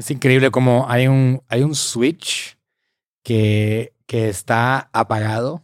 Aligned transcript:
Es 0.00 0.10
increíble 0.10 0.50
como 0.50 0.86
hay 0.88 1.08
un, 1.08 1.42
hay 1.46 1.62
un 1.62 1.74
switch 1.74 2.56
que, 3.22 3.92
que 4.06 4.30
está 4.30 4.88
apagado, 4.94 5.62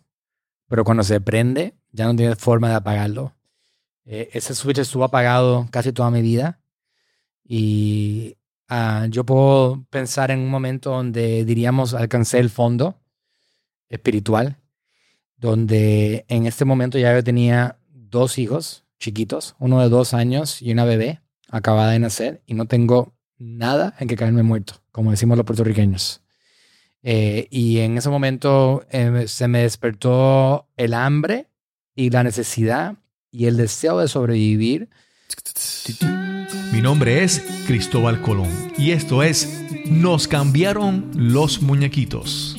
pero 0.69 0.85
cuando 0.85 1.03
se 1.05 1.23
prende 1.23 1.75
ya 1.91 2.04
no 2.04 2.14
tiene 2.14 2.37
forma 2.37 2.69
de 2.69 2.75
apagarlo. 2.75 3.35
Eh, 4.04 4.29
ese 4.35 4.54
switch 4.54 4.77
estuvo 4.77 5.04
apagado 5.04 5.67
casi 5.71 5.91
toda 5.91 6.11
mi 6.11 6.21
vida 6.21 6.61
y 7.45 8.37
ah, 8.69 9.07
yo 9.09 9.25
puedo 9.25 9.87
pensar 9.88 10.30
en 10.30 10.40
un 10.40 10.50
momento 10.50 10.90
donde 10.90 11.46
diríamos 11.46 11.94
alcancé 11.94 12.38
el 12.38 12.50
fondo 12.50 13.00
espiritual, 13.88 14.58
donde 15.38 16.27
en 16.28 16.45
este 16.45 16.66
momento 16.66 16.98
ya 16.98 17.14
yo 17.14 17.24
tenía 17.24 17.78
dos 17.88 18.37
hijos 18.37 18.84
chiquitos, 18.98 19.56
uno 19.60 19.80
de 19.80 19.88
dos 19.88 20.12
años 20.12 20.60
y 20.60 20.73
una 20.73 20.84
bebé 20.84 21.23
acabada 21.48 21.92
de 21.92 22.00
nacer 22.00 22.42
y 22.45 22.52
no 22.52 22.66
tengo 22.66 23.16
nada 23.38 23.95
en 23.98 24.09
que 24.09 24.16
caerme 24.16 24.42
muerto, 24.42 24.74
como 24.92 25.10
decimos 25.10 25.36
los 25.36 25.46
puertorriqueños. 25.46 26.22
Eh, 27.02 27.46
y 27.50 27.78
en 27.78 27.98
ese 27.98 28.08
momento 28.08 28.84
eh, 28.90 29.24
se 29.28 29.46
me 29.48 29.62
despertó 29.62 30.68
el 30.77 30.94
hambre 30.94 31.48
y 31.94 32.10
la 32.10 32.24
necesidad 32.24 32.96
y 33.30 33.46
el 33.46 33.56
deseo 33.56 34.00
de 34.00 34.08
sobrevivir. 34.08 34.88
Mi 36.72 36.80
nombre 36.80 37.22
es 37.22 37.42
Cristóbal 37.66 38.20
Colón 38.22 38.50
y 38.77 38.91
esto 38.91 39.22
es 39.22 39.62
Nos 39.86 40.27
cambiaron 40.27 41.10
los 41.14 41.62
muñequitos. 41.62 42.56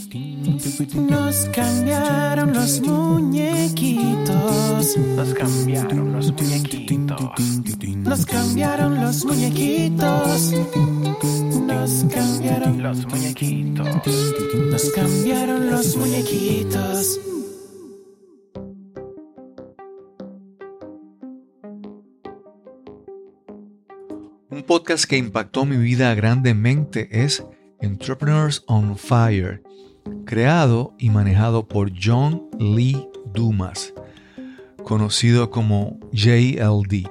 Nos 0.48 1.50
cambiaron 1.54 2.54
los 2.54 2.80
muñequitos. 2.80 4.38
Nos 4.98 5.34
cambiaron 5.34 6.14
los 6.14 6.32
muñequitos. 6.32 7.20
Nos 7.98 8.26
cambiaron 8.26 9.02
los 9.02 9.26
muñequitos. 9.26 10.54
Nos 11.68 12.06
cambiaron 12.06 12.82
los 12.82 13.06
muñequitos. 13.08 13.88
Nos 14.72 14.90
cambiaron 14.92 15.70
los 15.70 15.98
muñequitos. 15.98 17.20
Un 24.50 24.64
podcast 24.64 25.04
que 25.04 25.18
impactó 25.18 25.66
mi 25.66 25.76
vida 25.76 26.16
grandemente 26.16 27.10
es 27.12 27.44
Entrepreneurs 27.82 28.64
on 28.68 28.98
Fire 28.98 29.62
creado 30.26 30.94
y 30.98 31.10
manejado 31.10 31.68
por 31.68 31.92
John 32.02 32.48
Lee 32.60 33.08
Dumas, 33.34 33.94
conocido 34.84 35.50
como 35.50 36.00
JLD. 36.12 37.08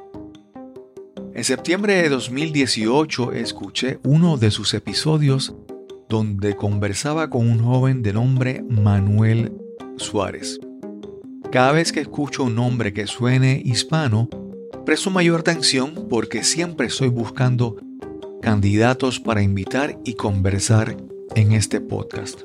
En 1.35 1.45
septiembre 1.45 2.03
de 2.03 2.09
2018 2.09 3.33
escuché 3.33 3.99
uno 4.05 4.39
de 4.39 4.51
sus 4.51 4.73
episodios 4.75 5.55
donde 6.09 6.57
conversaba 6.57 7.29
con 7.31 7.49
un 7.49 7.59
joven 7.63 8.03
de 8.03 8.13
nombre 8.13 8.65
Manuel 8.69 9.53
Suárez. 9.97 10.59
Cada 11.51 11.73
vez 11.73 11.93
que 11.93 12.01
escucho 12.01 12.45
un 12.45 12.55
nombre 12.55 12.93
que 12.93 13.07
suene 13.07 13.61
hispano, 13.65 14.29
presto 14.85 15.11
mayor 15.11 15.41
atención 15.41 16.07
porque 16.09 16.45
siempre 16.45 16.87
estoy 16.87 17.09
buscando 17.09 17.77
candidatos 18.43 19.21
para 19.21 19.43
invitar 19.43 19.99
y 20.05 20.15
conversar 20.15 20.97
en 21.35 21.53
este 21.53 21.81
podcast. 21.81 22.43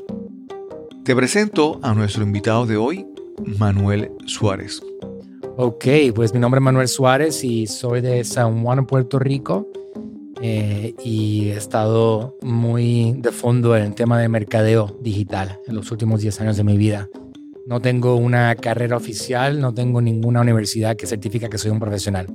Te 1.03 1.15
presento 1.15 1.79
a 1.81 1.95
nuestro 1.95 2.21
invitado 2.21 2.67
de 2.67 2.77
hoy, 2.77 3.07
Manuel 3.57 4.11
Suárez. 4.27 4.83
Ok, 5.57 5.85
pues 6.13 6.31
mi 6.31 6.39
nombre 6.39 6.59
es 6.59 6.63
Manuel 6.63 6.87
Suárez 6.87 7.43
y 7.43 7.65
soy 7.65 8.01
de 8.01 8.23
San 8.23 8.63
Juan, 8.63 8.85
Puerto 8.85 9.17
Rico. 9.17 9.67
Eh, 10.43 10.93
y 11.03 11.49
he 11.49 11.57
estado 11.57 12.37
muy 12.43 13.13
de 13.17 13.31
fondo 13.31 13.75
en 13.75 13.83
el 13.83 13.95
tema 13.95 14.19
de 14.19 14.29
mercadeo 14.29 14.95
digital 15.01 15.59
en 15.65 15.73
los 15.73 15.91
últimos 15.91 16.21
10 16.21 16.39
años 16.41 16.57
de 16.57 16.63
mi 16.63 16.77
vida. 16.77 17.09
No 17.65 17.79
tengo 17.79 18.15
una 18.15 18.53
carrera 18.53 18.95
oficial, 18.95 19.59
no 19.59 19.73
tengo 19.73 20.01
ninguna 20.01 20.41
universidad 20.41 20.95
que 20.95 21.07
certifica 21.07 21.49
que 21.49 21.57
soy 21.57 21.71
un 21.71 21.79
profesional. 21.79 22.27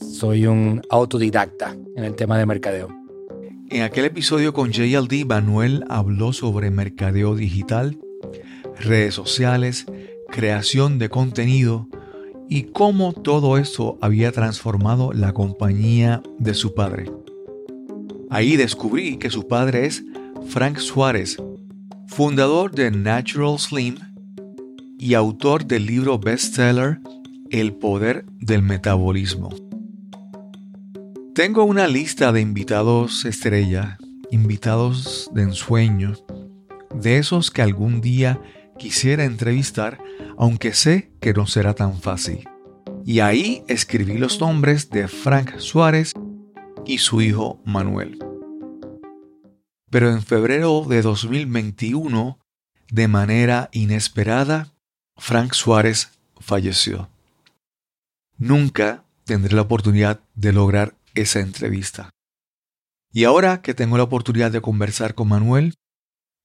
Soy 0.00 0.46
un 0.46 0.80
autodidacta 0.88 1.76
en 1.94 2.04
el 2.04 2.14
tema 2.14 2.38
de 2.38 2.46
mercadeo. 2.46 3.01
En 3.72 3.80
aquel 3.80 4.04
episodio 4.04 4.52
con 4.52 4.70
JLD, 4.70 5.24
Manuel 5.24 5.84
habló 5.88 6.34
sobre 6.34 6.70
mercadeo 6.70 7.34
digital, 7.34 7.98
redes 8.78 9.14
sociales, 9.14 9.86
creación 10.28 10.98
de 10.98 11.08
contenido 11.08 11.88
y 12.50 12.64
cómo 12.64 13.14
todo 13.14 13.56
eso 13.56 13.96
había 14.02 14.30
transformado 14.30 15.14
la 15.14 15.32
compañía 15.32 16.22
de 16.38 16.52
su 16.52 16.74
padre. 16.74 17.10
Ahí 18.28 18.56
descubrí 18.56 19.16
que 19.16 19.30
su 19.30 19.48
padre 19.48 19.86
es 19.86 20.04
Frank 20.48 20.76
Suárez, 20.76 21.42
fundador 22.08 22.72
de 22.72 22.90
Natural 22.90 23.58
Slim 23.58 23.96
y 24.98 25.14
autor 25.14 25.64
del 25.64 25.86
libro 25.86 26.18
bestseller 26.18 27.00
El 27.48 27.72
poder 27.72 28.26
del 28.38 28.60
metabolismo. 28.60 29.71
Tengo 31.34 31.64
una 31.64 31.88
lista 31.88 32.30
de 32.30 32.42
invitados 32.42 33.24
estrella, 33.24 33.96
invitados 34.30 35.30
de 35.32 35.44
ensueño, 35.44 36.12
de 36.94 37.16
esos 37.16 37.50
que 37.50 37.62
algún 37.62 38.02
día 38.02 38.38
quisiera 38.78 39.24
entrevistar, 39.24 39.98
aunque 40.36 40.74
sé 40.74 41.10
que 41.20 41.32
no 41.32 41.46
será 41.46 41.72
tan 41.72 41.98
fácil. 41.98 42.46
Y 43.06 43.20
ahí 43.20 43.64
escribí 43.66 44.18
los 44.18 44.42
nombres 44.42 44.90
de 44.90 45.08
Frank 45.08 45.56
Suárez 45.56 46.12
y 46.84 46.98
su 46.98 47.22
hijo 47.22 47.62
Manuel. 47.64 48.18
Pero 49.88 50.10
en 50.10 50.20
febrero 50.20 50.84
de 50.86 51.00
2021, 51.00 52.38
de 52.90 53.08
manera 53.08 53.70
inesperada, 53.72 54.74
Frank 55.16 55.54
Suárez 55.54 56.10
falleció. 56.40 57.08
Nunca 58.36 59.04
tendré 59.24 59.56
la 59.56 59.62
oportunidad 59.62 60.20
de 60.34 60.52
lograr 60.52 60.94
esa 61.14 61.40
entrevista. 61.40 62.10
Y 63.12 63.24
ahora 63.24 63.60
que 63.60 63.74
tengo 63.74 63.98
la 63.98 64.04
oportunidad 64.04 64.50
de 64.50 64.62
conversar 64.62 65.14
con 65.14 65.28
Manuel, 65.28 65.74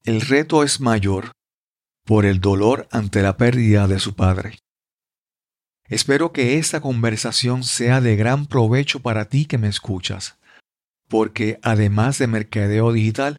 el 0.04 0.22
reto 0.22 0.64
es 0.64 0.82
mayor 0.82 1.32
por 2.06 2.26
el 2.26 2.40
dolor 2.40 2.88
ante 2.92 3.22
la 3.22 3.38
pérdida 3.38 3.88
de 3.88 4.00
su 4.00 4.16
padre. 4.16 4.60
Espero 5.86 6.34
que 6.34 6.58
esta 6.58 6.82
conversación 6.82 7.64
sea 7.64 8.02
de 8.02 8.16
gran 8.18 8.46
provecho 8.46 9.02
para 9.02 9.26
ti 9.26 9.46
que 9.46 9.58
me 9.58 9.70
escuchas, 9.70 10.38
porque 11.08 11.60
además 11.64 12.18
de 12.18 12.28
mercadeo 12.28 12.92
digital, 12.92 13.38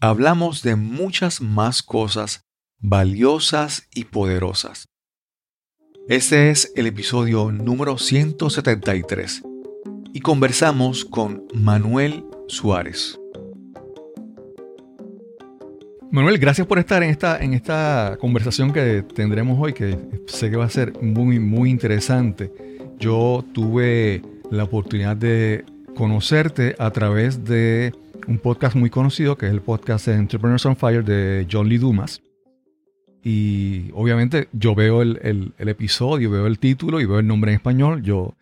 hablamos 0.00 0.62
de 0.62 0.76
muchas 0.76 1.42
más 1.42 1.82
cosas 1.82 2.40
valiosas 2.78 3.88
y 3.94 4.04
poderosas. 4.04 4.86
Este 6.08 6.50
es 6.50 6.72
el 6.76 6.86
episodio 6.86 7.50
número 7.50 7.98
173 7.98 9.42
y 10.14 10.20
conversamos 10.20 11.04
con 11.04 11.42
Manuel 11.54 12.24
Suárez. 12.46 13.18
Manuel, 16.12 16.38
gracias 16.38 16.68
por 16.68 16.78
estar 16.78 17.02
en 17.02 17.10
esta, 17.10 17.42
en 17.42 17.52
esta 17.52 18.16
conversación 18.20 18.72
que 18.72 19.02
tendremos 19.02 19.58
hoy, 19.60 19.72
que 19.72 19.98
sé 20.28 20.50
que 20.50 20.56
va 20.56 20.66
a 20.66 20.70
ser 20.70 21.02
muy, 21.02 21.40
muy 21.40 21.68
interesante. 21.68 22.52
Yo 22.96 23.44
tuve 23.52 24.22
la 24.52 24.62
oportunidad 24.62 25.16
de 25.16 25.64
conocerte 25.96 26.76
a 26.78 26.92
través 26.92 27.44
de 27.44 27.92
un 28.28 28.38
podcast 28.38 28.76
muy 28.76 28.90
conocido, 28.90 29.36
que 29.36 29.46
es 29.46 29.52
el 29.52 29.62
podcast 29.62 30.06
Entrepreneurs 30.06 30.64
on 30.64 30.76
Fire 30.76 31.04
de 31.04 31.44
John 31.50 31.68
Lee 31.68 31.78
Dumas. 31.78 32.22
Y 33.24 33.90
obviamente 33.94 34.48
yo 34.52 34.76
veo 34.76 35.02
el, 35.02 35.52
episodio, 35.58 36.30
veo 36.30 36.46
el 36.46 36.60
título 36.60 37.00
y 37.00 37.04
veo 37.04 37.18
el 37.18 37.26
nombre 37.26 37.50
en 37.50 37.56
español. 37.56 38.02
Yo 38.04 38.36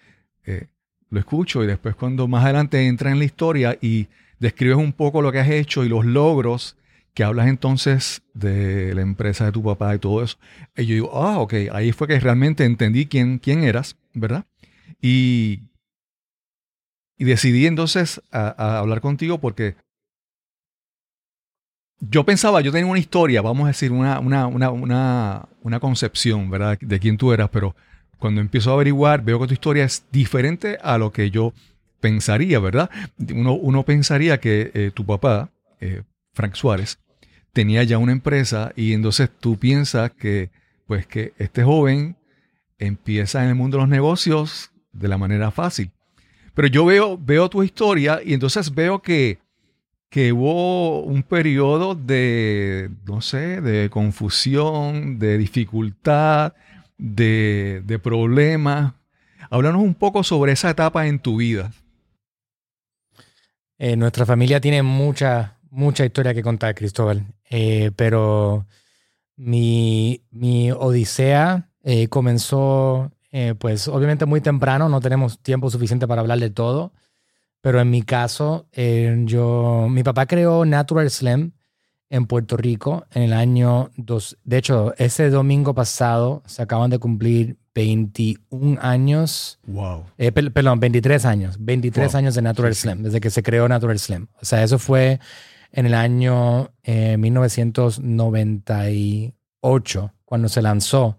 eh, 0.45 0.67
lo 1.13 1.21
escucho 1.21 1.63
y 1.63 1.67
después 1.67 1.95
cuando 1.95 2.27
más 2.27 2.43
adelante 2.43 2.87
entra 2.87 3.11
en 3.13 3.19
la 3.19 3.27
historia 3.27 3.77
y 3.81 4.09
describes 4.39 4.79
un 4.79 4.95
poco 4.95 5.21
lo 5.21 5.31
que 5.31 5.41
has 5.41 5.51
hecho 5.51 5.85
y 5.85 5.89
los 5.89 6.07
logros 6.07 6.77
que 7.13 7.23
hablas 7.23 7.49
entonces 7.49 8.23
de 8.33 8.95
la 8.95 9.03
empresa 9.03 9.45
de 9.45 9.53
tu 9.53 9.63
papá 9.63 9.95
y 9.95 9.99
todo 9.99 10.23
eso, 10.23 10.39
y 10.75 10.87
yo 10.87 10.95
digo, 10.95 11.11
ah, 11.23 11.39
ok, 11.41 11.55
ahí 11.71 11.93
fue 11.93 12.09
que 12.09 12.19
realmente 12.19 12.65
entendí 12.65 13.05
quién, 13.05 13.39
quién 13.39 13.63
eras, 13.63 13.97
¿verdad? 14.15 14.47
Y, 15.03 15.61
y 17.19 17.25
decidí 17.25 17.67
entonces 17.67 18.23
a, 18.31 18.79
hablar 18.79 19.03
contigo 19.03 19.39
porque 19.39 19.77
yo 22.01 22.25
pensaba, 22.25 22.63
yo 22.63 22.73
tenía 22.73 22.91
una 22.91 22.99
historia, 22.99 23.43
vamos 23.43 23.65
a 23.65 23.69
decir, 23.69 23.93
una, 23.93 24.19
una, 24.19 24.47
una, 24.47 25.49
una 25.61 25.79
concepción, 25.79 26.49
¿verdad? 26.49 26.79
De 26.81 26.99
quién 26.99 27.19
tú 27.19 27.35
eras, 27.35 27.51
pero 27.51 27.77
cuando 28.23 28.41
empiezo 28.41 28.71
a 28.71 28.75
averiguar, 28.75 29.25
veo 29.25 29.41
que 29.41 29.49
tu 29.49 29.55
historia 29.55 29.83
es 29.83 30.05
diferente 30.13 30.79
a 30.81 30.97
lo 30.97 31.11
que 31.11 31.33
yo 31.33 31.53
pensaría, 31.99 32.61
¿verdad? 32.61 32.89
Uno, 33.35 33.83
pensaría 33.83 34.39
que 34.39 34.71
eh, 34.75 34.93
tu 34.95 35.05
papá, 35.05 35.51
eh, 35.81 36.03
Frank 36.33 36.55
Suárez, 36.55 37.01
tenía 37.53 37.83
ya 37.83 37.99
una 37.99 38.13
empresa 38.13 38.73
y 38.77 38.93
entonces 38.93 39.29
tú 39.41 39.59
piensas 39.59 40.13
que, 40.13 40.51
pues, 40.87 41.05
que 41.05 41.33
este 41.37 41.65
joven 41.65 42.15
empieza 42.79 43.43
en 43.43 43.49
el 43.49 43.57
mundo 43.57 43.79
de 43.79 43.83
los 43.83 43.91
negocios 43.91 44.71
de 44.93 45.09
la 45.09 45.19
manera 45.19 45.51
fácil. 45.51 45.91
Pero 46.55 46.69
yo 46.69 46.85
veo, 46.85 47.19
veo 47.19 47.51
tu 47.51 47.65
historia 47.65 48.21
y 48.25 48.35
entonces 48.35 48.73
veo 48.73 49.03
que, 49.03 49.41
que 50.11 50.33
hubo 50.33 51.03
un 51.03 51.25
periodo 51.25 51.97
de, 51.97 52.89
no 53.05 53.21
sé, 53.21 53.61
de 53.61 53.91
confusión, 53.91 55.19
de 55.19 55.39
dificultad, 55.39 56.53
de, 57.03 57.83
de 57.85 57.99
problemas. 57.99 58.95
Háblanos 59.51 59.83
un 59.83 59.95
poco 59.95 60.23
sobre 60.23 60.53
esa 60.53 60.71
etapa 60.71 61.09
en 61.09 61.19
tu 61.19 61.37
vida. 61.37 61.73
Eh, 63.77 63.97
nuestra 63.97 64.25
familia 64.25 64.61
tiene 64.61 64.83
mucha, 64.83 65.59
mucha 65.71 66.05
historia 66.05 66.33
que 66.33 66.43
contar, 66.43 66.75
Cristóbal. 66.77 67.27
Eh, 67.51 67.91
pero 67.97 68.67
mi, 69.37 70.23
mi 70.31 70.71
odisea 70.71 71.69
eh, 71.83 72.07
comenzó, 72.07 73.11
pues 73.59 73.89
obviamente 73.89 74.27
muy 74.27 74.41
temprano, 74.41 74.89
no 74.89 75.01
tenemos 75.01 75.39
tiempo 75.41 75.71
suficiente 75.71 76.07
para 76.07 76.21
hablar 76.21 76.39
de 76.39 76.51
todo. 76.51 76.93
Pero 77.61 77.81
en 77.81 77.91
mi 77.91 78.03
caso, 78.03 78.69
yo, 78.73 79.87
mi 79.91 80.03
papá 80.03 80.27
creó 80.27 80.65
Natural 80.65 81.09
Slim 81.11 81.53
en 82.13 82.27
Puerto 82.27 82.57
Rico 82.59 83.07
en 83.13 83.23
el 83.23 83.33
año 83.33 83.91
dos. 83.97 84.37
De 84.45 84.59
hecho, 84.59 84.93
ese 84.99 85.31
domingo 85.31 85.75
pasado 85.75 86.43
se 86.47 86.61
acaban 86.61 86.91
de 86.91 86.99
cumplir 86.99 87.57
21 87.75 88.79
años. 88.83 89.59
Wow. 89.67 90.05
Eh, 90.19 90.31
perdón, 90.31 90.79
23 90.79 91.25
años. 91.25 91.57
23 91.59 92.13
Wow. 92.13 92.19
años 92.19 92.35
de 92.35 92.43
Natural 92.43 92.75
Sí, 92.75 92.83
sí. 92.83 92.89
Slim, 92.89 93.03
desde 93.03 93.19
que 93.19 93.31
se 93.31 93.43
creó 93.43 93.67
Natural 93.67 93.99
Slim. 93.99 94.27
O 94.43 94.45
sea, 94.45 94.63
eso 94.63 94.79
fue 94.79 95.21
en 95.73 95.87
el 95.87 95.95
año 95.95 96.69
eh, 96.83 97.17
1998, 97.17 100.13
cuando 100.27 100.51
se 100.51 100.61
lanzó 100.61 101.17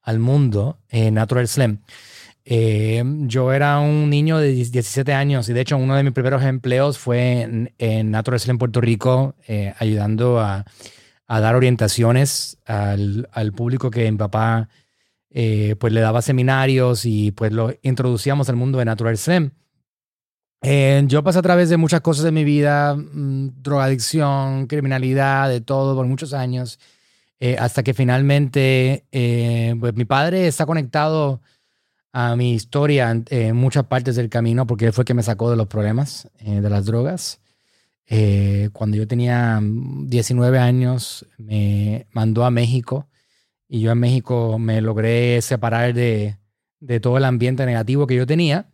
al 0.00 0.20
mundo 0.20 0.78
eh, 0.90 1.10
Natural 1.10 1.48
Slim. 1.48 1.80
Eh, 2.48 3.02
yo 3.22 3.52
era 3.52 3.80
un 3.80 4.08
niño 4.08 4.38
de 4.38 4.52
17 4.52 5.12
años 5.12 5.48
y 5.48 5.52
de 5.52 5.62
hecho 5.62 5.76
uno 5.76 5.96
de 5.96 6.04
mis 6.04 6.12
primeros 6.12 6.44
empleos 6.44 6.96
fue 6.96 7.42
en, 7.42 7.74
en 7.78 8.12
Natural 8.12 8.38
Slim 8.38 8.56
Puerto 8.56 8.80
Rico, 8.80 9.34
eh, 9.48 9.74
ayudando 9.78 10.38
a, 10.38 10.64
a 11.26 11.40
dar 11.40 11.56
orientaciones 11.56 12.58
al, 12.64 13.28
al 13.32 13.52
público 13.52 13.90
que 13.90 14.10
mi 14.10 14.16
papá 14.16 14.68
eh, 15.30 15.74
pues 15.80 15.92
le 15.92 16.00
daba 16.00 16.22
seminarios 16.22 17.04
y 17.04 17.32
pues 17.32 17.52
lo 17.52 17.74
introducíamos 17.82 18.48
al 18.48 18.56
mundo 18.56 18.78
de 18.78 18.84
Natural 18.84 19.18
Slim. 19.18 19.50
Eh, 20.62 21.02
yo 21.06 21.22
pasé 21.22 21.38
a 21.38 21.42
través 21.42 21.68
de 21.68 21.76
muchas 21.76 22.00
cosas 22.00 22.24
de 22.24 22.32
mi 22.32 22.44
vida, 22.44 22.94
mm, 22.94 23.62
drogadicción, 23.62 24.66
criminalidad, 24.66 25.48
de 25.48 25.60
todo 25.60 25.94
por 25.94 26.06
muchos 26.06 26.32
años, 26.32 26.78
eh, 27.38 27.56
hasta 27.58 27.82
que 27.82 27.92
finalmente 27.92 29.04
eh, 29.12 29.74
pues 29.78 29.94
mi 29.94 30.04
padre 30.04 30.46
está 30.46 30.64
conectado 30.64 31.42
a 32.18 32.34
mi 32.34 32.54
historia 32.54 33.14
en, 33.28 33.54
muchas 33.56 33.84
partes 33.84 34.16
del 34.16 34.30
camino 34.30 34.66
porque 34.66 34.86
él 34.86 34.94
fue 34.94 35.02
el 35.02 35.06
que 35.06 35.12
me 35.12 35.22
sacó 35.22 35.50
de 35.50 35.56
los 35.56 35.66
problemas 35.66 36.30
eh, 36.38 36.62
de 36.62 36.70
las 36.70 36.86
drogas. 36.86 37.40
Eh, 38.06 38.70
cuando 38.72 38.96
yo 38.96 39.06
tenía 39.06 39.60
mm, 39.60 40.08
19 40.08 40.58
años 40.58 41.26
me 41.36 42.06
mandó 42.12 42.46
a 42.46 42.50
México 42.50 43.06
y 43.68 43.80
yo 43.80 43.92
en 43.92 43.98
México 43.98 44.58
me 44.58 44.80
logré 44.80 45.42
separar 45.42 45.92
de, 45.92 46.38
de 46.80 47.00
todo 47.00 47.18
el 47.18 47.24
ambiente 47.26 47.66
negativo 47.66 48.06
que 48.06 48.16
yo 48.16 48.26
tenía 48.26 48.70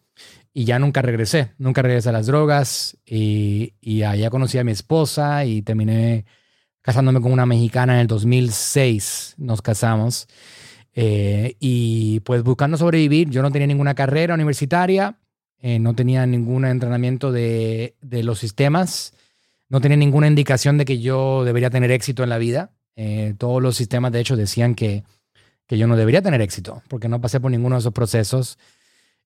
y 0.55 0.65
ya 0.65 0.79
nunca 0.79 1.03
regresé, 1.03 1.51
nunca 1.59 1.83
regresé 1.83 2.11
a 2.11 2.13
las 2.13 2.27
drogas 2.27 2.97
y, 3.05 3.75
y 3.81 4.05
allá 4.05 4.31
conocí 4.31 4.59
a 4.59 4.65
mi 4.65 4.71
esposa 4.71 5.45
y 5.47 5.63
terminé 5.63 6.27
casándome 6.81 7.21
con 7.21 7.33
una 7.33 7.47
mexicana 7.47 7.95
en 7.95 8.01
el 8.03 8.07
2006, 8.07 9.35
nos 9.39 9.63
casamos. 9.63 10.29
Eh, 10.95 11.57
y 11.61 12.21
pues 12.21 12.43
buscando 12.43 12.77
sobrevivir, 12.77 13.31
yo 13.31 13.43
no 13.43 13.51
tenía 13.51 13.67
ninguna 13.67 13.95
carrera 13.95 14.35
universitaria, 14.35 15.19
eh, 15.61 15.79
no 15.79 15.95
tenía 15.95 16.27
ningún 16.27 16.65
entrenamiento 16.65 17.33
de, 17.33 17.95
de, 18.03 18.23
los 18.23 18.39
sistemas, 18.39 19.15
no 19.69 19.81
tenía 19.81 19.97
ninguna 19.97 20.27
indicación 20.27 20.77
de 20.77 20.85
que 20.85 21.01
yo 21.01 21.45
debería 21.45 21.71
tener 21.71 21.91
éxito 21.91 22.23
en 22.23 22.29
la 22.29 22.39
vida. 22.39 22.73
Eh, 22.97 23.35
todos 23.39 23.63
los 23.63 23.77
sistemas, 23.77 24.13
de 24.13 24.21
hecho, 24.21 24.37
decían 24.37 24.75
que, 24.75 25.05
que, 25.67 25.79
yo 25.79 25.87
no 25.87 25.97
debería 25.97 26.21
tener 26.23 26.41
éxito, 26.43 26.83
porque 26.89 27.09
no 27.09 27.21
pasé 27.21 27.41
por 27.41 27.51
ninguno 27.51 27.77
de 27.77 27.81
esos 27.81 27.93
procesos. 27.93 28.59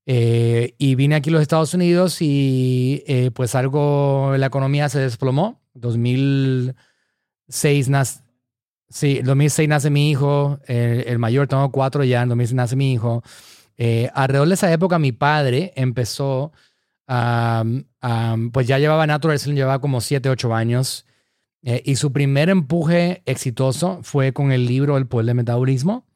Eh, 0.07 0.75
y 0.79 0.95
vine 0.95 1.17
aquí 1.17 1.31
a 1.31 1.33
los 1.33 1.43
Estados 1.43 1.75
Unidos 1.75 2.23
y 2.23 3.03
eh, 3.09 3.33
pues 3.33 3.57
algo, 3.57 4.37
la 4.37 4.47
economía 4.47 4.89
se 4.89 5.01
desplomó. 5.01 5.61
2006 5.75 7.89
nace, 7.89 8.21
sí, 8.89 9.21
2006 9.23 9.69
nace 9.69 9.91
mi 9.91 10.11
hijo, 10.11 10.59
el, 10.67 11.05
el, 11.07 11.19
mayor, 11.19 11.47
tengo 11.49 11.71
cuatro 11.71 12.05
ya, 12.05 12.23
en 12.23 12.29
2006 12.29 12.55
nace 12.55 12.77
mi 12.77 12.93
hijo. 12.93 13.23
Eh, 13.79 14.11
alrededor 14.15 14.49
de 14.49 14.55
esa 14.55 14.73
época 14.73 14.99
mi 14.99 15.13
padre 15.13 15.73
empezó, 15.77 16.53
um, 17.09 17.85
um, 18.03 18.51
pues 18.51 18.67
ya 18.67 18.79
llevaba 18.79 19.07
Natural 19.07 19.39
Slim, 19.39 19.57
llevaba 19.57 19.81
como 19.81 20.01
7, 20.01 20.29
8 20.29 20.55
años. 20.55 21.07
Eh, 21.63 21.83
y 21.85 21.97
su 21.97 22.13
primer 22.13 22.49
empuje 22.49 23.23
exitoso 23.27 24.01
fue 24.03 24.33
con 24.33 24.53
el 24.53 24.67
libro 24.67 24.97
El 24.97 25.07
Poder 25.07 25.27
del 25.27 25.35
Metabolismo, 25.35 26.07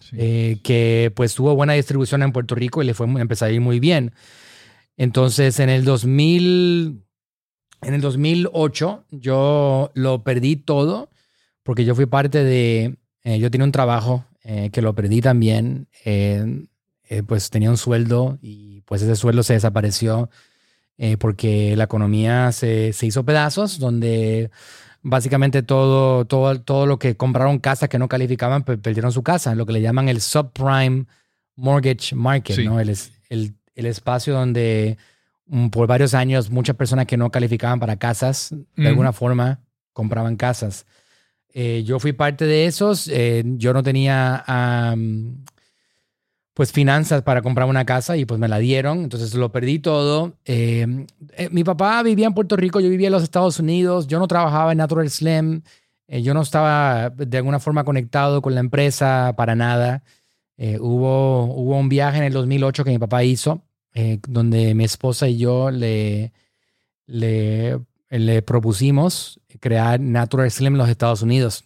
sí. 0.00 0.16
eh, 0.18 0.60
que 0.62 1.12
pues 1.16 1.34
tuvo 1.34 1.56
buena 1.56 1.72
distribución 1.72 2.22
en 2.22 2.32
Puerto 2.32 2.54
Rico 2.54 2.80
y 2.80 2.86
le 2.86 2.94
fue 2.94 3.06
empezó 3.06 3.46
a 3.46 3.50
ir 3.50 3.60
muy 3.60 3.80
bien. 3.80 4.12
Entonces 4.96 5.58
en 5.58 5.68
el 5.68 5.84
2000, 5.84 7.02
en 7.82 7.94
el 7.94 8.00
2008 8.00 9.04
yo 9.10 9.90
lo 9.94 10.22
perdí 10.22 10.56
todo 10.56 11.10
porque 11.62 11.84
yo 11.84 11.94
fui 11.94 12.06
parte 12.06 12.44
de, 12.44 12.96
eh, 13.24 13.38
yo 13.38 13.50
tenía 13.50 13.64
un 13.64 13.72
trabajo 13.72 14.24
eh, 14.44 14.70
que 14.72 14.82
lo 14.82 14.94
perdí 14.94 15.20
también, 15.20 15.88
eh, 16.04 16.66
pues 17.26 17.50
tenía 17.50 17.70
un 17.70 17.76
sueldo 17.76 18.38
y 18.40 18.82
pues 18.82 19.02
ese 19.02 19.16
sueldo 19.16 19.42
se 19.42 19.54
desapareció 19.54 20.30
porque 21.18 21.74
la 21.76 21.84
economía 21.84 22.52
se, 22.52 22.92
se 22.92 23.06
hizo 23.06 23.24
pedazos, 23.24 23.78
donde 23.78 24.50
básicamente 25.02 25.62
todo, 25.62 26.26
todo, 26.26 26.60
todo 26.60 26.86
lo 26.86 26.98
que 26.98 27.16
compraron 27.16 27.58
casas 27.58 27.88
que 27.88 27.98
no 27.98 28.08
calificaban 28.08 28.64
perdieron 28.64 29.10
su 29.10 29.22
casa, 29.22 29.54
lo 29.54 29.66
que 29.66 29.72
le 29.72 29.80
llaman 29.80 30.08
el 30.08 30.20
subprime 30.20 31.06
mortgage 31.56 32.14
market, 32.14 32.56
sí. 32.56 32.64
¿no? 32.64 32.80
El, 32.80 32.90
el, 33.28 33.54
el, 33.74 33.86
espacio 33.86 34.34
donde 34.34 34.98
um, 35.46 35.70
por 35.70 35.86
varios 35.86 36.14
años 36.14 36.50
muchas 36.50 36.76
personas 36.76 37.06
que 37.06 37.16
no 37.16 37.30
calificaban 37.30 37.80
para 37.80 37.96
casas, 37.96 38.50
de 38.50 38.82
mm. 38.82 38.86
alguna 38.86 39.12
forma, 39.12 39.60
compraban 39.92 40.36
casas. 40.36 40.86
Eh, 41.52 41.82
yo 41.84 41.98
fui 41.98 42.12
parte 42.12 42.46
de 42.46 42.66
esos, 42.66 43.08
eh, 43.08 43.42
yo 43.44 43.72
no 43.72 43.82
tenía 43.82 44.44
pues 46.54 46.72
finanzas 46.72 47.22
para 47.22 47.40
comprar 47.42 47.68
una 47.68 47.86
casa 47.86 48.16
y 48.16 48.26
pues 48.26 48.38
me 48.38 48.48
la 48.48 48.58
dieron, 48.58 49.00
entonces 49.04 49.34
lo 49.34 49.50
perdí 49.50 49.78
todo. 49.78 50.34
Eh, 50.44 51.06
eh, 51.36 51.48
mi 51.50 51.64
papá 51.64 52.02
vivía 52.02 52.26
en 52.26 52.34
Puerto 52.34 52.56
Rico, 52.56 52.80
yo 52.80 52.90
vivía 52.90 53.06
en 53.06 53.12
los 53.12 53.22
Estados 53.22 53.58
Unidos, 53.58 54.06
yo 54.06 54.18
no 54.18 54.28
trabajaba 54.28 54.72
en 54.72 54.78
Natural 54.78 55.08
Slim, 55.08 55.62
yo 56.08 56.34
no 56.34 56.42
estaba 56.42 57.10
de 57.10 57.36
alguna 57.36 57.60
forma 57.60 57.84
conectado 57.84 58.42
con 58.42 58.54
la 58.54 58.60
empresa 58.60 59.32
para 59.36 59.54
nada. 59.54 60.02
Hubo, 60.58 61.44
hubo 61.44 61.78
un 61.78 61.88
viaje 61.88 62.18
en 62.18 62.24
el 62.24 62.32
2008 62.32 62.84
que 62.84 62.90
mi 62.90 62.98
papá 62.98 63.22
hizo, 63.22 63.62
donde 64.28 64.74
mi 64.74 64.84
esposa 64.84 65.28
y 65.28 65.38
yo 65.38 65.70
le, 65.70 66.32
le, 67.06 67.78
le, 68.10 68.42
propusimos 68.42 69.40
crear 69.60 70.00
Natural 70.00 70.50
Slim 70.50 70.74
en 70.74 70.78
los 70.78 70.88
Estados 70.88 71.22
Unidos. 71.22 71.64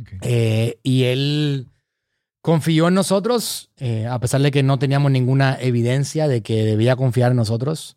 Okay. 0.00 0.18
Eh, 0.22 0.78
y 0.82 1.04
él 1.04 1.68
confió 2.42 2.88
en 2.88 2.94
nosotros, 2.94 3.70
eh, 3.78 4.06
a 4.06 4.18
pesar 4.20 4.42
de 4.42 4.50
que 4.50 4.62
no 4.62 4.78
teníamos 4.78 5.10
ninguna 5.10 5.56
evidencia 5.60 6.28
de 6.28 6.42
que 6.42 6.64
debía 6.64 6.96
confiar 6.96 7.30
en 7.30 7.38
nosotros. 7.38 7.96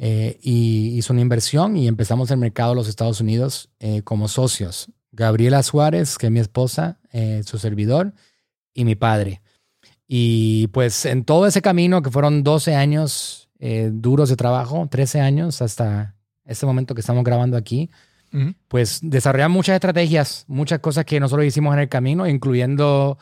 Eh, 0.00 0.38
y 0.40 0.96
hizo 0.96 1.12
una 1.12 1.22
inversión 1.22 1.76
y 1.76 1.88
empezamos 1.88 2.30
el 2.30 2.38
mercado 2.38 2.70
de 2.70 2.76
los 2.76 2.88
Estados 2.88 3.20
Unidos 3.20 3.70
como 4.04 4.28
socios. 4.28 4.90
Gabriela 5.10 5.62
Suárez, 5.64 6.18
que 6.18 6.26
es 6.26 6.32
mi 6.32 6.38
esposa, 6.38 7.00
su 7.44 7.58
servidor, 7.58 8.12
y 8.72 8.84
mi 8.84 8.94
padre. 8.94 9.42
Y 10.06 10.68
pues 10.68 11.04
en 11.04 11.24
todo 11.24 11.48
ese 11.48 11.62
camino, 11.62 12.00
que 12.02 12.12
fueron 12.12 12.44
12 12.44 12.76
años 12.76 13.48
duros 13.58 14.28
de 14.28 14.36
trabajo, 14.36 14.86
13 14.88 15.20
años 15.20 15.62
hasta 15.62 16.14
este 16.48 16.66
momento 16.66 16.94
que 16.94 17.00
estamos 17.00 17.22
grabando 17.22 17.56
aquí, 17.56 17.90
uh 18.32 18.36
-huh. 18.36 18.54
pues 18.66 19.00
desarrollamos 19.02 19.54
muchas 19.54 19.74
estrategias, 19.74 20.44
muchas 20.48 20.80
cosas 20.80 21.04
que 21.04 21.20
nosotros 21.20 21.46
hicimos 21.46 21.72
en 21.74 21.80
el 21.80 21.88
camino, 21.88 22.26
incluyendo 22.26 23.18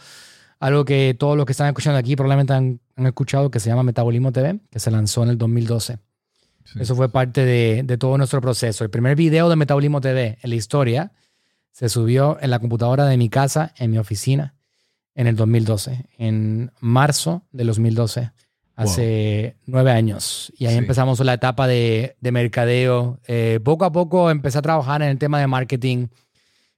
algo 0.59 0.85
que 0.85 1.15
todos 1.19 1.37
los 1.37 1.45
que 1.45 1.53
están 1.53 1.67
escuchando 1.69 1.99
aquí 1.99 2.17
probablemente 2.17 2.55
han, 2.55 2.81
han 2.97 3.07
escuchado, 3.07 3.51
que 3.51 3.61
se 3.61 3.69
llama 3.69 3.83
Metabolismo 3.83 4.33
TV, 4.33 4.61
que 4.71 4.79
se 4.79 4.91
lanzó 4.91 5.23
en 5.23 5.31
el 5.31 5.39
2012. 5.39 5.99
Sí. 6.65 6.79
Eso 6.81 6.97
fue 6.97 7.09
parte 7.11 7.45
de, 7.45 7.83
de, 7.85 7.99
todo 7.99 8.17
nuestro 8.19 8.41
proceso. 8.41 8.83
El 8.83 8.91
primer 8.91 9.15
video 9.17 9.49
de 9.49 9.57
Metabolismo 9.57 10.01
TV 10.01 10.39
en 10.43 10.51
la 10.51 10.57
historia 10.57 11.13
se 11.73 11.89
subió 11.89 12.39
en 12.41 12.51
la 12.51 12.59
computadora 12.59 13.05
de 13.05 13.17
mi 13.17 13.29
casa, 13.29 13.73
en 13.77 13.91
mi 13.91 13.99
oficina, 13.99 14.55
en 15.15 15.27
el 15.27 15.37
2012, 15.37 16.07
en 16.19 16.73
marzo 16.81 17.43
del 17.53 17.69
2012, 17.69 18.33
hace 18.77 19.57
wow. 19.57 19.63
nueve 19.67 19.91
años. 19.91 20.53
Y 20.57 20.67
ahí 20.67 20.73
sí. 20.75 20.79
empezamos 20.79 21.19
la 21.21 21.35
etapa 21.35 21.67
de, 21.67 22.17
de 22.21 22.33
mercadeo. 22.33 23.19
Eh, 23.27 23.59
poco 23.65 23.85
a 23.85 23.93
poco 23.93 24.31
empecé 24.31 24.59
a 24.59 24.63
trabajar 24.63 25.03
en 25.03 25.09
el 25.09 25.19
tema 25.19 25.41
de 25.41 25.47
marketing, 25.49 26.07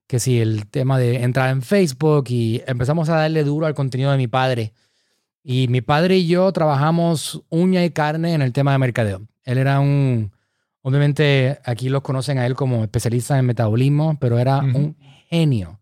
que 0.06 0.18
sí, 0.20 0.40
el 0.40 0.66
tema 0.66 0.98
de 0.98 1.22
entrar 1.22 1.50
en 1.50 1.60
Facebook 1.60 2.26
y 2.28 2.62
empezamos 2.66 3.08
a 3.10 3.16
darle 3.16 3.44
duro 3.44 3.66
al 3.66 3.74
contenido 3.74 4.10
de 4.10 4.16
mi 4.16 4.28
padre. 4.28 4.72
Y 5.44 5.68
mi 5.68 5.80
padre 5.80 6.16
y 6.16 6.26
yo 6.26 6.50
trabajamos 6.52 7.42
uña 7.50 7.84
y 7.84 7.90
carne 7.90 8.32
en 8.34 8.42
el 8.42 8.52
tema 8.52 8.72
de 8.72 8.78
mercadeo. 8.78 9.22
Él 9.44 9.58
era 9.58 9.80
un, 9.80 10.30
Obviamente 10.82 11.58
aquí 11.64 11.88
los 11.88 12.02
conocen 12.02 12.38
a 12.38 12.46
él 12.46 12.54
como 12.54 12.82
especialista 12.82 13.38
en 13.38 13.44
metabolismo, 13.44 14.16
pero 14.20 14.38
era 14.38 14.58
un 14.58 14.96
genio 15.28 15.80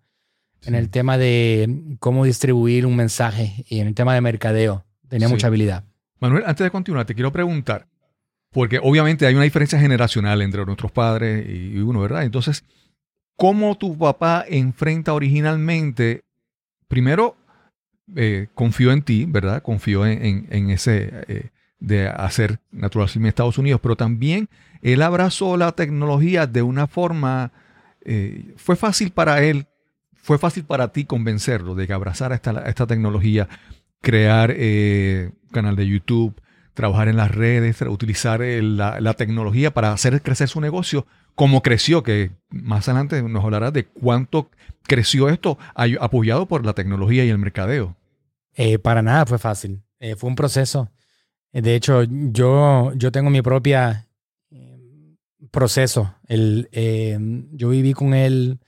en 0.65 0.75
el 0.75 0.89
tema 0.91 1.17
de 1.19 1.97
cómo 2.01 2.25
distribuir 2.25 2.87
un 2.87 2.97
mensaje 2.97 3.65
y 3.69 3.79
en 3.79 3.87
el 3.87 3.95
tema 3.95 4.15
de 4.15 4.21
mercadeo. 4.21 4.85
Tenía 5.09 5.29
Sí. 5.29 5.35
mucha 5.35 5.47
habilidad. 5.47 5.85
Manuel, 6.21 6.45
antes 6.47 6.65
de 6.65 6.71
continuar, 6.71 7.07
te 7.07 7.15
quiero 7.15 7.33
preguntar, 7.33 7.87
porque 8.51 8.81
obviamente 8.83 9.27
hay 9.27 9.35
una 9.35 9.45
diferencia 9.45 9.79
generacional 9.79 10.41
entre 10.43 10.65
nuestros 10.65 10.93
padres 10.93 11.47
y 11.49 11.79
uno, 11.79 12.01
¿verdad? 12.01 12.25
Entonces, 12.25 12.65
¿cómo 13.37 13.77
tu 13.77 13.97
papá 13.97 14.45
enfrenta 14.49 15.13
originalmente, 15.13 16.25
primero, 16.89 17.37
eh, 18.15 18.49
confió 18.55 18.93
en 18.93 19.03
ti, 19.03 19.27
¿verdad? 19.27 19.63
Confió 19.63 20.07
en, 20.07 20.71
ese 20.71 21.11
eh, 21.29 21.51
de 21.81 22.09
hacer 22.09 22.61
Natural 22.71 23.09
Slim 23.09 23.25
en 23.25 23.29
Estados 23.29 23.59
Unidos, 23.59 23.81
pero 23.83 23.97
también 23.97 24.49
él 24.81 25.03
abrazó 25.03 25.57
la 25.57 25.73
tecnología 25.73 26.47
de 26.47 26.63
una 26.63 26.87
forma, 26.87 27.53
eh, 28.05 28.55
fue 28.57 28.77
fácil 28.77 29.11
para 29.11 29.43
él, 29.43 29.67
fue 30.15 30.39
fácil 30.39 30.65
para 30.65 30.93
ti 30.93 31.05
convencerlo 31.05 31.75
de 31.75 31.87
que 31.87 31.93
abrazara 31.93 32.35
esta, 32.35 32.53
esta 32.69 32.87
tecnología, 32.87 33.49
crear 34.03 34.53
eh, 34.57 35.33
canal 35.53 35.77
de 35.77 35.87
YouTube, 35.87 36.41
trabajar 36.75 37.09
en 37.09 37.17
las 37.17 37.35
redes, 37.35 37.81
utilizar 37.83 38.43
eh, 38.43 38.63
la, 38.63 39.15
tecnología 39.15 39.73
para 39.73 39.93
hacer 39.93 40.21
crecer 40.23 40.49
su 40.49 40.61
negocio, 40.61 41.07
como 41.35 41.63
creció, 41.63 42.03
que 42.03 42.31
más 42.51 42.89
adelante 42.89 43.23
nos 43.23 43.45
hablará 43.45 43.71
de 43.71 43.87
cuánto 43.87 44.51
creció 44.87 45.29
esto 45.29 45.59
apoyado 45.75 46.47
por 46.47 46.65
la 46.65 46.75
tecnología 46.75 47.25
y 47.25 47.31
el 47.31 47.39
mercadeo. 47.39 47.97
Eh, 48.57 48.79
para 48.79 49.03
nada 49.03 49.27
fue 49.27 49.39
fácil. 49.39 49.83
Eh, 49.99 50.17
fue 50.17 50.31
un 50.31 50.37
proceso. 50.37 50.91
Eh, 51.53 51.61
De 51.61 51.75
hecho, 51.75 52.03
yo, 52.05 52.93
yo 52.95 53.13
tengo 53.13 53.31
mi 53.31 53.43
propia 53.43 54.09
proceso. 55.51 56.15
El, 56.27 56.69
yo 57.53 57.71
viví 57.71 57.95
con 57.95 58.13
él 58.13 58.59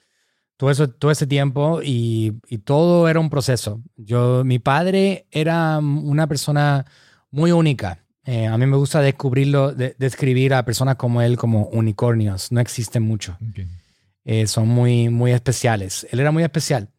todo, 0.59 0.71
eso, 0.71 0.91
todo 0.91 1.11
ese 1.11 1.27
tiempo 1.27 1.81
y, 1.83 2.35
y 2.49 2.59
todo 2.59 3.09
era 3.09 3.19
un 3.21 3.31
proceso. 3.31 3.81
Yo, 3.97 4.45
mi 4.45 4.59
padre 4.59 5.27
era 5.31 5.79
una 5.79 6.27
persona 6.27 6.85
muy 7.31 7.53
única. 7.53 8.05
Eh, 8.25 8.47
a 8.47 8.59
mí 8.59 8.67
me 8.67 8.77
gusta 8.77 9.01
descubrirlo, 9.01 9.73
de- 9.73 9.97
describir 9.99 10.53
a 10.53 10.67
personas 10.67 10.97
como 10.97 11.23
él 11.23 11.39
como 11.39 11.67
unicornios. 11.69 12.53
No 12.53 12.61
existen 12.61 13.03
mucho. 13.03 13.39
Eh, 14.25 14.47
son 14.47 14.69
muy, 14.69 15.09
muy 15.09 15.33
especiales. 15.33 16.07
Él 16.11 16.21
era 16.21 16.31
muy 16.33 16.43
especial. 16.43 16.91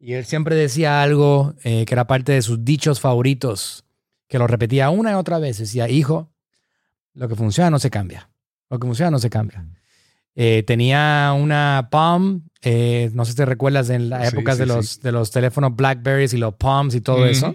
Y 0.00 0.14
él 0.14 0.24
siempre 0.24 0.56
decía 0.56 1.00
algo 1.00 1.54
eh, 1.62 1.84
que 1.84 1.94
era 1.94 2.06
parte 2.08 2.32
de 2.32 2.42
sus 2.42 2.64
dichos 2.64 2.98
favoritos, 3.00 3.84
que 4.26 4.38
lo 4.38 4.46
repetía 4.48 4.90
una 4.90 5.12
y 5.12 5.14
otra 5.14 5.38
vez. 5.38 5.58
Decía, 5.58 5.88
hijo, 5.88 6.32
lo 7.12 7.28
que 7.28 7.36
funciona 7.36 7.70
no 7.70 7.78
se 7.78 7.90
cambia. 7.90 8.28
Lo 8.70 8.78
que 8.80 8.86
funciona 8.86 9.10
no 9.12 9.18
se 9.20 9.30
cambia. 9.30 9.64
Eh, 10.34 10.64
tenía 10.66 11.32
una 11.38 11.88
Palm, 11.92 12.48
eh, 12.64 13.10
no 13.14 13.24
sé 13.24 13.32
si 13.32 13.36
te 13.36 13.44
recuerdas 13.46 13.90
en 13.90 14.08
las 14.08 14.30
Sí, 14.30 14.36
épocas 14.36 14.56
sí, 14.56 14.60
de, 14.60 14.66
los, 14.66 15.00
de 15.00 15.12
los 15.12 15.30
teléfonos 15.30 15.76
Blackberries 15.76 16.32
y 16.34 16.38
los 16.38 16.54
Palms 16.54 16.94
y 16.94 17.00
todo 17.00 17.18
Ujú. 17.18 17.26
eso. 17.26 17.54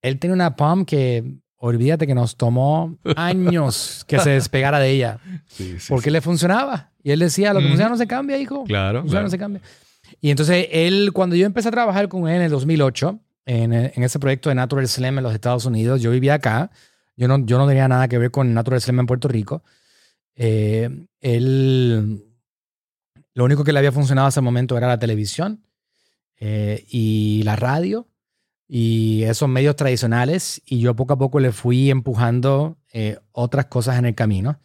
Él 0.00 0.18
tenía 0.18 0.34
una 0.34 0.54
Palm 0.56 0.84
que, 0.84 1.24
olvídate 1.56 2.06
que 2.06 2.14
nos 2.14 2.36
tomó 2.36 2.96
años 3.16 4.04
que 4.06 4.18
se 4.20 4.30
despegara 4.30 4.78
de 4.78 4.90
ella, 4.90 5.18
Sí, 5.48 5.74
sí, 5.80 5.86
porque 5.88 6.04
sí. 6.04 6.10
le 6.12 6.20
funcionaba. 6.20 6.92
Y 7.02 7.10
él 7.10 7.18
decía, 7.20 7.52
lo 7.52 7.60
que 7.60 7.66
funciona 7.68 7.90
no 7.90 7.96
se 7.96 8.06
cambia, 8.06 8.38
hijo. 8.38 8.64
Claro, 8.64 9.00
Funciona, 9.00 9.10
claro. 9.20 9.26
no 9.26 9.30
se 9.30 9.38
cambia. 9.38 9.62
Y 10.20 10.30
entonces 10.30 10.68
él, 10.70 11.10
cuando 11.12 11.36
yo 11.36 11.44
empecé 11.46 11.68
a 11.68 11.72
trabajar 11.72 12.08
con 12.08 12.28
él 12.28 12.36
en 12.36 12.42
el 12.42 12.50
2008, 12.50 13.18
en, 13.46 13.72
en 13.72 14.02
ese 14.02 14.18
proyecto 14.18 14.48
de 14.50 14.54
Natural 14.54 14.86
Slim 14.86 15.18
en 15.18 15.24
los 15.24 15.32
Estados 15.34 15.64
Unidos, 15.64 16.00
yo 16.02 16.10
vivía 16.10 16.34
acá. 16.34 16.70
Yo 17.16 17.26
no, 17.28 17.44
yo 17.44 17.58
no 17.58 17.66
tenía 17.66 17.88
nada 17.88 18.06
que 18.08 18.18
ver 18.18 18.30
con 18.30 18.52
Natural 18.54 18.80
Slim 18.80 19.00
en 19.00 19.06
Puerto 19.06 19.26
Rico. 19.26 19.62
Eh, 20.36 20.88
él, 21.20 22.22
lo 23.38 23.44
único 23.44 23.62
que 23.62 23.72
le 23.72 23.78
había 23.78 23.92
funcionado 23.92 24.26
hasta 24.26 24.40
ese 24.40 24.44
momento 24.44 24.76
era 24.76 24.88
la 24.88 24.98
televisión 24.98 25.64
eh, 26.40 26.84
y 26.88 27.44
la 27.44 27.54
radio 27.54 28.08
y 28.66 29.22
esos 29.22 29.48
medios 29.48 29.76
tradicionales. 29.76 30.60
Y 30.66 30.80
yo 30.80 30.96
poco 30.96 31.12
a 31.12 31.18
poco 31.18 31.38
le 31.38 31.52
fui 31.52 31.88
empujando 31.88 32.78
eh, 32.92 33.16
otras 33.30 33.66
cosas 33.66 33.96
en 33.96 34.06
el 34.06 34.16
camino. 34.16 34.58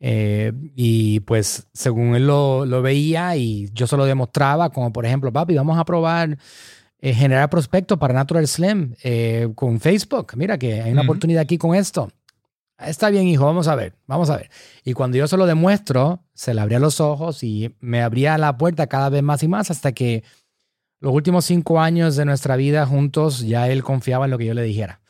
Eh, 0.00 0.52
y 0.74 1.20
pues 1.20 1.68
según 1.72 2.16
él 2.16 2.26
lo, 2.26 2.66
lo 2.66 2.82
veía 2.82 3.36
y 3.36 3.70
yo 3.74 3.86
se 3.86 3.96
lo 3.96 4.04
demostraba, 4.06 4.70
como 4.70 4.92
por 4.92 5.06
ejemplo, 5.06 5.32
papi, 5.32 5.54
vamos 5.54 5.78
a 5.78 5.84
probar 5.84 6.36
eh, 6.98 7.14
generar 7.14 7.48
prospectos 7.48 7.96
para 7.96 8.12
Natural 8.12 8.48
Slim 8.48 8.96
con 9.54 9.78
Facebook. 9.78 10.32
Mira 10.34 10.58
que 10.58 10.82
hay 10.82 10.90
una 10.90 11.02
oportunidad 11.02 11.42
aquí 11.42 11.58
con 11.58 11.76
esto. 11.76 12.10
Está 12.86 13.10
bien, 13.10 13.26
hijo, 13.26 13.44
vamos 13.44 13.68
a 13.68 13.74
ver, 13.74 13.94
vamos 14.06 14.30
a 14.30 14.36
ver. 14.36 14.50
Y 14.84 14.94
cuando 14.94 15.18
yo 15.18 15.26
se 15.28 15.36
lo 15.36 15.46
demuestro, 15.46 16.24
se 16.34 16.54
le 16.54 16.60
abría 16.60 16.78
los 16.78 17.00
ojos 17.00 17.42
y 17.42 17.74
me 17.80 18.02
abría 18.02 18.38
la 18.38 18.56
puerta 18.56 18.86
cada 18.86 19.08
vez 19.08 19.22
más 19.22 19.42
y 19.42 19.48
más 19.48 19.70
hasta 19.70 19.92
que 19.92 20.24
los 21.00 21.12
últimos 21.14 21.44
cinco 21.44 21.80
años 21.80 22.16
de 22.16 22.24
nuestra 22.24 22.56
vida 22.56 22.86
juntos 22.86 23.40
ya 23.40 23.68
él 23.68 23.82
confiaba 23.82 24.26
en 24.26 24.30
lo 24.30 24.38
que 24.38 24.46
yo 24.46 24.54
le 24.54 24.62
dijera. 24.62 25.00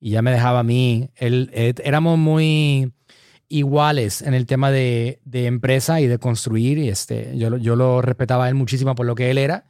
Y 0.00 0.10
ya 0.10 0.22
me 0.22 0.30
dejaba 0.30 0.60
a 0.60 0.64
mí. 0.64 1.10
Él, 1.16 1.50
eh, 1.52 1.74
éramos 1.84 2.18
muy 2.18 2.92
iguales 3.48 4.22
en 4.22 4.34
el 4.34 4.46
tema 4.46 4.70
de, 4.70 5.20
de 5.24 5.46
empresa 5.46 6.00
y 6.00 6.06
de 6.06 6.18
construir. 6.18 6.78
Y 6.78 6.88
este, 6.88 7.36
yo, 7.36 7.56
yo 7.56 7.76
lo 7.76 8.02
respetaba 8.02 8.44
a 8.44 8.48
él 8.48 8.54
muchísimo 8.54 8.94
por 8.94 9.06
lo 9.06 9.14
que 9.14 9.30
él 9.30 9.38
era. 9.38 9.64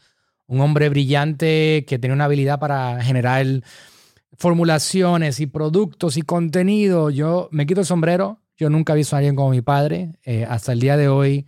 Un 0.47 0.61
hombre 0.61 0.89
brillante 0.89 1.85
que 1.87 1.99
tenía 1.99 2.15
una 2.15 2.25
habilidad 2.25 2.59
para 2.59 3.03
generar 3.03 3.47
formulaciones 4.39 5.41
y 5.41 5.47
productos 5.47 6.17
y 6.17 6.23
contenido. 6.23 7.11
Yo 7.11 7.49
me 7.53 7.67
quito 7.67 7.81
el 7.81 7.87
sombrero. 7.87 8.39
Yo 8.57 8.71
nunca 8.71 8.93
he 8.93 8.97
visto 8.97 9.15
a 9.15 9.19
alguien 9.19 9.37
como 9.37 9.51
mi 9.51 9.61
padre. 9.61 10.17
Eh, 10.25 10.47
hasta 10.49 10.73
el 10.73 10.81
día 10.81 10.97
de 10.97 11.09
hoy, 11.09 11.47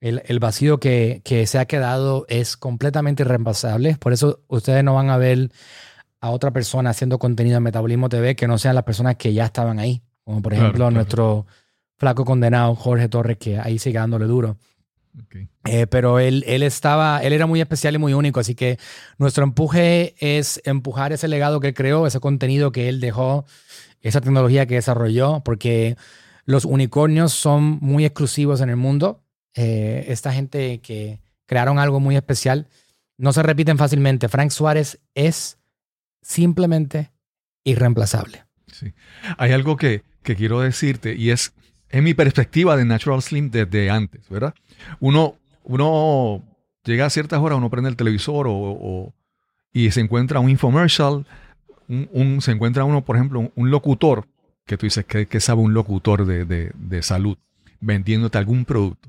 el, 0.00 0.22
el 0.26 0.38
vacío 0.38 0.78
que, 0.80 1.20
que 1.24 1.46
se 1.46 1.58
ha 1.58 1.66
quedado 1.66 2.24
es 2.28 2.56
completamente 2.56 3.22
irreemplazable. 3.24 3.96
Por 4.00 4.12
eso 4.12 4.40
ustedes 4.48 4.82
no 4.82 4.94
van 4.94 5.10
a 5.10 5.16
ver 5.18 5.50
a 6.20 6.30
otra 6.30 6.50
persona 6.50 6.90
haciendo 6.90 7.18
contenido 7.18 7.56
en 7.58 7.62
Metabolismo 7.62 8.08
TV 8.08 8.34
que 8.36 8.48
no 8.48 8.58
sean 8.58 8.74
las 8.74 8.84
personas 8.84 9.16
que 9.16 9.32
ya 9.32 9.44
estaban 9.46 9.78
ahí. 9.78 10.02
Como 10.24 10.42
por 10.42 10.52
Claro, 10.52 10.66
ejemplo 10.66 10.84
claro. 10.84 10.90
nuestro 10.94 11.46
flaco 11.96 12.24
condenado 12.24 12.74
Jorge 12.74 13.08
Torres, 13.08 13.36
que 13.38 13.58
ahí 13.58 13.78
sigue 13.78 13.98
dándole 13.98 14.26
duro. 14.26 14.56
Ok. 15.18 15.36
Eh, 15.64 15.86
pero 15.88 16.18
él, 16.18 16.44
él 16.46 16.62
estaba, 16.62 17.22
él 17.22 17.32
era 17.32 17.46
muy 17.46 17.60
especial 17.60 17.94
y 17.94 17.98
muy 17.98 18.14
único, 18.14 18.40
así 18.40 18.54
que 18.54 18.78
nuestro 19.18 19.44
empuje 19.44 20.14
es 20.18 20.60
empujar 20.64 21.12
ese 21.12 21.28
legado 21.28 21.60
que 21.60 21.68
él 21.68 21.74
creó, 21.74 22.06
ese 22.06 22.20
contenido 22.20 22.72
que 22.72 22.88
él 22.88 23.00
dejó, 23.00 23.44
esa 24.00 24.20
tecnología 24.20 24.66
que 24.66 24.76
desarrolló, 24.76 25.42
porque 25.44 25.96
los 26.44 26.64
unicornios 26.64 27.32
son 27.32 27.78
muy 27.80 28.04
exclusivos 28.04 28.60
en 28.60 28.70
el 28.70 28.76
mundo. 28.76 29.22
Eh, 29.54 30.06
esta 30.08 30.32
gente 30.32 30.80
que 30.80 31.20
crearon 31.46 31.78
algo 31.78 32.00
muy 32.00 32.16
especial 32.16 32.68
no 33.18 33.32
se 33.32 33.42
repiten 33.42 33.78
fácilmente. 33.78 34.28
Frank 34.28 34.50
Suárez 34.50 35.00
es 35.14 35.58
simplemente 36.22 37.10
irreemplazable. 37.64 38.44
Sí. 38.66 38.94
Hay 39.36 39.52
algo 39.52 39.76
que, 39.76 40.02
que 40.22 40.36
quiero 40.36 40.60
decirte 40.60 41.14
y 41.14 41.30
es 41.30 41.52
en 41.90 42.04
mi 42.04 42.14
perspectiva 42.14 42.76
de 42.76 42.84
Natural 42.84 43.20
Slim 43.22 43.50
desde 43.50 43.90
antes, 43.90 44.28
¿verdad? 44.28 44.54
Uno, 45.00 45.36
uno 45.64 46.42
llega 46.84 47.06
a 47.06 47.10
ciertas 47.10 47.40
horas, 47.40 47.58
uno 47.58 47.70
prende 47.70 47.90
el 47.90 47.96
televisor 47.96 48.46
o, 48.46 48.52
o- 48.54 49.14
y 49.72 49.90
se 49.90 50.00
encuentra 50.00 50.40
un 50.40 50.50
infomercial, 50.50 51.26
un, 51.88 52.08
un- 52.12 52.40
se 52.42 52.52
encuentra 52.52 52.84
uno, 52.84 53.04
por 53.04 53.16
ejemplo, 53.16 53.40
un, 53.40 53.52
un 53.54 53.70
locutor, 53.70 54.26
que 54.66 54.76
tú 54.76 54.86
dices, 54.86 55.04
que, 55.04 55.26
que 55.26 55.40
sabe 55.40 55.60
un 55.62 55.74
locutor 55.74 56.24
de, 56.26 56.44
de- 56.44 56.72
de 56.74 57.02
salud 57.02 57.36
vendiéndote 57.80 58.38
algún 58.38 58.64
producto? 58.64 59.08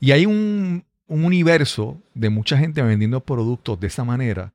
Y 0.00 0.12
hay 0.12 0.26
un, 0.26 0.84
un 1.06 1.24
universo 1.24 2.00
de 2.14 2.30
mucha 2.30 2.56
gente 2.58 2.82
vendiendo 2.82 3.20
productos 3.20 3.78
de 3.80 3.86
esa 3.88 4.04
manera 4.04 4.52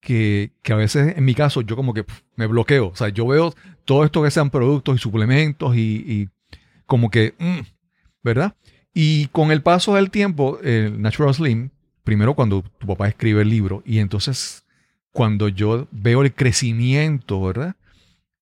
que, 0.00 0.50
que 0.62 0.72
a 0.72 0.76
veces, 0.76 1.16
en 1.16 1.24
mi 1.24 1.34
caso, 1.34 1.60
yo 1.62 1.76
como 1.76 1.94
que 1.94 2.04
pf, 2.04 2.22
me 2.36 2.46
bloqueo. 2.46 2.88
O 2.88 2.96
sea, 2.96 3.08
yo 3.10 3.26
veo 3.26 3.54
todo 3.84 4.04
esto 4.04 4.22
que 4.22 4.30
sean 4.30 4.50
productos 4.50 4.96
y 4.96 4.98
suplementos 4.98 5.76
y, 5.76 5.80
y 5.80 6.28
como 6.92 7.08
que, 7.08 7.32
mm, 7.38 7.60
¿verdad? 8.22 8.54
Y 8.92 9.28
con 9.28 9.50
el 9.50 9.62
paso 9.62 9.94
del 9.94 10.10
tiempo, 10.10 10.58
el 10.62 11.00
Natural 11.00 11.32
Slim, 11.32 11.70
primero 12.04 12.34
cuando 12.34 12.60
tu 12.60 12.86
papá 12.86 13.08
escribe 13.08 13.40
el 13.40 13.48
libro 13.48 13.82
y 13.86 14.00
entonces 14.00 14.66
cuando 15.10 15.48
yo 15.48 15.88
veo 15.90 16.20
el 16.20 16.34
crecimiento, 16.34 17.40
¿verdad? 17.40 17.76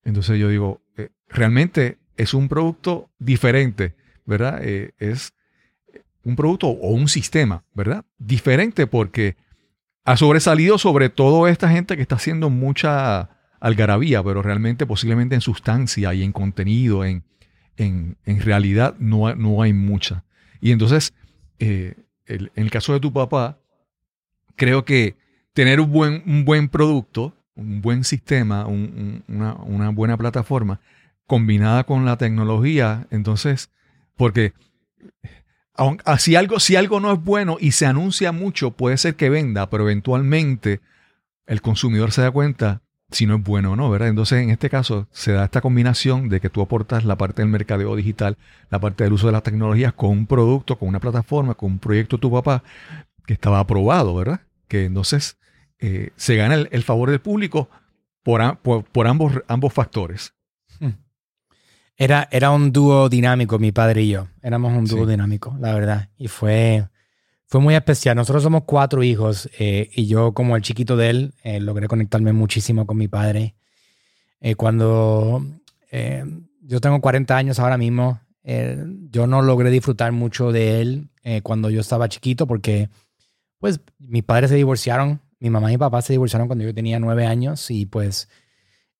Entonces 0.02 0.36
yo 0.40 0.48
digo, 0.48 0.82
eh, 0.96 1.10
realmente 1.28 1.98
es 2.16 2.34
un 2.34 2.48
producto 2.48 3.12
diferente, 3.20 3.94
¿verdad? 4.26 4.58
Eh, 4.64 4.94
es 4.98 5.32
un 6.24 6.34
producto 6.34 6.66
o 6.70 6.88
un 6.88 7.06
sistema, 7.06 7.62
¿verdad? 7.72 8.04
Diferente 8.18 8.88
porque 8.88 9.36
ha 10.04 10.16
sobresalido 10.16 10.76
sobre 10.76 11.08
todo 11.08 11.46
esta 11.46 11.70
gente 11.70 11.94
que 11.94 12.02
está 12.02 12.16
haciendo 12.16 12.50
mucha 12.50 13.30
algarabía, 13.60 14.24
pero 14.24 14.42
realmente 14.42 14.86
posiblemente 14.86 15.36
en 15.36 15.40
sustancia 15.40 16.12
y 16.14 16.24
en 16.24 16.32
contenido, 16.32 17.04
en, 17.04 17.29
en, 17.84 18.16
realidad 18.40 18.94
no, 18.98 19.34
no 19.34 19.62
hay 19.62 19.72
mucha. 19.72 20.24
Y 20.60 20.72
entonces, 20.72 21.12
eh, 21.58 21.94
en 22.26 22.50
el 22.54 22.70
caso 22.70 22.92
de 22.92 23.00
tu 23.00 23.12
papá, 23.12 23.58
creo 24.56 24.84
que 24.84 25.16
tener 25.52 25.80
un 25.80 25.90
buen, 25.90 26.22
un 26.26 26.44
buen 26.44 26.68
producto, 26.68 27.34
un 27.54 27.80
buen 27.82 28.04
sistema, 28.04 28.66
un- 28.66 29.22
un- 29.28 29.54
una, 29.66 29.88
buena 29.90 30.16
plataforma, 30.16 30.80
combinada 31.26 31.84
con 31.84 32.04
la 32.04 32.16
tecnología, 32.16 33.06
entonces 33.10 33.70
Porque 34.16 34.52
ah, 36.04 36.18
si 36.18 36.36
algo, 36.36 36.60
si 36.60 36.76
algo 36.76 37.00
no 37.00 37.12
es 37.12 37.22
bueno 37.22 37.56
y 37.58 37.72
se 37.72 37.86
anuncia 37.86 38.32
mucho, 38.32 38.72
puede 38.72 38.98
ser 38.98 39.14
que 39.16 39.30
venda, 39.30 39.70
pero 39.70 39.84
eventualmente 39.84 40.80
el 41.46 41.62
consumidor 41.62 42.12
se 42.12 42.20
da 42.22 42.30
cuenta 42.30 42.82
si 43.10 43.26
no 43.26 43.36
es 43.36 43.42
bueno 43.42 43.72
o 43.72 43.76
no, 43.76 43.90
¿verdad? 43.90 44.08
Entonces, 44.08 44.42
en 44.42 44.50
este 44.50 44.70
caso, 44.70 45.06
se 45.12 45.32
da 45.32 45.44
esta 45.44 45.60
combinación 45.60 46.28
de 46.28 46.40
que 46.40 46.50
tú 46.50 46.60
aportas 46.62 47.04
la 47.04 47.16
parte 47.16 47.42
del 47.42 47.50
mercadeo 47.50 47.94
digital, 47.96 48.36
la 48.70 48.78
parte 48.78 49.04
del 49.04 49.12
uso 49.12 49.26
de 49.26 49.32
las 49.32 49.42
tecnologías 49.42 49.92
con 49.92 50.10
un 50.10 50.26
producto, 50.26 50.78
con 50.78 50.88
una 50.88 51.00
plataforma, 51.00 51.54
con 51.54 51.72
un 51.72 51.78
proyecto 51.78 52.16
de 52.16 52.20
tu 52.20 52.30
papá 52.30 52.62
que 53.26 53.32
estaba 53.34 53.58
aprobado, 53.60 54.14
¿verdad? 54.14 54.40
Que 54.68 54.84
entonces 54.84 55.38
eh, 55.78 56.10
se 56.16 56.36
gana 56.36 56.54
el, 56.54 56.68
el 56.72 56.82
favor 56.82 57.10
del 57.10 57.20
público 57.20 57.68
por, 58.22 58.58
por, 58.58 58.84
por 58.84 59.06
ambos, 59.06 59.32
ambos 59.48 59.72
factores. 59.72 60.34
Era, 61.96 62.28
era 62.30 62.50
un 62.50 62.72
dúo 62.72 63.08
dinámico, 63.10 63.58
mi 63.58 63.72
padre 63.72 64.02
y 64.02 64.08
yo. 64.08 64.28
Éramos 64.42 64.72
un 64.72 64.86
dúo 64.86 65.04
Sí. 65.04 65.10
dinámico, 65.10 65.54
la 65.60 65.74
verdad. 65.74 66.08
Y 66.16 66.28
fue, 66.28 66.88
fue 67.50 67.60
muy 67.60 67.74
especial. 67.74 68.16
Nosotros 68.16 68.44
somos 68.44 68.62
cuatro 68.64 69.02
hijos 69.02 69.50
eh, 69.58 69.90
y 69.92 70.06
yo, 70.06 70.32
como 70.32 70.54
el 70.54 70.62
chiquito 70.62 70.96
de 70.96 71.10
él, 71.10 71.34
eh, 71.42 71.58
logré 71.58 71.88
conectarme 71.88 72.32
muchísimo 72.32 72.86
con 72.86 72.96
mi 72.96 73.08
padre. 73.08 73.56
Eh, 74.40 74.54
cuando 74.54 75.44
eh, 75.90 76.24
yo 76.62 76.80
tengo 76.80 77.00
40 77.00 77.36
años 77.36 77.58
ahora 77.58 77.76
mismo, 77.76 78.20
eh, 78.44 78.78
yo 79.10 79.26
no 79.26 79.42
logré 79.42 79.70
disfrutar 79.70 80.12
mucho 80.12 80.52
de 80.52 80.80
él 80.80 81.08
cuando 81.42 81.68
yo 81.70 81.80
estaba 81.82 82.08
chiquito 82.08 82.46
porque, 82.46 82.88
pues, 83.58 83.80
mis 83.98 84.22
padres 84.24 84.50
se 84.50 84.56
divorciaron. 84.56 85.20
Mi 85.38 85.50
mamá 85.50 85.70
y 85.70 85.74
mi 85.74 85.78
papá 85.78 86.02
se 86.02 86.12
divorciaron 86.14 86.48
cuando 86.48 86.64
yo 86.64 86.74
tenía 86.74 86.98
nueve 86.98 87.26
años 87.26 87.70
y 87.70 87.84
pues 87.84 88.28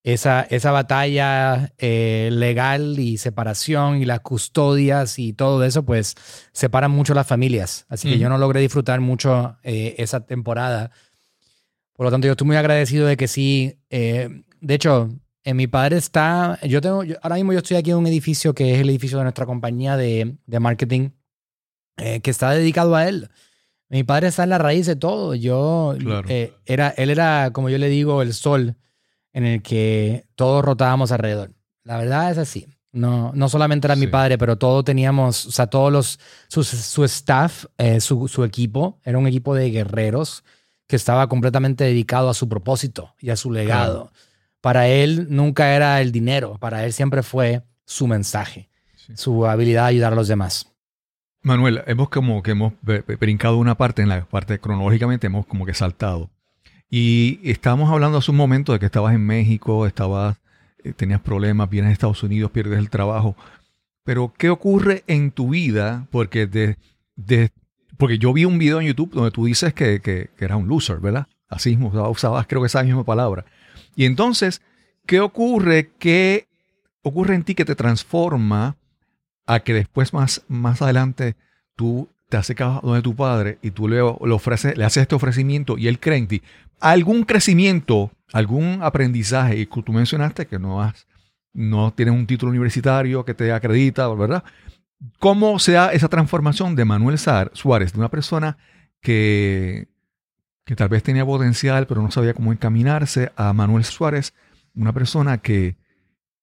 esa, 0.03 0.43
esa 0.43 0.71
batalla 0.73 1.73
eh, 1.79 2.31
legal 2.33 2.99
y 2.99 3.19
separación 3.19 3.97
y 4.01 4.05
las 4.07 4.21
custodias 4.21 5.19
y 5.19 5.33
todo 5.35 5.63
eso, 5.65 5.85
pues 5.85 6.15
separan 6.53 6.91
mucho 6.91 7.13
las 7.15 7.27
familias. 7.27 7.85
Así 7.89 8.09
que 8.09 8.19
yo 8.19 8.29
no 8.29 8.39
logré 8.39 8.61
disfrutar 8.61 9.01
mucho 9.01 9.57
eh, 9.63 9.95
esa 9.99 10.25
temporada. 10.27 10.91
Por 11.93 12.07
lo 12.07 12.11
tanto, 12.11 12.27
yo 12.27 12.33
estoy 12.33 12.47
muy 12.47 12.57
agradecido 12.57 13.07
de 13.07 13.17
que 13.19 13.29
sí. 13.29 13.79
eh, 13.91 14.43
de 14.63 14.75
hecho, 14.75 15.11
en 15.45 15.57
mi 15.57 15.67
padre 15.67 15.97
está. 15.99 16.59
Yo 16.63 16.81
tengo. 16.81 17.03
yo- 17.05 17.17
ahora 17.23 17.37
mismo 17.37 17.53
yo 17.53 17.59
estoy 17.59 17.77
aquí 17.77 17.91
en 17.91 17.97
un 17.99 18.07
edificio 18.07 18.55
que 18.55 18.75
es 18.75 18.81
el 18.81 18.89
edificio 18.91 19.19
de 19.19 19.25
nuestra 19.25 19.47
compañía 19.47 19.97
de, 19.97 20.37
de 20.47 20.61
marketing 20.61 21.11
que 21.97 22.31
está 22.31 22.51
dedicado 22.53 22.97
a 22.97 23.07
él. 23.09 23.29
Mi 23.91 24.05
padre 24.05 24.29
está 24.29 24.45
en 24.45 24.51
la 24.51 24.59
raíz 24.59 24.87
de 24.87 24.97
todo. 24.97 25.35
Yo 25.35 25.95
Claro. 25.99 26.27
era, 26.65 26.89
él 26.97 27.11
era, 27.11 27.51
como 27.53 27.69
yo 27.69 27.77
le 27.77 27.89
digo, 27.91 28.23
el 28.23 28.33
sol 28.33 28.77
en 29.33 29.45
el 29.45 29.63
que 29.63 30.25
todos 30.35 30.65
rotábamos 30.65 31.13
alrededor. 31.13 31.53
La 31.85 31.97
verdad 31.97 32.31
es 32.31 32.39
así. 32.39 32.67
No, 32.93 33.31
no 33.35 33.49
solamente 33.49 33.87
era 33.87 33.95
mi 33.95 34.09
padre, 34.09 34.37
pero 34.37 34.59
todos 34.59 34.85
teníamos, 34.85 35.47
o 35.47 35.53
sea, 35.53 35.69
todos 35.69 35.93
los, 35.93 36.19
su, 36.49 36.65
su 36.65 37.05
staff, 37.05 37.67
eh, 37.79 38.01
su, 38.01 38.27
su 38.27 38.43
equipo, 38.43 38.99
era 39.05 39.17
un 39.17 39.29
equipo 39.29 39.55
de 39.55 39.71
guerreros 39.71 40.43
que 40.89 40.97
estaba 40.97 41.29
completamente 41.29 41.85
dedicado 41.85 42.29
a 42.29 42.35
su 42.35 42.49
propósito 42.49 43.15
y 43.21 43.31
a 43.31 43.37
su 43.37 43.53
legado. 43.53 44.13
Para 44.61 44.89
él 44.89 45.29
nunca 45.31 45.75
era 45.77 46.01
el 46.01 46.11
dinero, 46.11 46.59
para 46.59 46.85
él 46.85 46.93
siempre 46.93 47.23
fue 47.23 47.63
su 47.87 48.09
mensaje, 48.09 48.69
Sí. 48.97 49.13
su 49.17 49.47
habilidad 49.47 49.85
de 49.85 49.89
ayudar 49.91 50.13
a 50.13 50.17
los 50.17 50.27
demás. 50.29 50.67
Manuel, 51.43 51.83
hemos 51.87 52.09
como 52.11 52.43
que 52.43 52.51
hemos 52.51 52.73
brincado 53.21 53.57
una 53.57 53.77
parte, 53.77 54.03
en 54.03 54.09
la 54.09 54.25
parte 54.27 54.59
cronológicamente 54.59 55.29
hemos 55.29 55.47
como 55.47 55.65
que 55.65 55.75
saltado. 55.75 56.29
Y 56.91 57.39
estábamos 57.45 57.91
hablando 57.91 58.19
hace 58.19 58.31
un 58.33 58.37
momento 58.37 58.73
de 58.73 58.81
que 58.81 58.87
estabas 58.87 59.15
en 59.15 59.25
México, 59.25 59.87
estabas, 59.87 60.39
eh, 60.83 60.93
tenías 60.93 61.21
problemas, 61.21 61.71
vienes 61.71 61.91
a 61.91 61.93
Estados 61.93 62.23
Unidos, 62.23 62.51
pierdes 62.51 62.79
el 62.79 62.91
trabajo. 62.91 63.37
Pero, 64.05 64.33
¿qué 64.37 64.51
ocurre 64.51 65.05
en 65.07 65.31
tu 65.31 65.51
vida? 65.51 66.09
Porque 66.11 66.47
de, 66.47 66.77
de- 67.17 67.51
porque 67.97 68.19
yo 68.19 68.33
vi 68.33 68.45
un 68.45 68.59
video 68.59 68.81
en 68.81 68.87
YouTube 68.89 69.13
donde 69.13 69.31
tú 69.31 69.45
dices 69.45 69.73
que, 69.75 70.01
que, 70.01 70.31
que 70.37 70.45
eras 70.45 70.59
un 70.59 70.69
loser, 70.69 70.99
¿verdad? 70.99 71.27
Así 71.49 71.71
mismo, 71.77 71.91
usabas- 72.11 72.47
creo 72.49 72.61
que 72.63 72.67
esa 72.67 72.83
misma 72.83 73.05
palabra. 73.05 73.45
Y 73.95 74.05
entonces, 74.07 74.63
¿qué 75.07 75.21
ocurre? 75.21 75.91
¿Qué 75.99 76.49
ocurre 77.03 77.35
en 77.35 77.45
ti 77.45 77.55
que 77.55 77.65
te 77.65 77.75
transforma 77.77 78.77
a 79.47 79.61
que 79.61 79.75
después 79.75 80.13
más, 80.13 80.43
más 80.49 80.83
adelante 80.83 81.37
tú 81.77 82.09
te 82.29 82.37
acercas 82.37 82.81
donde 82.83 83.03
tu 83.03 83.15
padre 83.17 83.59
y 83.63 83.71
tú 83.73 83.89
le, 83.89 83.97
le 83.97 84.33
ofreces, 84.33 84.77
le 84.77 84.85
haces 84.85 85.03
este 85.03 85.15
ofrecimiento 85.17 85.77
y 85.79 85.89
él 85.89 85.99
cree 86.01 86.19
en 86.19 86.29
ti. 86.29 86.43
¿Algún 86.81 87.25
crecimiento, 87.25 88.11
algún 88.33 88.79
aprendizaje? 88.83 89.59
Y 89.59 89.67
tú 89.67 89.93
mencionaste 89.93 90.47
que 90.47 90.59
no 90.59 90.83
has, 90.83 91.07
no 91.53 91.93
tienes 91.93 92.15
un 92.15 92.27
título 92.27 92.51
universitario 92.51 93.25
que 93.25 93.35
te 93.35 93.53
acredita, 93.53 94.09
¿verdad? 94.09 94.45
¿Cómo 95.19 95.59
se 95.59 95.73
da 95.73 95.93
esa 95.93 96.09
transformación 96.09 96.75
de 96.77 96.85
Manuel 96.85 97.19
Suárez, 97.19 97.93
de 97.93 97.99
una 97.99 98.09
persona 98.09 98.59
que, 99.01 99.89
que 100.65 100.77
tal 100.77 100.89
vez 100.89 101.03
tenía 101.03 101.25
potencial 101.25 101.87
pero 101.87 102.03
no 102.03 102.11
sabía 102.11 102.35
cómo 102.35 102.53
encaminarse, 102.53 103.33
a 103.37 103.53
Manuel 103.53 103.85
Suárez, 103.85 104.35
una 104.75 104.93
persona 104.93 105.39
que, 105.39 105.77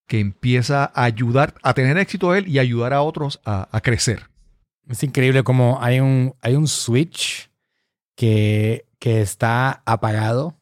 que 0.08 0.20
empieza 0.20 0.92
a 0.94 1.04
ayudar, 1.04 1.54
a 1.62 1.74
tener 1.74 1.98
éxito 1.98 2.34
él 2.34 2.48
y 2.48 2.60
ayudar 2.60 2.94
a 2.94 3.02
otros 3.02 3.40
a, 3.46 3.70
a 3.72 3.82
crecer? 3.82 4.30
Es 4.90 5.04
increíble 5.04 5.44
como 5.44 5.82
hay 5.82 6.00
un, 6.00 6.34
hay 6.42 6.56
un 6.56 6.68
switch 6.68 7.50
que, 8.16 8.87
que 9.00 9.22
está 9.22 9.84
apagado, 9.86 10.60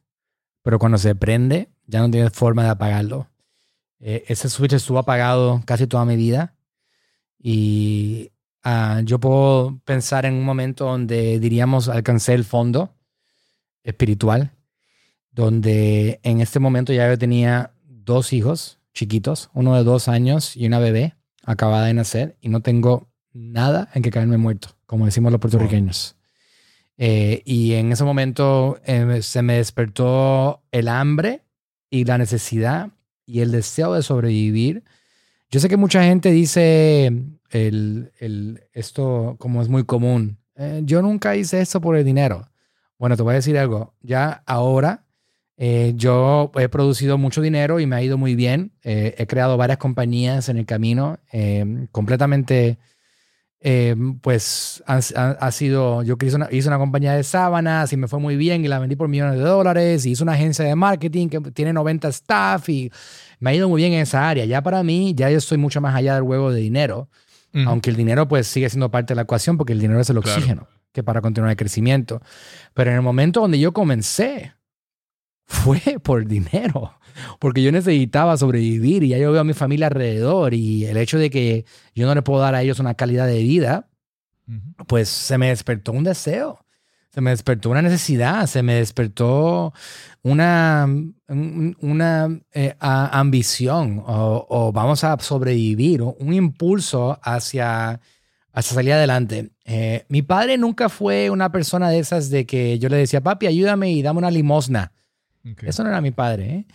pero 0.62 0.80
cuando 0.80 0.98
se 0.98 1.16
prende 1.16 1.70
ya 1.88 2.00
no 2.00 2.10
tiene 2.10 2.30
forma 2.30 2.64
de 2.64 2.70
apagarlo. 2.70 3.30
Eh, 4.00 4.24
ese 4.28 4.50
switch 4.50 4.74
estuvo 4.74 5.00
apagado 5.00 5.62
casi 5.66 5.88
toda 5.88 6.06
mi 6.06 6.16
vida 6.16 6.56
y 7.40 8.32
ah, 8.64 9.02
yo 9.04 9.20
puedo 9.20 9.80
pensar 9.86 10.26
en 10.26 10.34
un 10.34 10.44
momento 10.44 10.86
donde 10.86 11.40
diríamos 11.40 11.88
alcancé 11.88 12.34
el 12.34 12.44
fondo 12.44 12.96
espiritual, 13.84 14.52
donde 15.32 16.20
en 16.24 16.42
este 16.42 16.60
momento 16.60 16.92
ya 16.92 17.08
yo 17.10 17.18
tenía 17.18 17.72
dos 17.88 18.34
hijos 18.34 18.80
chiquitos, 18.94 19.50
uno 19.54 19.76
de 19.76 19.84
dos 19.84 20.08
años 20.08 20.56
y 20.56 20.66
una 20.66 20.80
bebé 20.80 21.16
acabada 21.44 21.86
de 21.86 21.94
nacer 21.94 22.38
y 22.42 22.50
no 22.50 22.62
tengo 22.62 23.10
nada 23.34 23.90
en 23.94 24.02
que 24.02 24.12
caerme 24.12 24.38
muerto, 24.38 24.70
como 24.86 25.06
decimos 25.06 25.32
los 25.32 25.42
puertorriqueños. 25.42 26.16
Eh, 26.98 27.42
y 27.46 27.74
en 27.74 27.92
ese 27.92 28.04
momento 28.06 28.80
eh, 28.86 29.20
se 29.22 29.42
me 29.42 29.56
despertó 29.58 30.64
el 30.72 30.88
hambre 30.88 31.42
y 31.90 32.06
la 32.06 32.18
necesidad 32.18 32.90
y 33.26 33.42
el 33.42 33.52
deseo 33.52 33.94
de 33.94 34.04
sobrevivir. 34.04 34.84
Yo 35.52 35.60
sé 35.60 35.70
que 35.70 35.78
mucha 35.78 36.04
gente 36.04 36.32
dice 36.32 37.08
el, 37.52 38.12
el- 38.20 38.64
esto 38.74 39.36
como 39.40 39.62
es 39.62 39.70
muy 39.70 39.84
común. 39.86 40.38
eh, 40.56 40.82
yo 40.86 41.02
nunca 41.02 41.36
hice 41.36 41.62
esto 41.62 41.82
por 41.82 41.96
el 41.98 42.06
dinero. 42.06 42.50
Bueno, 42.98 43.18
te 43.18 43.24
voy 43.24 43.34
a 43.34 43.36
decir 43.36 43.58
algo. 43.58 43.94
Ya 44.02 44.44
ahora 44.46 45.04
yo 45.96 46.52
he 46.60 46.68
producido 46.70 47.18
mucho 47.18 47.42
dinero 47.42 47.80
y 47.80 47.86
me 47.86 47.96
ha 47.96 48.02
ido 48.04 48.18
muy 48.18 48.36
bien. 48.36 48.74
He 48.84 49.26
creado 49.28 49.56
varias 49.58 49.78
compañías 49.80 50.50
en 50.50 50.58
el 50.58 50.66
camino, 50.66 51.18
completamente, 51.92 52.78
eh, 53.68 53.96
pues 54.22 54.84
ha, 54.86 55.52
sido, 55.52 56.04
yo 56.04 56.18
hice 56.24 56.36
una, 56.36 56.48
hice 56.52 56.68
una 56.68 56.78
compañía 56.78 57.14
de 57.14 57.24
sábanas 57.24 57.92
y 57.94 57.98
me 57.98 58.08
fue 58.08 58.20
muy 58.20 58.38
bien 58.38 58.64
y 58.64 58.68
la 58.68 58.78
vendí 58.78 58.96
por 58.96 59.08
millones 59.08 59.40
de 59.40 59.44
dólares 59.44 60.06
y 60.06 60.12
hice 60.12 60.22
una 60.22 60.34
agencia 60.34 60.64
de 60.64 60.76
marketing 60.76 61.30
que 61.30 61.42
tiene 61.52 61.74
90 61.74 62.08
staff 62.10 62.70
y 62.70 62.92
me 63.40 63.50
ha 63.50 63.54
ido 63.56 63.68
muy 63.68 63.82
bien 63.82 63.94
en 63.94 64.02
esa 64.02 64.30
área. 64.30 64.46
Ya 64.46 64.62
para 64.62 64.84
mí, 64.84 65.16
ya 65.18 65.32
yo 65.32 65.40
estoy 65.40 65.58
mucho 65.58 65.82
más 65.82 65.96
allá 65.96 66.14
del 66.14 66.22
juego 66.26 66.52
de 66.52 66.62
dinero, 66.62 67.10
aunque 67.66 67.90
el 67.90 67.96
dinero 67.96 68.28
pues 68.28 68.46
sigue 68.46 68.70
siendo 68.70 68.92
parte 68.92 69.14
de 69.14 69.16
la 69.16 69.22
ecuación 69.24 69.58
porque 69.58 69.74
el 69.74 69.80
dinero 69.80 70.00
es 70.00 70.10
el 70.12 70.20
Claro. 70.22 70.38
oxígeno 70.38 70.68
que 70.92 71.02
para 71.02 71.22
continuar 71.22 71.50
el 71.50 71.58
crecimiento. 71.58 72.22
Pero 72.76 72.92
en 72.92 72.98
el 72.98 73.02
momento 73.02 73.42
donde 73.42 73.58
yo 73.58 73.74
comencé, 73.74 74.54
fue 75.48 75.82
por 76.04 76.28
dinero, 76.28 76.94
porque 77.40 77.62
yo 77.64 77.72
necesitaba 77.72 78.38
sobrevivir 78.38 79.04
y 79.04 79.10
ya 79.10 79.18
yo 79.18 79.32
veo 79.32 79.42
a 79.42 79.46
mi 79.46 79.54
familia 79.54 79.88
alrededor 79.88 80.54
y 80.54 80.86
el 80.86 80.98
hecho 80.98 81.18
de 81.18 81.30
que 81.30 81.66
yo 81.94 82.06
no 82.08 82.16
le 82.16 82.22
puedo 82.22 82.42
dar 82.42 82.56
a 82.56 82.62
ellos 82.62 82.80
una 82.80 82.94
calidad 82.96 83.28
de 83.28 83.40
vida, 83.44 83.88
pues 84.88 85.10
se 85.10 85.38
me 85.38 85.48
despertó 85.50 85.92
un 85.92 86.04
deseo, 86.04 86.60
se 87.10 87.22
me 87.22 87.32
despertó 87.32 87.70
una 87.70 87.82
necesidad, 87.82 88.46
se 88.46 88.62
me 88.62 88.76
despertó 88.76 89.74
una, 90.22 90.86
un- 91.28 91.78
una 91.80 92.40
eh, 92.54 92.76
a- 92.80 93.20
ambición 93.20 94.04
o, 94.06 94.46
o 94.50 94.72
vamos 94.72 95.04
a 95.04 95.18
sobrevivir, 95.20 96.02
o 96.02 96.16
un 96.20 96.34
impulso 96.34 97.20
hacia, 97.24 98.02
hacia 98.54 98.74
salir 98.76 98.94
adelante. 98.94 99.52
Eh, 99.64 100.06
mi 100.10 100.22
padre 100.22 100.58
nunca 100.58 100.90
fue 100.90 101.30
una 101.30 101.52
persona 101.52 101.90
de 101.90 102.00
esas 102.00 102.30
de 102.30 102.46
que 102.46 102.78
yo 102.80 102.90
le 102.90 102.98
decía, 102.98 103.22
papi, 103.22 103.48
ayúdame 103.48 103.92
y 103.92 104.02
dame 104.02 104.20
una 104.20 104.30
limosna. 104.32 104.92
Ok. 105.50 105.64
Eso 105.64 105.84
no 105.84 105.90
era 105.90 106.02
mi 106.02 106.12
padre. 106.12 106.46
¿eh? 106.54 106.66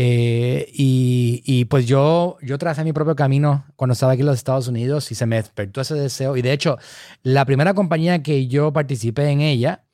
Eh, 0.00 0.70
y, 0.74 1.42
y 1.44 1.64
pues 1.64 1.84
yo, 1.86 2.36
yo 2.40 2.56
tracé 2.56 2.84
mi 2.84 2.92
propio 2.92 3.16
camino 3.16 3.64
cuando 3.74 3.94
estaba 3.94 4.12
aquí 4.12 4.20
en 4.20 4.28
los 4.28 4.36
Estados 4.36 4.68
Unidos 4.68 5.10
y 5.10 5.16
se 5.16 5.26
me 5.26 5.34
despertó 5.34 5.80
ese 5.80 5.96
deseo. 5.96 6.36
Y 6.36 6.42
de 6.42 6.52
hecho, 6.52 6.78
la 7.24 7.44
primera 7.44 7.74
compañía 7.74 8.22
que 8.22 8.46
yo 8.46 8.72
participé 8.72 9.28
en 9.30 9.40
ella 9.40 9.86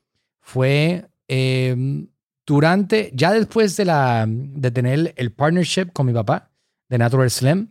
fue 0.43 1.07
eh, 1.27 2.05
durante, 2.45 3.13
ya 3.15 3.33
después 3.33 3.79
de, 3.79 3.87
la, 3.87 4.27
de 4.29 4.71
tener 4.71 5.15
el 5.17 5.33
partnership 5.33 5.87
con 5.95 6.05
mi 6.05 6.13
papá 6.13 6.51
de 6.91 6.99
Natural 6.99 7.31
Slim, 7.31 7.71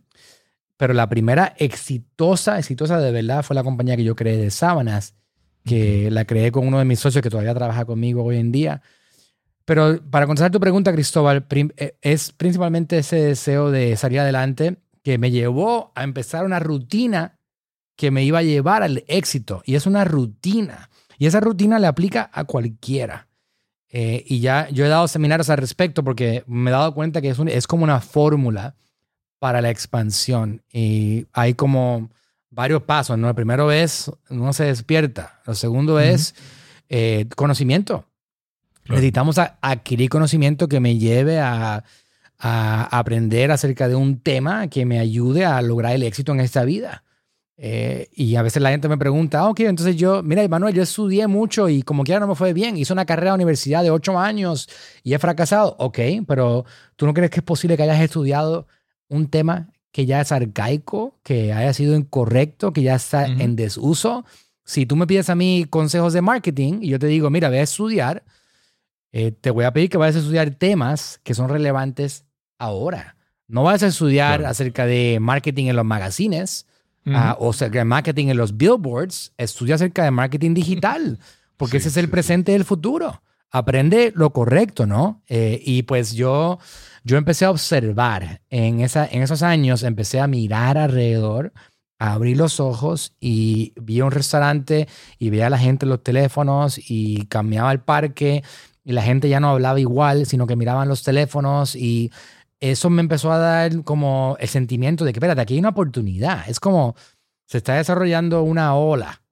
pero 0.76 0.92
la 0.92 1.08
primera 1.08 1.54
exitosa, 1.56 2.58
exitosa 2.58 2.98
de 2.98 3.12
verdad 3.12 3.44
fue 3.44 3.54
la 3.54 3.62
compañía 3.62 3.96
que 3.96 4.02
yo 4.02 4.16
creé 4.16 4.38
de 4.38 4.50
sábanas, 4.50 5.14
que 5.64 6.10
la 6.10 6.24
creé 6.24 6.50
con 6.50 6.66
uno 6.66 6.80
de 6.80 6.84
mis 6.84 6.98
socios 6.98 7.22
que 7.22 7.30
todavía 7.30 7.54
trabaja 7.54 7.84
conmigo 7.84 8.24
hoy 8.24 8.38
en 8.38 8.50
día. 8.50 8.82
Pero 9.64 10.00
para 10.10 10.26
contestar 10.26 10.50
tu 10.50 10.60
pregunta, 10.60 10.92
Cristóbal, 10.92 11.46
eh, 11.50 11.96
es 12.02 12.32
principalmente 12.32 12.98
ese 12.98 13.16
deseo 13.16 13.70
de 13.70 13.96
salir 13.96 14.20
adelante 14.20 14.76
que 15.02 15.18
me 15.18 15.30
llevó 15.30 15.92
a 15.94 16.04
empezar 16.04 16.44
una 16.44 16.60
rutina 16.60 17.38
que 17.96 18.10
me 18.10 18.24
iba 18.24 18.40
a 18.40 18.42
llevar 18.42 18.82
al 18.82 19.04
éxito. 19.06 19.62
Y 19.64 19.76
es 19.76 19.86
una 19.86 20.04
rutina. 20.04 20.90
Y 21.18 21.26
esa 21.26 21.40
rutina 21.40 21.78
le 21.78 21.86
aplica 21.86 22.30
a 22.32 22.44
cualquiera. 22.44 23.28
Eh, 23.88 24.24
y 24.26 24.40
ya 24.40 24.68
yo 24.70 24.84
he 24.84 24.88
dado 24.88 25.06
seminarios 25.06 25.50
al 25.50 25.58
respecto 25.58 26.02
porque 26.02 26.42
me 26.46 26.70
he 26.70 26.72
dado 26.72 26.92
cuenta 26.94 27.20
que 27.20 27.28
es, 27.28 27.38
es 27.38 27.66
como 27.66 27.84
una 27.84 28.00
fórmula 28.00 28.74
para 29.38 29.60
la 29.60 29.70
expansión. 29.70 30.62
Y 30.72 31.26
hay 31.32 31.54
como 31.54 32.10
varios 32.50 32.82
pasos. 32.82 33.16
¿no? 33.18 33.28
El 33.28 33.34
primero 33.34 33.70
es, 33.70 34.10
uno 34.30 34.52
se 34.52 34.64
despierta. 34.64 35.40
Lo 35.46 35.54
segundo 35.54 36.00
es 36.00 36.34
eh, 36.88 37.28
conocimiento. 37.36 38.06
Necesitamos 38.88 39.38
adquirir 39.38 40.08
conocimiento 40.08 40.68
que 40.68 40.80
me 40.80 40.98
lleve 40.98 41.40
a, 41.40 41.84
a, 42.38 42.98
aprender 42.98 43.50
acerca 43.50 43.88
de 43.88 43.94
un 43.94 44.20
tema 44.20 44.68
que 44.68 44.84
me 44.84 44.98
ayude 44.98 45.44
a 45.44 45.60
lograr 45.62 45.94
el 45.94 46.02
éxito 46.02 46.32
en 46.32 46.40
esta 46.40 46.64
vida. 46.64 47.04
Eh, 47.56 48.08
y 48.12 48.34
a 48.34 48.42
veces 48.42 48.60
la 48.62 48.70
gente 48.70 48.88
me 48.88 48.98
pregunta, 48.98 49.40
ah, 49.40 49.48
ok, 49.48 49.60
entonces 49.60 49.96
yo, 49.96 50.22
mira, 50.22 50.46
Manuel, 50.48 50.74
yo 50.74 50.82
estudié 50.82 51.28
mucho 51.28 51.68
y 51.68 51.82
como 51.82 52.02
quiera 52.02 52.18
no 52.20 52.26
me 52.26 52.34
fue 52.34 52.52
bien, 52.52 52.76
hice 52.76 52.92
una 52.92 53.06
carrera 53.06 53.30
de 53.30 53.36
universidad 53.36 53.82
de 53.82 53.92
ocho 53.92 54.18
años 54.18 54.68
y 55.04 55.14
he 55.14 55.18
fracasado. 55.18 55.76
Ok, 55.78 55.98
pero 56.26 56.64
¿tú 56.96 57.06
no 57.06 57.14
crees 57.14 57.30
que 57.30 57.40
es 57.40 57.44
posible 57.44 57.76
que 57.76 57.84
hayas 57.84 58.00
estudiado 58.00 58.66
un 59.08 59.28
tema 59.28 59.70
que 59.92 60.06
ya 60.06 60.20
es 60.20 60.32
arcaico, 60.32 61.16
que 61.22 61.52
haya 61.52 61.72
sido 61.72 61.94
incorrecto, 61.94 62.72
que 62.72 62.82
ya 62.82 62.96
está 62.96 63.26
en 63.26 63.54
desuso? 63.54 64.24
Si 64.64 64.86
tú 64.86 64.96
me 64.96 65.06
pides 65.06 65.30
a 65.30 65.36
mí 65.36 65.66
consejos 65.70 66.12
de 66.12 66.22
marketing 66.22 66.78
y 66.82 66.88
yo 66.88 66.98
te 66.98 67.06
digo, 67.06 67.30
mira, 67.30 67.50
ve 67.50 67.60
a 67.60 67.62
estudiar, 67.62 68.24
eh, 69.16 69.30
te 69.30 69.52
voy 69.52 69.64
a 69.64 69.72
pedir 69.72 69.90
que 69.90 69.96
vayas 69.96 70.16
a 70.16 70.18
estudiar 70.18 70.50
temas 70.50 71.20
que 71.22 71.34
son 71.34 71.48
relevantes 71.48 72.24
ahora. 72.58 73.14
No 73.46 73.62
vas 73.62 73.84
a 73.84 73.86
estudiar 73.86 74.44
acerca 74.44 74.86
de 74.86 75.18
marketing 75.20 75.66
en 75.66 75.76
los 75.76 75.84
magazines 75.84 76.66
ah, 77.06 77.36
o 77.38 77.50
acerca 77.50 77.78
de 77.78 77.84
marketing 77.84 78.26
en 78.26 78.38
los 78.38 78.56
billboards. 78.56 79.32
Estudia 79.38 79.76
acerca 79.76 80.02
de 80.02 80.10
marketing 80.10 80.54
digital, 80.54 81.20
porque 81.56 81.76
ese 81.76 81.90
es 81.90 81.96
el 81.96 82.10
presente 82.10 82.50
del 82.50 82.64
futuro. 82.64 83.22
Aprende 83.52 84.12
lo 84.16 84.30
correcto, 84.30 84.84
¿no? 84.84 85.22
Eh, 85.28 85.62
y 85.64 85.84
pues 85.84 86.14
yo, 86.14 86.58
yo 87.04 87.16
empecé 87.16 87.44
a 87.44 87.52
observar 87.52 88.40
en, 88.50 88.80
esa, 88.80 89.06
en 89.06 89.22
esos 89.22 89.44
años, 89.44 89.84
empecé 89.84 90.18
a 90.18 90.26
mirar 90.26 90.76
alrededor, 90.76 91.52
a 92.00 92.14
abrir 92.14 92.36
los 92.36 92.58
ojos 92.58 93.14
y 93.20 93.74
vi 93.80 94.00
un 94.00 94.10
restaurante 94.10 94.88
y 95.20 95.30
veía 95.30 95.46
a 95.46 95.50
la 95.50 95.58
gente 95.58 95.86
en 95.86 95.90
los 95.90 96.02
teléfonos 96.02 96.80
y 96.90 97.26
cambiaba 97.26 97.70
el 97.70 97.78
parque 97.78 98.42
y 98.84 98.92
la 98.92 99.02
gente 99.02 99.28
ya 99.28 99.40
no 99.40 99.50
hablaba 99.50 99.80
igual, 99.80 100.26
sino 100.26 100.46
que 100.46 100.56
miraban 100.56 100.88
los 100.88 101.02
teléfonos 101.02 101.74
y 101.74 102.12
eso 102.60 102.90
me 102.90 103.00
empezó 103.00 103.32
a 103.32 103.38
dar 103.38 103.82
como 103.82 104.36
el 104.38 104.48
sentimiento 104.48 105.04
de 105.04 105.12
que, 105.12 105.18
espérate, 105.18 105.40
aquí 105.40 105.54
hay 105.54 105.60
una 105.60 105.70
oportunidad. 105.70 106.48
Es 106.48 106.60
como 106.60 106.94
se 107.46 107.58
está 107.58 107.74
desarrollando 107.74 108.42
una 108.42 108.74
ola 108.74 109.22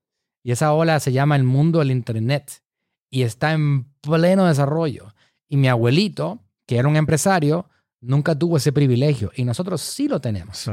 y 0.43 0.53
esa 0.53 0.73
ola 0.73 1.01
se 1.01 1.13
llama 1.13 1.37
el 1.37 1.45
mundo 1.45 1.79
del 1.79 1.91
Internet 1.91 2.63
y 3.11 3.23
está 3.23 3.53
en 3.53 3.85
pleno 4.01 4.47
desarrollo. 4.47 5.15
Y 5.49 5.57
mi 5.57 5.69
abuelito, 5.69 6.41
que 6.67 6.79
era 6.79 6.89
un 6.89 6.97
empresario, 6.97 7.69
nunca 8.01 8.39
tuvo 8.39 8.57
ese 8.57 8.73
privilegio 8.73 9.31
y 9.37 9.45
nosotros 9.45 9.81
sí 9.83 10.09
lo 10.09 10.21
tenemos. 10.21 10.71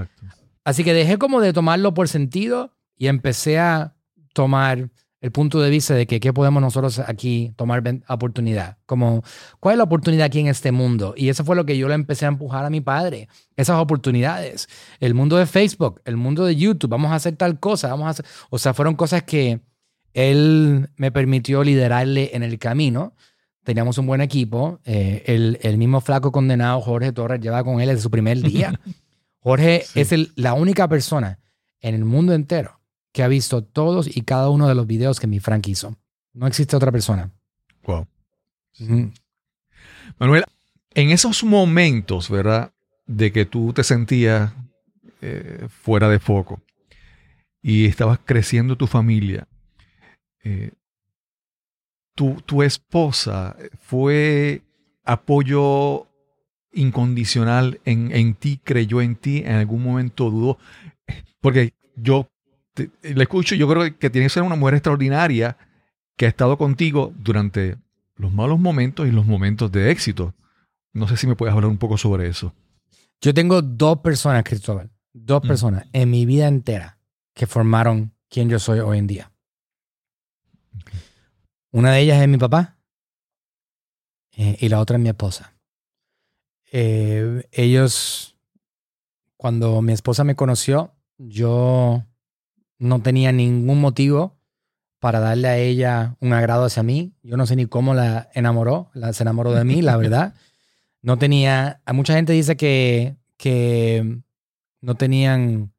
Así 0.64 0.84
que 0.84 0.94
dejé 0.94 1.18
como 1.18 1.42
de 1.42 1.54
tomarlo 1.54 1.94
por 1.94 2.08
sentido 2.08 2.74
y 2.96 3.08
empecé 3.08 3.60
a 3.60 3.96
tomar 4.34 4.90
el 5.22 5.32
punto 5.32 5.60
de 5.60 5.70
vista 5.70 5.94
de 5.94 6.08
que 6.08 6.20
qué 6.20 6.32
podemos 6.32 6.62
nosotros 6.62 7.00
aquí 7.00 7.52
tomar 7.58 7.84
oportunidad. 8.08 8.78
Como, 8.86 9.24
¿cuál 9.60 9.74
es 9.74 9.78
la 9.78 9.84
oportunidad 9.84 10.26
aquí 10.26 10.40
en 10.40 10.48
este 10.48 10.72
mundo? 10.72 11.14
Y 11.18 11.30
eso 11.30 11.44
fue 11.44 11.56
lo 11.56 11.66
que 11.66 11.78
yo 11.78 11.88
le 11.88 11.96
empecé 11.96 12.26
a 12.26 12.30
empujar 12.30 12.66
a 12.66 12.70
mi 12.70 12.80
padre. 12.80 13.28
Esas 13.58 13.78
oportunidades. 13.80 14.68
El 15.00 15.14
mundo 15.14 15.38
de 15.38 15.46
Facebook, 15.46 16.02
el 16.06 16.16
mundo 16.16 16.46
de 16.46 16.56
YouTube, 16.56 16.90
vamos 16.90 17.12
a 17.12 17.16
hacer 17.16 17.36
tal 17.36 17.60
cosa, 17.60 17.90
vamos 17.90 18.08
a 18.08 18.10
hacer... 18.12 18.26
O 18.50 18.58
sea, 18.58 18.74
fueron 18.74 18.96
cosas 18.96 19.24
que 19.24 19.60
él 20.14 20.90
me 20.96 21.12
permitió 21.12 21.64
liderarle 21.64 22.32
en 22.34 22.44
el 22.44 22.58
camino. 22.58 23.14
Teníamos 23.66 23.98
un 23.98 24.08
buen 24.08 24.22
equipo. 24.22 24.80
Eh, 24.86 25.24
el, 25.26 25.60
el, 25.62 25.78
mismo 25.78 26.00
flaco 26.00 26.32
condenado, 26.32 26.80
Jorge 26.80 27.12
Torres, 27.12 27.42
lleva 27.42 27.64
con 27.66 27.82
él 27.82 27.90
desde 27.90 28.02
su 28.02 28.10
primer 28.10 28.42
día. 28.42 28.80
Jorge 29.42 29.84
es 29.96 30.14
el, 30.14 30.32
la 30.36 30.54
única 30.54 30.88
persona 30.88 31.40
en 31.82 31.96
el 31.96 32.06
mundo 32.06 32.34
entero 32.34 32.79
que 33.12 33.24
ha 33.24 33.28
visto 33.28 33.64
todos 33.64 34.16
y 34.16 34.22
cada 34.22 34.50
uno 34.50 34.68
de 34.68 34.76
los 34.76 34.88
videos 34.88 35.20
que 35.20 35.28
mi 35.28 35.40
Frank 35.40 35.68
hizo. 35.68 35.98
No 36.34 36.48
existe 36.48 36.76
otra 36.76 36.92
persona. 36.92 37.32
Wow. 37.86 38.08
Manuel, 40.20 40.44
en 40.94 41.10
esos 41.10 41.44
momentos, 41.44 42.30
¿verdad? 42.30 42.72
De 43.06 43.32
que 43.32 43.46
tú 43.46 43.74
te 43.74 43.84
sentías 43.84 44.54
eh, 45.22 45.68
fuera 45.70 46.08
de 46.10 46.20
foco 46.20 46.62
y 47.62 47.86
estabas 47.86 48.20
creciendo 48.24 48.78
tu 48.78 48.88
familia, 48.88 49.48
eh, 50.44 50.72
tu, 52.16 52.42
tu 52.46 52.64
esposa 52.64 53.56
fue 53.82 54.62
apoyo 55.04 56.08
incondicional 56.72 57.80
en, 57.86 58.12
en 58.14 58.36
ti, 58.36 58.60
creyó 58.64 59.02
en 59.02 59.16
ti, 59.16 59.40
en 59.40 59.54
algún 59.54 59.84
momento 59.84 60.30
dudó. 60.30 60.58
Porque 61.42 61.74
yo 61.96 62.30
le 63.02 63.24
escucho, 63.24 63.56
yo 63.56 63.68
creo 63.68 63.98
que 63.98 64.10
tiene 64.10 64.26
que 64.26 64.30
ser 64.30 64.44
una 64.44 64.56
mujer 64.56 64.76
extraordinaria 64.76 65.58
que 66.16 66.26
ha 66.26 66.30
estado 66.30 66.58
contigo 66.58 67.14
durante 67.18 67.78
los 68.16 68.34
malos 68.34 68.60
momentos 68.60 69.08
y 69.08 69.12
los 69.12 69.26
momentos 69.26 69.72
de 69.72 69.92
éxito. 69.92 70.34
No 70.94 71.08
sé 71.08 71.18
si 71.18 71.28
me 71.28 71.36
puedes 71.36 71.56
hablar 71.56 71.70
un 71.70 71.78
poco 71.78 71.98
sobre 71.98 72.28
eso. 72.28 72.54
Yo 73.22 73.34
tengo 73.34 73.62
dos 73.62 74.00
personas, 74.00 74.44
Cristóbal, 74.44 74.90
dos 75.14 75.44
mm. 75.44 75.48
personas 75.48 75.86
en 75.94 76.10
mi 76.10 76.26
vida 76.26 76.48
entera 76.48 77.00
que 77.34 77.48
formaron 77.48 78.14
quien 78.30 78.50
yo 78.50 78.60
soy 78.60 78.80
hoy 78.80 78.98
en 78.98 79.08
día. 79.08 79.32
Una 81.72 81.94
de 81.94 82.02
ellas 82.02 82.22
es 82.22 82.28
mi 82.28 82.38
papá 82.38 82.78
eh, 84.36 84.58
y 84.60 84.70
la 84.70 84.80
otra 84.80 84.98
es 84.98 85.04
mi 85.04 85.10
esposa. 85.10 85.54
Eh, 86.72 87.48
ellos, 87.52 88.38
cuando 89.38 89.82
mi 89.82 89.94
esposa 89.94 90.24
me 90.24 90.36
conoció, 90.36 90.94
yo 91.18 92.06
no 92.80 93.02
tenía 93.02 93.32
ningún 93.32 93.80
motivo 93.80 94.40
para 95.00 95.20
darle 95.20 95.48
a 95.48 95.58
ella 95.58 96.16
un 96.20 96.34
agrado 96.34 96.66
hacia 96.66 96.84
mí. 96.84 97.14
Yo 97.22 97.38
no 97.38 97.46
sé 97.46 97.56
ni 97.56 97.66
cómo 97.66 97.94
la 97.94 98.30
enamoró, 98.34 98.90
la, 98.94 99.14
se 99.14 99.24
enamoró 99.24 99.54
de 99.54 99.64
mí, 99.64 99.82
la 99.82 99.98
verdad. 99.98 100.34
No 101.02 101.18
tenía, 101.18 101.82
mucha 101.94 102.16
gente 102.16 102.34
dice 102.34 102.58
que, 102.58 103.16
que 103.38 104.20
no 104.82 104.96
tenían 104.96 105.72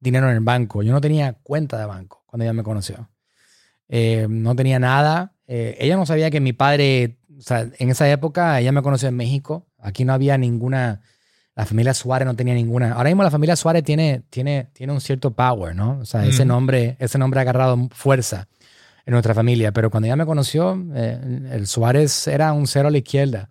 dinero 0.00 0.28
en 0.28 0.36
el 0.36 0.40
banco. 0.40 0.82
Yo 0.82 0.92
no 0.92 1.00
tenía 1.00 1.34
cuenta 1.34 1.78
de 1.78 1.86
banco 1.86 2.24
cuando 2.26 2.44
ella 2.44 2.52
me 2.52 2.62
conoció. 2.62 3.08
Eh, 3.88 4.26
no 4.28 4.54
tenía 4.54 4.78
nada. 4.78 5.34
Eh, 5.46 5.76
ella 5.80 5.96
no 5.96 6.04
sabía 6.04 6.30
que 6.30 6.40
mi 6.40 6.52
padre, 6.52 7.18
o 7.38 7.40
sea, 7.40 7.68
en 7.78 7.90
esa 7.90 8.10
época 8.10 8.60
ella 8.60 8.72
me 8.72 8.82
conoció 8.82 9.08
en 9.08 9.16
México. 9.16 9.66
Aquí 9.78 10.04
no 10.04 10.12
había 10.12 10.36
ninguna 10.36 11.00
la 11.58 11.66
familia 11.66 11.92
Suárez 11.92 12.24
no 12.24 12.36
tenía 12.36 12.54
ninguna. 12.54 12.92
Ahora 12.92 13.10
mismo 13.10 13.24
la 13.24 13.32
familia 13.32 13.56
Suárez 13.56 13.82
tiene, 13.82 14.22
tiene, 14.30 14.68
tiene 14.72 14.92
un 14.92 15.00
cierto 15.00 15.32
power, 15.32 15.74
¿no? 15.74 15.98
O 15.98 16.04
sea, 16.04 16.24
ese, 16.24 16.44
nombre, 16.44 16.96
ese 17.00 17.18
nombre 17.18 17.40
ha 17.40 17.42
agarrado 17.42 17.88
fuerza 17.90 18.46
en 19.04 19.10
nuestra 19.10 19.34
familia. 19.34 19.72
Pero 19.72 19.90
cuando 19.90 20.06
ella 20.06 20.14
me 20.14 20.24
conoció, 20.24 20.80
eh, 20.94 21.48
el 21.50 21.66
Suárez 21.66 22.28
era 22.28 22.52
un 22.52 22.68
cero 22.68 22.86
a 22.86 22.90
la 22.92 22.98
izquierda. 22.98 23.50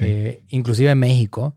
Eh, 0.00 0.42
inclusive 0.48 0.90
en 0.90 0.98
México. 0.98 1.54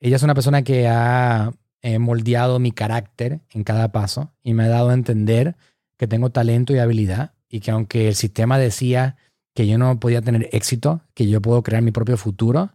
Ella 0.00 0.16
es 0.16 0.22
una 0.24 0.34
persona 0.34 0.62
que 0.62 0.88
ha 0.88 1.52
eh, 1.82 2.00
moldeado 2.00 2.58
mi 2.58 2.72
carácter 2.72 3.38
en 3.52 3.62
cada 3.62 3.92
paso 3.92 4.32
y 4.42 4.52
me 4.54 4.64
ha 4.64 4.68
dado 4.68 4.90
a 4.90 4.94
entender 4.94 5.54
que 5.96 6.08
tengo 6.08 6.30
talento 6.30 6.74
y 6.74 6.78
habilidad 6.78 7.34
y 7.48 7.60
que 7.60 7.70
aunque 7.70 8.08
el 8.08 8.16
sistema 8.16 8.58
decía 8.58 9.16
que 9.54 9.68
yo 9.68 9.78
no 9.78 10.00
podía 10.00 10.22
tener 10.22 10.48
éxito, 10.50 11.02
que 11.14 11.28
yo 11.28 11.40
puedo 11.40 11.62
crear 11.62 11.82
mi 11.82 11.92
propio 11.92 12.16
futuro, 12.16 12.72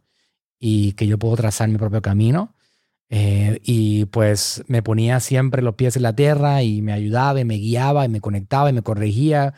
y 0.59 0.93
que 0.93 1.07
yo 1.07 1.17
puedo 1.17 1.35
trazar 1.35 1.69
mi 1.69 1.77
propio 1.77 2.01
camino. 2.01 2.55
Eh, 3.09 3.59
y 3.63 4.05
pues 4.05 4.63
me 4.67 4.81
ponía 4.81 5.19
siempre 5.19 5.61
los 5.61 5.75
pies 5.75 5.95
en 5.95 6.03
la 6.03 6.15
tierra 6.15 6.63
y 6.63 6.81
me 6.81 6.91
ayudaba 6.91 7.39
y 7.39 7.45
me 7.45 7.55
guiaba 7.55 8.05
y 8.05 8.09
me 8.09 8.21
conectaba 8.21 8.69
y 8.69 8.73
me 8.73 8.81
corregía. 8.81 9.53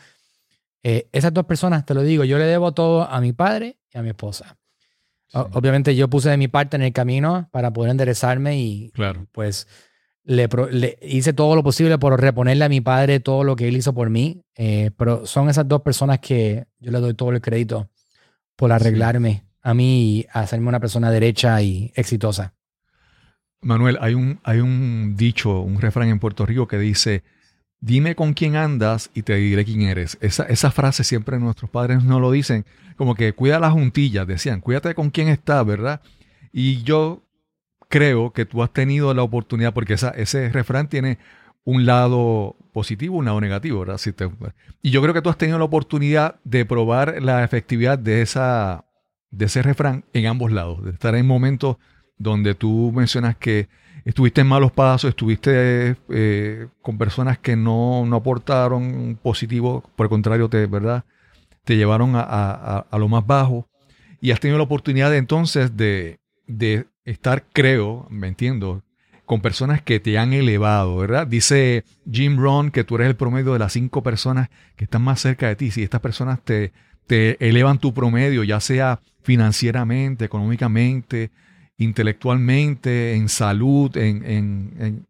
Eh, 0.82 1.08
esas 1.12 1.32
dos 1.32 1.46
personas, 1.46 1.86
te 1.86 1.94
lo 1.94 2.02
digo, 2.02 2.24
yo 2.24 2.38
le 2.38 2.44
debo 2.44 2.72
todo 2.72 3.08
a 3.08 3.20
mi 3.20 3.32
padre 3.32 3.78
y 3.92 3.98
a 3.98 4.02
mi 4.02 4.10
esposa. 4.10 4.58
Obviamente 5.32 5.94
yo 5.94 6.08
puse 6.08 6.30
de 6.30 6.38
mi 6.38 6.48
parte 6.48 6.76
en 6.76 6.82
el 6.82 6.92
camino 6.94 7.48
para 7.52 7.70
poder 7.70 7.90
enderezarme 7.90 8.58
y 8.58 8.90
claro. 8.94 9.26
pues 9.32 9.66
le, 10.24 10.98
hice 11.02 11.34
todo 11.34 11.54
lo 11.54 11.62
posible 11.62 11.98
por 11.98 12.18
reponerle 12.18 12.64
a 12.64 12.70
mi 12.70 12.80
padre 12.80 13.20
todo 13.20 13.44
lo 13.44 13.54
que 13.54 13.68
él 13.68 13.76
hizo 13.76 13.92
por 13.92 14.08
mí. 14.08 14.42
Eh, 14.56 14.90
pero 14.96 15.26
son 15.26 15.50
esas 15.50 15.68
dos 15.68 15.82
personas 15.82 16.20
que 16.20 16.66
yo 16.78 16.90
le 16.90 17.00
doy 17.00 17.14
todo 17.14 17.30
el 17.30 17.42
crédito 17.42 17.90
por 18.56 18.72
arreglarme 18.72 19.47
a 19.62 19.74
mí 19.74 20.26
hacerme 20.32 20.68
una 20.68 20.80
persona 20.80 21.10
derecha 21.10 21.60
y 21.62 21.92
exitosa. 21.94 22.54
Manuel, 23.60 23.98
hay 24.00 24.14
un, 24.14 24.40
hay 24.44 24.60
un 24.60 25.16
dicho, 25.16 25.60
un 25.60 25.80
refrán 25.80 26.08
en 26.08 26.20
Puerto 26.20 26.46
Rico 26.46 26.68
que 26.68 26.78
dice, 26.78 27.24
dime 27.80 28.14
con 28.14 28.34
quién 28.34 28.56
andas 28.56 29.10
y 29.14 29.22
te 29.22 29.34
diré 29.34 29.64
quién 29.64 29.82
eres. 29.82 30.16
Esa, 30.20 30.44
esa 30.44 30.70
frase 30.70 31.02
siempre 31.04 31.38
nuestros 31.38 31.70
padres 31.70 32.04
no 32.04 32.20
lo 32.20 32.30
dicen, 32.30 32.64
como 32.96 33.14
que 33.14 33.32
cuida 33.32 33.58
las 33.58 33.72
juntillas, 33.72 34.26
decían, 34.26 34.60
cuídate 34.60 34.94
con 34.94 35.10
quién 35.10 35.28
estás, 35.28 35.66
¿verdad? 35.66 36.00
Y 36.52 36.82
yo 36.82 37.24
creo 37.88 38.32
que 38.32 38.44
tú 38.44 38.62
has 38.62 38.72
tenido 38.72 39.12
la 39.14 39.22
oportunidad, 39.22 39.74
porque 39.74 39.94
esa, 39.94 40.10
ese 40.10 40.50
refrán 40.50 40.88
tiene 40.88 41.18
un 41.64 41.84
lado 41.84 42.56
positivo, 42.72 43.16
un 43.16 43.24
lado 43.24 43.40
negativo, 43.40 43.80
¿verdad? 43.80 43.98
Si 43.98 44.14
y 44.82 44.90
yo 44.90 45.02
creo 45.02 45.12
que 45.12 45.22
tú 45.22 45.28
has 45.30 45.36
tenido 45.36 45.58
la 45.58 45.64
oportunidad 45.64 46.36
de 46.44 46.64
probar 46.64 47.22
la 47.22 47.44
efectividad 47.44 47.98
de, 47.98 48.22
esa, 48.22 48.84
de 49.30 49.46
ese 49.46 49.62
refrán 49.62 50.04
en 50.12 50.26
ambos 50.26 50.52
lados, 50.52 50.84
de 50.84 50.90
estar 50.90 51.14
en 51.14 51.26
momentos 51.26 51.76
donde 52.16 52.54
tú 52.54 52.92
mencionas 52.94 53.36
que 53.36 53.68
estuviste 54.04 54.40
en 54.40 54.46
malos 54.48 54.72
pasos, 54.72 55.10
estuviste 55.10 55.96
eh, 56.08 56.66
con 56.82 56.98
personas 56.98 57.38
que 57.38 57.56
no, 57.56 58.04
no 58.06 58.16
aportaron 58.16 59.18
positivo, 59.22 59.84
por 59.96 60.06
el 60.06 60.10
contrario, 60.10 60.48
te, 60.48 60.66
¿verdad? 60.66 61.04
te 61.64 61.76
llevaron 61.76 62.16
a, 62.16 62.20
a- 62.22 62.86
a- 62.90 62.98
lo 62.98 63.08
más 63.08 63.26
bajo 63.26 63.68
y 64.20 64.30
has 64.30 64.40
tenido 64.40 64.58
la 64.58 64.64
oportunidad 64.64 65.10
de, 65.10 65.18
entonces 65.18 65.76
de, 65.76 66.18
de 66.46 66.86
estar, 67.04 67.44
creo, 67.52 68.06
me 68.10 68.28
entiendo, 68.28 68.82
con 69.26 69.40
personas 69.42 69.82
que 69.82 70.00
te 70.00 70.16
han 70.18 70.32
elevado, 70.32 70.96
¿verdad? 70.96 71.26
Dice 71.26 71.84
Jim 72.10 72.38
Rohn 72.38 72.70
que 72.70 72.84
tú 72.84 72.94
eres 72.96 73.08
el 73.08 73.16
promedio 73.16 73.52
de 73.52 73.58
las 73.58 73.74
cinco 73.74 74.02
personas 74.02 74.48
que 74.76 74.84
están 74.84 75.02
más 75.02 75.20
cerca 75.20 75.48
de 75.48 75.56
ti. 75.56 75.70
Si 75.70 75.82
estas 75.82 76.00
personas 76.00 76.40
te, 76.42 76.72
te 77.06 77.36
elevan 77.46 77.78
tu 77.78 77.92
promedio, 77.92 78.42
ya 78.44 78.58
sea 78.60 79.00
financieramente, 79.28 80.24
económicamente, 80.24 81.30
intelectualmente, 81.76 83.14
en 83.14 83.28
salud, 83.28 83.94
en, 83.94 84.24
en- 84.24 84.72
en- 84.80 85.06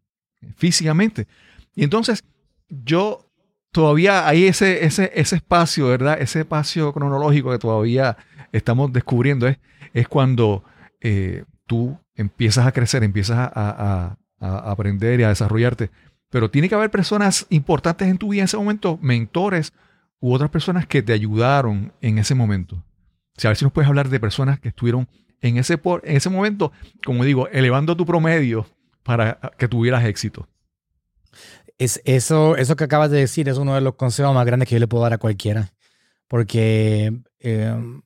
físicamente. 0.57 1.25
Y 1.73 1.85
entonces 1.85 2.25
yo 2.67 3.25
todavía 3.71 4.27
hay 4.27 4.43
ese, 4.47 4.83
ese, 4.85 5.09
ese 5.15 5.37
espacio, 5.37 5.87
¿verdad? 5.87 6.21
Ese 6.21 6.41
espacio 6.41 6.91
cronológico 6.91 7.49
que 7.51 7.59
todavía 7.59 8.17
estamos 8.51 8.91
descubriendo 8.91 9.47
es, 9.47 9.57
es 9.93 10.09
cuando 10.09 10.65
eh, 10.99 11.45
tú 11.65 11.97
empiezas 12.15 12.67
a 12.67 12.73
crecer, 12.73 13.03
empiezas 13.05 13.37
a, 13.37 13.49
a- 13.55 14.17
a 14.41 14.71
aprender 14.71 15.17
y 15.21 15.23
a 15.23 15.29
desarrollarte. 15.29 15.91
Pero 16.29 16.49
tiene 16.51 16.67
que 16.67 16.75
haber 16.75 16.91
personas 16.91 17.45
importantes 17.49 18.09
en 18.09 18.17
tu 18.17 18.29
vida 18.29 18.41
en 18.41 18.45
ese 18.45 18.57
momento, 18.57 18.99
mentores 19.01 19.71
u 20.19 20.33
otras 20.33 20.49
personas 20.49 20.85
que 20.87 21.01
te 21.01 21.13
ayudaron 21.13 21.93
en 22.01 22.17
ese 22.17 22.35
momento. 22.35 22.83
A 23.47 23.51
ver 23.51 23.57
si 23.57 23.65
nos 23.65 23.71
puedes 23.73 23.87
hablar 23.87 24.09
de 24.09 24.19
personas 24.19 24.59
que 24.59 24.69
estuvieron 24.69 25.07
en 25.41 25.57
ese, 25.57 25.77
por- 25.77 26.01
en 26.07 26.17
ese 26.17 26.29
momento, 26.29 26.71
como 27.05 27.23
digo, 27.23 27.47
elevando 27.49 27.95
tu 27.95 28.05
promedio 28.05 28.67
para 29.03 29.39
que 29.57 29.67
tuvieras 29.67 30.05
éxito. 30.05 30.47
Es, 31.77 32.01
eso, 32.03 32.57
eso 32.57 32.75
que 32.75 32.83
acabas 32.83 33.09
de 33.09 33.19
decir 33.19 33.47
es 33.47 33.57
uno 33.57 33.73
de 33.75 33.81
los 33.81 33.95
consejos 33.95 34.33
más 34.35 34.45
grandes 34.45 34.67
que 34.67 34.75
yo 34.75 34.79
le 34.79 34.87
puedo 34.87 35.03
dar 35.03 35.13
a 35.13 35.17
cualquiera. 35.17 35.71
Porque 36.27 37.13
eh, 37.39 38.01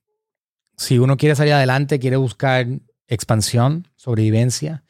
si 0.78 1.00
uno 1.00 1.18
quiere 1.18 1.36
salir 1.36 1.54
adelante, 1.54 2.00
quiere 2.00 2.18
buscar 2.18 2.68
expansión, 3.08 3.88
sobrevivencia, 3.96 4.84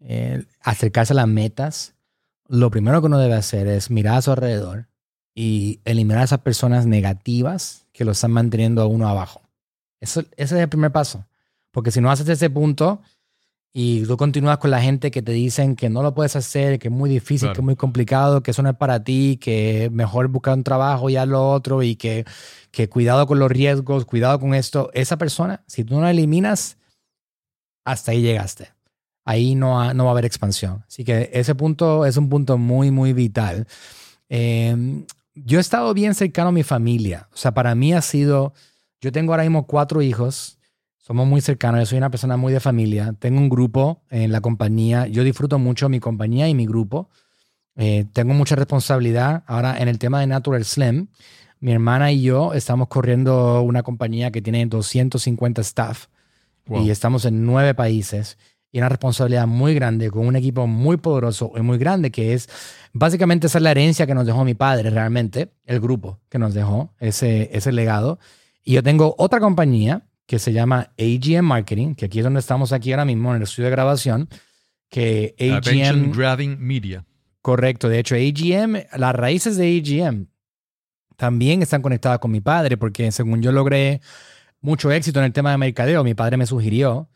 eh, 0.00 0.44
acercarse 0.60 1.12
a 1.12 1.16
las 1.16 1.28
metas, 1.28 1.94
lo 2.48 2.70
primero 2.70 3.00
que 3.00 3.06
uno 3.06 3.18
debe 3.18 3.34
hacer 3.34 3.66
es 3.68 3.90
mirar 3.90 4.16
a 4.16 4.22
su 4.22 4.30
alrededor 4.30 4.88
y 5.34 5.80
eliminar 5.84 6.18
a 6.18 6.24
esas 6.24 6.40
personas 6.40 6.86
negativas 6.86 7.86
que 7.92 8.04
lo 8.04 8.12
están 8.12 8.32
manteniendo 8.32 8.82
a 8.82 8.86
uno 8.86 9.08
abajo. 9.08 9.42
Eso, 10.04 10.20
ese 10.36 10.54
es 10.56 10.62
el 10.62 10.68
primer 10.68 10.92
paso. 10.92 11.24
Porque 11.72 11.90
si 11.90 12.00
no 12.00 12.10
haces 12.10 12.28
ese 12.28 12.48
punto 12.50 13.02
y 13.72 14.04
tú 14.06 14.16
continúas 14.16 14.58
con 14.58 14.70
la 14.70 14.80
gente 14.80 15.10
que 15.10 15.22
te 15.22 15.32
dicen 15.32 15.74
que 15.74 15.90
no 15.90 16.02
lo 16.02 16.14
puedes 16.14 16.36
hacer, 16.36 16.78
que 16.78 16.88
es 16.88 16.94
muy 16.94 17.10
difícil, 17.10 17.46
Claro. 17.48 17.54
que 17.54 17.60
es 17.60 17.64
muy 17.64 17.76
complicado, 17.76 18.42
que 18.42 18.52
eso 18.52 18.62
no 18.62 18.70
es 18.70 18.76
para 18.76 19.02
ti, 19.02 19.36
que 19.40 19.88
mejor 19.92 20.28
buscar 20.28 20.54
un 20.54 20.62
trabajo 20.62 21.10
y 21.10 21.16
haz 21.16 21.26
lo 21.26 21.50
otro 21.50 21.82
y 21.82 21.96
que, 21.96 22.24
que 22.70 22.88
cuidado 22.88 23.26
con 23.26 23.40
los 23.40 23.50
riesgos, 23.50 24.04
cuidado 24.04 24.38
con 24.38 24.54
esto, 24.54 24.90
esa 24.94 25.16
persona, 25.18 25.64
si 25.66 25.82
tú 25.82 25.94
no 25.96 26.02
la 26.02 26.12
eliminas, 26.12 26.76
hasta 27.84 28.12
ahí 28.12 28.22
llegaste. 28.22 28.68
Ahí 29.24 29.54
no, 29.54 29.80
ha- 29.80 29.94
no 29.94 30.04
va 30.04 30.10
a 30.10 30.12
haber 30.12 30.26
expansión. 30.26 30.84
Así 30.86 31.02
que 31.04 31.30
ese 31.32 31.54
punto 31.54 32.04
es 32.06 32.16
un 32.16 32.28
punto 32.28 32.58
muy, 32.58 32.90
muy 32.90 33.12
vital. 33.12 33.66
Eh, 34.28 35.04
yo 35.34 35.58
he 35.58 35.60
estado 35.60 35.92
bien 35.94 36.14
cercano 36.14 36.50
a 36.50 36.52
mi 36.52 36.62
familia. 36.62 37.28
O 37.32 37.36
sea, 37.36 37.52
para 37.52 37.74
mí 37.74 37.92
ha 37.92 38.02
sido, 38.02 38.52
yo 39.04 39.12
tengo 39.12 39.32
ahora 39.34 39.42
mismo 39.42 39.66
cuatro 39.66 40.00
hijos. 40.00 40.58
Somos 40.96 41.26
muy 41.26 41.42
cercanos, 41.42 41.80
yo 41.80 41.86
soy 41.86 41.98
una 41.98 42.08
persona 42.08 42.38
muy 42.38 42.54
de 42.54 42.60
familia. 42.60 43.14
Tengo 43.18 43.38
un 43.38 43.50
grupo 43.50 44.02
en 44.08 44.32
la 44.32 44.40
compañía. 44.40 45.06
Yo 45.08 45.22
disfruto 45.24 45.58
mucho 45.58 45.90
mi 45.90 46.00
compañía 46.00 46.48
y 46.48 46.54
mi 46.54 46.64
grupo. 46.64 47.10
Eh, 47.76 48.06
tengo 48.14 48.32
mucha 48.32 48.56
responsabilidad. 48.56 49.44
Ahora, 49.46 49.78
en 49.78 49.88
el 49.88 49.98
tema 49.98 50.20
de 50.20 50.26
Natural 50.26 50.64
Slim, 50.64 51.08
mi 51.60 51.72
hermana 51.72 52.12
y 52.12 52.22
yo 52.22 52.54
estamos 52.54 52.88
corriendo 52.88 53.60
una 53.60 53.82
compañía 53.82 54.30
que 54.30 54.40
tiene 54.40 54.64
250 54.64 55.60
staff 55.60 56.06
Wow. 56.66 56.82
y 56.86 56.90
estamos 56.90 57.26
en 57.26 57.44
nueve 57.44 57.74
países 57.74 58.38
y 58.72 58.78
una 58.78 58.88
responsabilidad 58.88 59.46
muy 59.46 59.74
grande 59.74 60.10
con 60.10 60.26
un 60.26 60.34
equipo 60.34 60.66
muy 60.66 60.96
poderoso 60.96 61.52
y 61.54 61.60
muy 61.60 61.76
grande 61.76 62.10
que 62.10 62.32
es 62.32 62.48
básicamente 62.94 63.48
esa 63.48 63.58
es 63.58 63.62
la 63.64 63.70
herencia 63.72 64.06
que 64.06 64.14
nos 64.14 64.24
dejó 64.24 64.46
mi 64.46 64.54
padre 64.54 64.88
realmente, 64.88 65.52
el 65.66 65.78
grupo 65.78 66.20
que 66.30 66.38
nos 66.38 66.54
dejó, 66.54 66.94
ese, 67.00 67.50
ese 67.52 67.70
legado. 67.70 68.18
Y 68.64 68.72
yo 68.72 68.82
tengo 68.82 69.14
otra 69.18 69.40
compañía 69.40 70.02
que 70.26 70.38
se 70.38 70.52
llama 70.52 70.90
AGM 70.98 71.44
Marketing, 71.44 71.94
que 71.94 72.06
aquí 72.06 72.18
es 72.18 72.24
donde 72.24 72.40
estamos 72.40 72.72
aquí 72.72 72.92
ahora 72.92 73.04
mismo 73.04 73.30
en 73.30 73.36
el 73.36 73.42
estudio 73.42 73.66
de 73.66 73.72
grabación, 73.72 74.28
que 74.88 75.34
Attention 75.38 76.04
AGM, 76.04 76.12
Grabbing 76.12 76.56
Media. 76.60 77.04
correcto, 77.42 77.88
de 77.88 77.98
hecho 77.98 78.14
AGM, 78.14 78.86
las 78.96 79.14
raíces 79.14 79.56
de 79.56 79.78
AGM 79.78 80.28
también 81.16 81.62
están 81.62 81.82
conectadas 81.82 82.18
con 82.18 82.30
mi 82.30 82.40
padre, 82.40 82.76
porque 82.76 83.12
según 83.12 83.42
yo 83.42 83.52
logré 83.52 84.00
mucho 84.60 84.90
éxito 84.90 85.18
en 85.18 85.26
el 85.26 85.32
tema 85.32 85.50
de 85.50 85.58
mercadeo, 85.58 86.02
mi 86.02 86.14
padre 86.14 86.38
me 86.38 86.46
sugirió 86.46 87.08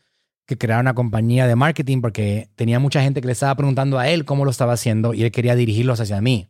que 0.45 0.57
creara 0.57 0.81
una 0.81 0.93
compañía 0.93 1.47
de 1.47 1.55
marketing 1.55 2.01
porque 2.01 2.49
tenía 2.55 2.79
mucha 2.79 3.01
gente 3.01 3.21
que 3.21 3.27
le 3.27 3.33
estaba 3.33 3.55
preguntando 3.55 3.99
a 3.99 4.07
él 4.07 4.25
cómo 4.25 4.45
lo 4.45 4.51
estaba 4.51 4.73
haciendo 4.73 5.13
y 5.13 5.23
él 5.23 5.31
quería 5.31 5.55
dirigirlos 5.55 5.99
hacia 5.99 6.21
mí. 6.21 6.47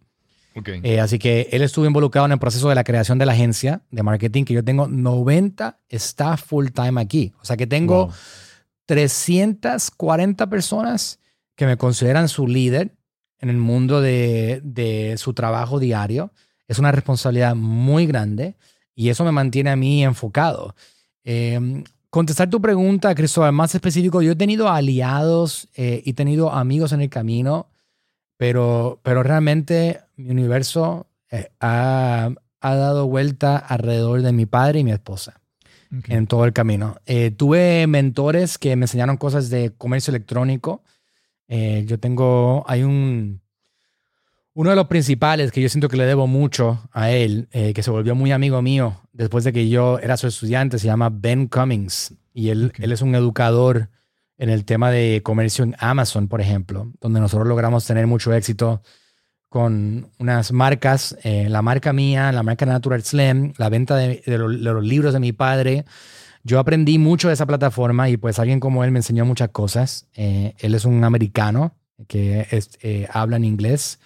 Eh, 0.83 0.99
así 0.99 1.19
que 1.19 1.47
él 1.51 1.61
estuvo 1.61 1.85
involucrado 1.85 2.25
en 2.25 2.33
el 2.33 2.39
proceso 2.39 2.67
de 2.69 2.75
la 2.75 2.83
creación 2.83 3.17
de 3.17 3.25
la 3.25 3.33
agencia 3.33 3.81
de 3.91 4.03
marketing, 4.03 4.43
que 4.43 4.53
yo 4.53 4.63
tengo 4.63 4.87
90 4.87 5.79
staff 5.89 6.43
full 6.43 6.67
time 6.69 6.99
aquí. 6.99 7.33
O 7.41 7.45
sea 7.45 7.55
que 7.55 7.67
tengo 7.67 8.07
Wow. 8.07 8.13
340 8.85 10.49
personas 10.49 11.19
que 11.55 11.65
me 11.65 11.77
consideran 11.77 12.27
su 12.27 12.47
líder 12.47 12.95
en 13.39 13.49
el 13.49 13.57
mundo 13.57 14.01
de, 14.01 14.61
de 14.63 15.15
su 15.17 15.33
trabajo 15.33 15.79
diario. 15.79 16.31
Es 16.67 16.79
una 16.79 16.91
responsabilidad 16.91 17.55
muy 17.55 18.05
grande 18.05 18.55
y 18.95 19.09
eso 19.09 19.23
me 19.23 19.31
mantiene 19.31 19.69
a 19.69 19.75
mí 19.75 20.03
enfocado. 20.03 20.75
Eh, 21.23 21.83
contestar 22.09 22.49
tu 22.49 22.59
pregunta, 22.61 23.13
Cristóbal, 23.15 23.53
más 23.53 23.75
específico, 23.75 24.21
yo 24.21 24.31
he 24.31 24.35
tenido 24.35 24.69
aliados 24.69 25.69
eh, 25.75 26.01
y 26.03 26.13
tenido 26.13 26.51
amigos 26.51 26.91
en 26.91 27.01
el 27.01 27.09
camino, 27.09 27.67
pero, 28.39 29.01
pero 29.03 29.21
realmente 29.21 29.99
mi 30.15 30.29
universo 30.29 31.07
eh, 31.29 31.51
ha, 31.59 32.29
ha 32.61 32.75
dado 32.75 33.05
vuelta 33.05 33.57
alrededor 33.57 34.21
de 34.21 34.31
mi 34.31 34.45
padre 34.45 34.79
y 34.79 34.85
mi 34.85 34.93
esposa 34.93 35.41
en 36.07 36.25
todo 36.25 36.45
el 36.45 36.53
camino. 36.53 36.95
Eh, 37.05 37.31
tuve 37.31 37.85
mentores 37.87 38.57
que 38.57 38.77
me 38.77 38.85
enseñaron 38.85 39.17
cosas 39.17 39.49
de 39.49 39.73
comercio 39.77 40.11
electrónico. 40.11 40.83
Eh, 41.49 41.83
yo 41.85 41.99
tengo, 41.99 42.63
hay 42.65 42.83
un, 42.83 43.41
uno 44.53 44.69
de 44.69 44.75
los 44.77 44.87
principales 44.87 45.51
que 45.51 45.61
yo 45.61 45.67
siento 45.67 45.89
que 45.89 45.97
le 45.97 46.05
debo 46.05 46.25
mucho 46.25 46.87
a 46.93 47.11
él, 47.11 47.49
eh, 47.51 47.73
que 47.73 47.83
se 47.83 47.91
volvió 47.91 48.15
muy 48.15 48.31
amigo 48.31 48.61
mío 48.61 49.01
después 49.11 49.43
de 49.43 49.51
que 49.51 49.67
yo 49.67 49.99
era 49.99 50.15
su 50.15 50.27
estudiante, 50.27 50.79
se 50.79 50.87
llama 50.87 51.09
Ben 51.11 51.47
Cummings. 51.47 52.13
Y 52.33 52.51
él, 52.51 52.71
él 52.77 52.93
es 52.93 53.01
un 53.01 53.15
educador 53.15 53.89
en 54.39 54.49
el 54.49 54.65
tema 54.65 54.89
de 54.89 55.21
comercio 55.23 55.63
en 55.63 55.75
Amazon, 55.79 56.27
por 56.27 56.41
ejemplo, 56.41 56.91
donde 56.99 57.19
nosotros 57.19 57.47
logramos 57.47 57.85
tener 57.85 58.07
mucho 58.07 58.33
éxito 58.33 58.81
con 59.49 60.09
unas 60.19 60.51
marcas, 60.51 61.17
eh, 61.23 61.47
la 61.49 61.61
marca 61.61 61.91
mía, 61.93 62.31
la 62.31 62.43
marca 62.43 62.65
Natural 62.65 63.03
Slim, 63.03 63.53
la 63.57 63.69
venta 63.69 63.95
de, 63.95 64.21
de 64.25 64.37
lo- 64.37 64.49
de 64.49 64.57
los 64.57 64.83
libros 64.83 65.13
de 65.13 65.19
mi 65.19 65.31
padre. 65.33 65.85
Yo 66.43 66.59
aprendí 66.59 66.97
mucho 66.99 67.27
de 67.27 67.33
esa 67.33 67.45
plataforma 67.45 68.09
y 68.09 68.17
pues 68.17 68.39
alguien 68.39 68.59
como 68.59 68.83
él 68.83 68.91
me 68.91 68.99
enseñó 68.99 69.25
muchas 69.25 69.49
cosas. 69.49 70.07
Eh, 70.15 70.53
él 70.59 70.73
es 70.75 70.85
un 70.85 71.03
americano 71.03 71.75
que 72.07 72.47
es- 72.51 72.71
eh, 72.81 73.07
habla 73.11 73.37
en 73.37 73.43
inglés 73.43 73.99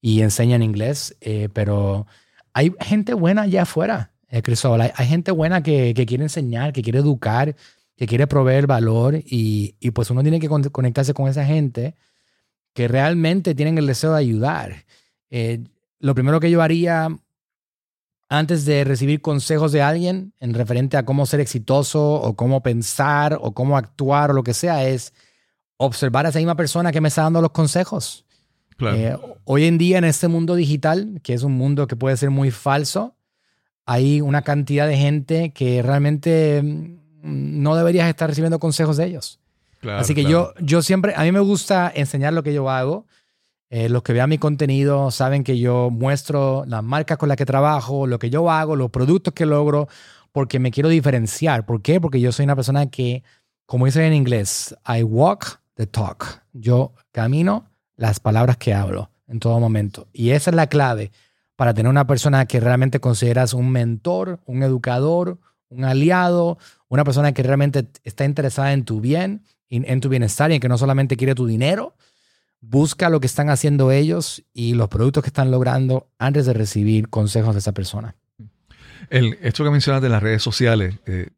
y 0.00 0.22
enseña 0.22 0.56
en 0.56 0.62
inglés, 0.62 1.16
eh, 1.20 1.48
pero 1.52 2.06
hay 2.54 2.72
gente 2.80 3.12
buena 3.12 3.42
allá 3.42 3.62
afuera, 3.62 4.12
eh, 4.28 4.40
Cristóbal. 4.40 4.80
Hay, 4.82 4.90
hay 4.94 5.06
gente 5.08 5.32
buena 5.32 5.62
que, 5.62 5.92
que 5.94 6.06
quiere 6.06 6.22
enseñar, 6.22 6.72
que 6.72 6.80
quiere 6.82 7.00
educar, 7.00 7.56
que 7.96 8.06
quiere 8.06 8.26
proveer 8.26 8.66
valor 8.66 9.16
y, 9.16 9.74
y 9.80 9.90
pues 9.90 10.10
uno 10.10 10.22
tiene 10.22 10.38
que 10.38 10.48
con- 10.48 10.62
conectarse 10.64 11.14
con 11.14 11.28
esa 11.28 11.44
gente 11.44 11.94
que 12.74 12.88
realmente 12.88 13.54
tienen 13.54 13.78
el 13.78 13.86
deseo 13.86 14.12
de 14.12 14.18
ayudar. 14.18 14.84
Eh, 15.30 15.64
lo 15.98 16.14
primero 16.14 16.38
que 16.40 16.50
yo 16.50 16.60
haría 16.62 17.08
antes 18.28 18.64
de 18.64 18.84
recibir 18.84 19.20
consejos 19.20 19.72
de 19.72 19.82
alguien 19.82 20.34
en 20.40 20.52
referente 20.52 20.96
a 20.96 21.04
cómo 21.04 21.26
ser 21.26 21.40
exitoso 21.40 22.02
o 22.14 22.34
cómo 22.36 22.62
pensar 22.62 23.38
o 23.40 23.52
cómo 23.54 23.76
actuar 23.76 24.30
o 24.30 24.34
lo 24.34 24.42
que 24.42 24.52
sea 24.52 24.86
es 24.86 25.14
observar 25.78 26.26
a 26.26 26.30
esa 26.30 26.38
misma 26.38 26.56
persona 26.56 26.92
que 26.92 27.00
me 27.00 27.08
está 27.08 27.22
dando 27.22 27.40
los 27.40 27.52
consejos. 27.52 28.24
Claro. 28.76 28.96
Eh, 28.96 29.18
hoy 29.44 29.64
en 29.64 29.78
día 29.78 29.98
en 29.98 30.04
este 30.04 30.28
mundo 30.28 30.54
digital, 30.54 31.20
que 31.22 31.32
es 31.34 31.42
un 31.44 31.52
mundo 31.52 31.86
que 31.86 31.96
puede 31.96 32.16
ser 32.16 32.30
muy 32.30 32.50
falso, 32.50 33.16
hay 33.86 34.20
una 34.20 34.42
cantidad 34.42 34.86
de 34.88 34.96
gente 34.98 35.50
que 35.50 35.80
realmente 35.82 36.60
mm, 36.62 36.98
no 37.26 37.74
deberías 37.76 38.08
estar 38.08 38.28
recibiendo 38.28 38.58
consejos 38.58 38.96
de 38.96 39.06
ellos. 39.06 39.40
claro, 39.80 40.00
Así 40.00 40.14
que 40.14 40.22
claro. 40.22 40.54
yo, 40.56 40.64
yo 40.64 40.82
siempre, 40.82 41.14
a 41.16 41.22
mí 41.22 41.32
me 41.32 41.40
gusta 41.40 41.92
enseñar 41.94 42.32
lo 42.32 42.42
que 42.42 42.54
yo 42.54 42.70
hago. 42.70 43.06
Eh, 43.68 43.88
los 43.88 44.02
que 44.02 44.12
vean 44.12 44.30
mi 44.30 44.38
contenido 44.38 45.10
saben 45.10 45.42
que 45.42 45.58
yo 45.58 45.90
muestro 45.90 46.64
las 46.68 46.84
marcas 46.84 47.18
con 47.18 47.28
las 47.28 47.36
que 47.36 47.44
trabajo, 47.44 48.06
lo 48.06 48.18
que 48.18 48.30
yo 48.30 48.48
hago, 48.50 48.76
los 48.76 48.90
productos 48.90 49.34
que 49.34 49.44
logro, 49.44 49.88
porque 50.30 50.60
me 50.60 50.70
quiero 50.70 50.88
diferenciar. 50.88 51.66
¿Por 51.66 51.82
qué? 51.82 52.00
Porque 52.00 52.20
yo 52.20 52.30
soy 52.30 52.44
una 52.44 52.54
persona 52.54 52.86
que, 52.86 53.24
como 53.66 53.86
dicen 53.86 54.02
en 54.02 54.14
inglés, 54.14 54.76
I 54.86 55.02
walk 55.02 55.60
the 55.74 55.86
talk. 55.86 56.42
Yo 56.52 56.92
camino 57.10 57.66
las 57.96 58.20
palabras 58.20 58.56
que 58.56 58.72
hablo 58.72 59.10
en 59.26 59.40
todo 59.40 59.58
momento. 59.58 60.06
Y 60.12 60.30
esa 60.30 60.50
es 60.50 60.56
la 60.56 60.68
clave 60.68 61.10
para 61.56 61.74
tener 61.74 61.90
una 61.90 62.06
persona 62.06 62.46
que 62.46 62.60
realmente 62.60 63.00
consideras 63.00 63.54
un 63.54 63.70
mentor, 63.70 64.40
un 64.44 64.62
educador, 64.62 65.38
un 65.76 65.84
aliado, 65.84 66.58
una 66.88 67.04
persona 67.04 67.32
que 67.32 67.42
realmente 67.42 67.86
está 68.04 68.24
interesada 68.24 68.72
en 68.72 68.84
tu 68.84 69.00
bien, 69.00 69.42
en, 69.68 70.00
tu 70.00 70.08
bienestar 70.08 70.50
y 70.50 70.54
en 70.54 70.60
que 70.60 70.68
no 70.68 70.78
solamente 70.78 71.16
quiere 71.16 71.34
tu 71.34 71.46
dinero. 71.46 71.94
Busca 72.60 73.10
lo 73.10 73.20
que 73.20 73.26
están 73.26 73.50
haciendo 73.50 73.92
ellos 73.92 74.42
y 74.52 74.74
los 74.74 74.88
productos 74.88 75.22
que 75.22 75.28
están 75.28 75.50
logrando 75.50 76.08
antes 76.18 76.46
de 76.46 76.54
recibir 76.54 77.08
consejos 77.08 77.54
de 77.54 77.58
esa 77.60 77.72
persona. 77.72 78.16
El, 79.10 79.38
esto 79.42 79.62
que 79.62 79.70
mencionas 79.70 80.02
de 80.02 80.08
las 80.08 80.22
redes 80.22 80.42
sociales, 80.42 80.96
eh, 81.06 81.28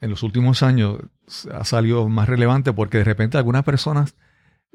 en 0.00 0.10
los 0.10 0.22
últimos 0.22 0.62
años 0.62 0.98
ha 1.52 1.64
salido 1.64 2.08
más 2.08 2.28
relevante 2.28 2.72
porque 2.72 2.98
de 2.98 3.04
repente 3.04 3.38
algunas 3.38 3.64
personas 3.64 4.14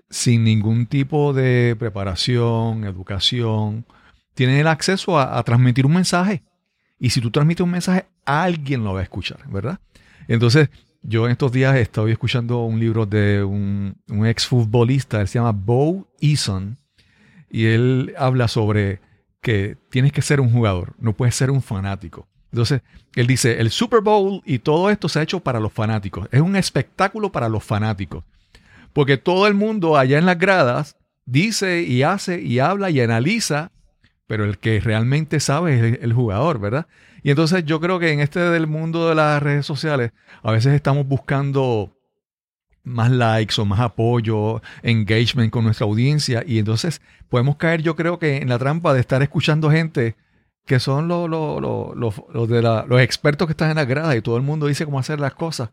sin 0.10 0.46
ningún 0.46 0.86
tipo 0.86 1.34
de 1.34 1.76
preparación, 1.78 2.86
educación, 2.86 3.86
tienen 4.34 4.58
el 4.58 4.68
acceso 4.68 5.20
a 5.20 5.44
transmitir 5.44 5.86
un 5.86 5.94
mensaje. 5.94 6.44
Y 7.00 7.10
si 7.12 7.22
tú 7.22 7.32
transmites 7.32 7.64
un 7.64 7.72
mensaje, 7.72 8.06
alguien 8.26 8.84
lo 8.84 8.94
va 8.94 9.02
a 9.02 9.04
escuchar, 9.04 9.48
¿verdad? 9.50 9.80
Entonces, 10.28 10.70
yo 11.02 11.26
en 11.26 11.32
estos 11.32 11.52
días 11.52 11.76
estoy 11.76 12.12
escuchando 12.12 12.64
un 12.64 12.80
libro 12.80 13.06
de 13.06 13.44
un, 13.44 13.96
un 14.10 14.26
exfutbolista, 14.26 15.26
se 15.26 15.40
llama 15.40 15.52
Bo 15.52 16.08
Eason, 16.20 16.78
y 17.50 17.66
él 17.66 18.14
habla 18.18 18.48
sobre 18.48 19.00
que 19.42 19.78
tienes 19.90 20.12
que 20.12 20.22
ser 20.22 20.42
un 20.42 20.52
jugador, 20.52 20.96
no 21.00 21.14
puedes 21.14 21.36
ser 21.36 21.52
un 21.52 21.62
fanático. 21.62 22.28
Entonces, 22.52 22.82
él 23.16 23.28
dice, 23.28 23.60
el 23.60 23.72
Super 23.72 24.02
Bowl 24.02 24.42
y 24.46 24.60
todo 24.60 24.90
esto 24.90 25.10
se 25.10 25.20
ha 25.20 25.24
hecho 25.24 25.40
para 25.40 25.60
los 25.60 25.72
fanáticos. 25.72 26.28
Es 26.32 26.42
un 26.42 26.56
espectáculo 26.56 27.32
para 27.32 27.50
los 27.50 27.64
fanáticos. 27.64 28.24
Porque 28.94 29.18
todo 29.18 29.48
el 29.48 29.54
mundo 29.54 29.98
allá 29.98 30.18
en 30.18 30.26
las 30.26 30.40
gradas 30.40 30.98
dice 31.26 31.84
y 31.84 32.04
hace 32.04 32.42
y 32.42 32.60
habla 32.60 32.90
y 32.90 33.00
analiza, 33.00 33.72
pero 34.28 34.46
el 34.46 34.58
que 34.60 34.80
realmente 34.80 35.40
sabe 35.40 35.76
es 35.94 36.00
el, 36.02 36.14
jugador, 36.14 36.60
¿verdad? 36.60 36.88
Y 37.24 37.30
entonces 37.32 37.66
yo 37.66 37.80
creo 37.80 38.00
que 38.00 38.12
en 38.12 38.20
este 38.20 38.40
del 38.40 38.68
mundo 38.68 39.10
de 39.10 39.16
las 39.16 39.42
redes 39.42 39.66
sociales, 39.66 40.12
a 40.44 40.52
veces 40.52 40.74
estamos 40.74 41.08
buscando 41.08 41.94
más 42.84 43.12
likes 43.12 43.60
o 43.60 43.66
más 43.66 43.80
apoyo, 43.80 44.62
engagement 44.84 45.52
con 45.52 45.66
nuestra 45.66 45.86
audiencia. 45.86 46.44
Y 46.46 46.60
entonces 46.60 47.02
podemos 47.30 47.58
caer, 47.58 47.82
yo 47.82 47.96
creo 47.96 48.18
que 48.20 48.38
en 48.38 48.50
la 48.50 48.60
trampa 48.60 48.94
de 48.94 49.00
estar 49.02 49.22
escuchando 49.22 49.70
gente 49.70 50.16
que 50.66 50.80
son 50.80 51.08
los, 51.08 51.30
los, 51.30 51.62
los, 51.62 51.96
los- 51.96 52.22
los 52.34 52.50
de 52.50 52.62
la- 52.62 52.86
los 52.88 53.02
expertos 53.02 53.48
que 53.48 53.52
están 53.54 53.70
en 53.72 53.78
la 53.78 53.86
grada 53.86 54.16
y 54.16 54.22
todo 54.22 54.38
el 54.38 54.44
mundo 54.44 54.68
dice 54.68 54.86
cómo 54.86 55.00
hacer 55.00 55.20
las 55.20 55.34
cosas. 55.34 55.70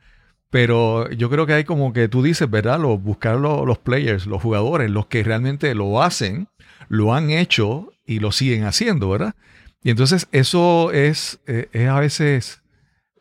Pero 0.50 1.10
yo 1.10 1.30
creo 1.30 1.46
que 1.46 1.52
hay 1.54 1.64
como 1.64 1.92
que 1.92 2.08
tú 2.08 2.22
dices, 2.22 2.48
¿verdad? 2.48 2.78
Los, 2.80 3.02
buscar 3.02 3.36
los, 3.36 3.66
los 3.66 3.78
players, 3.78 4.26
los 4.26 4.40
jugadores, 4.42 4.90
los 4.90 5.06
que 5.06 5.22
realmente 5.24 5.74
lo 5.74 6.02
hacen, 6.02 6.48
lo 6.88 7.14
han 7.14 7.30
hecho 7.30 7.92
y 8.06 8.20
lo 8.20 8.32
siguen 8.32 8.64
haciendo, 8.64 9.10
¿verdad? 9.10 9.34
Y 9.82 9.90
entonces 9.90 10.28
eso 10.32 10.92
es, 10.92 11.40
eh, 11.46 11.68
es 11.72 11.88
a 11.88 12.00
veces, 12.00 12.62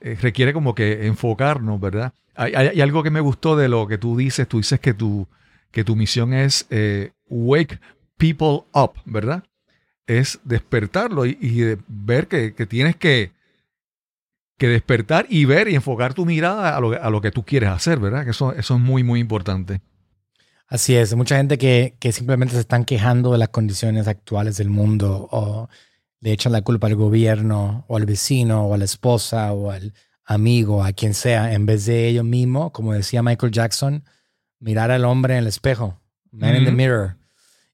eh, 0.01 0.17
requiere 0.21 0.53
como 0.53 0.75
que 0.75 1.07
enfocarnos, 1.07 1.79
¿verdad? 1.79 2.13
Hay, 2.35 2.81
algo 2.81 3.03
que 3.03 3.11
me 3.11 3.19
gustó 3.19 3.55
de 3.55 3.69
lo 3.69 3.87
que 3.87 3.97
tú 3.97 4.17
dices, 4.17 4.47
tú 4.47 4.57
dices 4.57 4.79
que 4.79 4.93
tu, 4.93 5.27
que 5.71 5.83
tu 5.83 5.95
misión 5.95 6.33
es 6.33 6.65
eh, 6.71 7.11
wake 7.27 7.79
people 8.17 8.63
up, 8.73 8.93
¿verdad? 9.05 9.43
Es 10.07 10.39
despertarlo 10.43 11.25
y, 11.25 11.37
y 11.39 11.77
ver 11.87 12.27
que, 12.27 12.55
que 12.55 12.65
tienes 12.65 12.95
que, 12.95 13.31
que 14.57 14.67
despertar 14.67 15.25
y 15.29 15.45
ver 15.45 15.67
y 15.67 15.75
enfocar 15.75 16.13
tu 16.13 16.25
mirada 16.25 16.75
a 16.75 16.79
lo, 16.79 17.01
a 17.01 17.09
lo 17.09 17.21
que 17.21 17.31
tú 17.31 17.43
quieres 17.43 17.69
hacer, 17.69 17.99
¿verdad? 17.99 18.23
Que 18.23 18.31
eso, 18.31 18.53
eso 18.53 18.75
es 18.75 18.79
muy, 18.79 19.03
muy 19.03 19.19
importante. 19.19 19.81
Así 20.67 20.95
es, 20.95 21.15
mucha 21.15 21.37
gente 21.37 21.57
que, 21.57 21.95
que 21.99 22.11
simplemente 22.11 22.55
se 22.55 22.61
están 22.61 22.83
quejando 22.85 23.31
de 23.31 23.37
las 23.37 23.49
condiciones 23.49 24.07
actuales 24.07 24.57
del 24.57 24.69
mundo 24.69 25.27
o 25.31 25.69
le 26.19 26.31
echan 26.31 26.51
la 26.51 26.61
culpa 26.61 26.87
al 26.87 26.95
gobierno 26.95 27.85
o 27.87 27.97
al 27.97 28.05
vecino 28.05 28.65
o 28.65 28.73
a 28.73 28.77
la 28.77 28.85
esposa 28.85 29.51
o 29.53 29.71
al 29.71 29.93
amigo, 30.25 30.83
a 30.83 30.93
quien 30.93 31.13
sea, 31.13 31.53
en 31.53 31.65
vez 31.65 31.85
de 31.85 32.07
ellos 32.07 32.23
mismos, 32.25 32.71
como 32.71 32.93
decía 32.93 33.21
Michael 33.21 33.51
Jackson, 33.51 34.03
mirar 34.59 34.89
al 34.89 35.03
hombre 35.05 35.33
en 35.33 35.39
el 35.41 35.47
espejo, 35.47 36.01
man 36.31 36.55
in 36.55 36.65
the 36.65 36.71
mirror. 36.71 37.17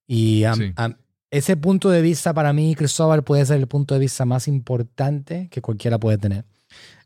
Y 0.07 0.43
um, 0.45 0.55
Sí. 0.55 0.73
um, 0.83 0.93
ese 1.29 1.55
punto 1.55 1.91
de 1.91 2.01
vista 2.01 2.33
para 2.33 2.51
mí, 2.53 2.73
Cristóbal, 2.73 3.23
puede 3.23 3.45
ser 3.45 3.57
el 3.59 3.67
punto 3.67 3.93
de 3.93 3.99
vista 3.99 4.25
más 4.25 4.47
importante 4.47 5.47
que 5.51 5.61
cualquiera 5.61 5.99
puede 5.99 6.17
tener. 6.17 6.45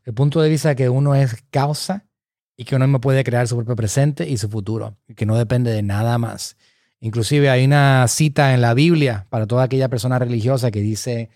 El 0.04 0.14
punto 0.14 0.40
de 0.40 0.48
vista 0.48 0.74
que 0.74 0.88
uno 0.88 1.14
es 1.14 1.36
causa 1.50 2.06
y 2.56 2.64
que 2.64 2.76
uno 2.76 2.86
mismo 2.86 3.00
puede 3.00 3.24
crear 3.24 3.48
su 3.48 3.56
propio 3.56 3.76
presente 3.76 4.28
y 4.28 4.36
su 4.36 4.48
futuro, 4.48 4.96
y 5.08 5.14
que 5.14 5.26
no 5.26 5.36
depende 5.36 5.72
de 5.72 5.82
nada 5.82 6.18
más. 6.18 6.56
Inclusive 7.00 7.50
hay 7.50 7.64
una 7.64 8.06
cita 8.08 8.54
en 8.54 8.60
la 8.60 8.74
Biblia 8.74 9.26
para 9.28 9.46
toda 9.46 9.64
aquella 9.64 9.88
persona 9.88 10.18
religiosa 10.18 10.70
que 10.70 10.80
dice, 10.80 11.30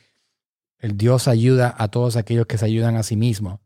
el 0.78 0.96
Dios 0.96 1.28
ayuda 1.28 1.74
a 1.76 1.88
todos 1.88 2.16
aquellos 2.16 2.46
que 2.46 2.59
se 2.59 2.64
ayudan 2.64 2.96
a 2.96 3.02
sí 3.02 3.16
mismos. 3.16 3.61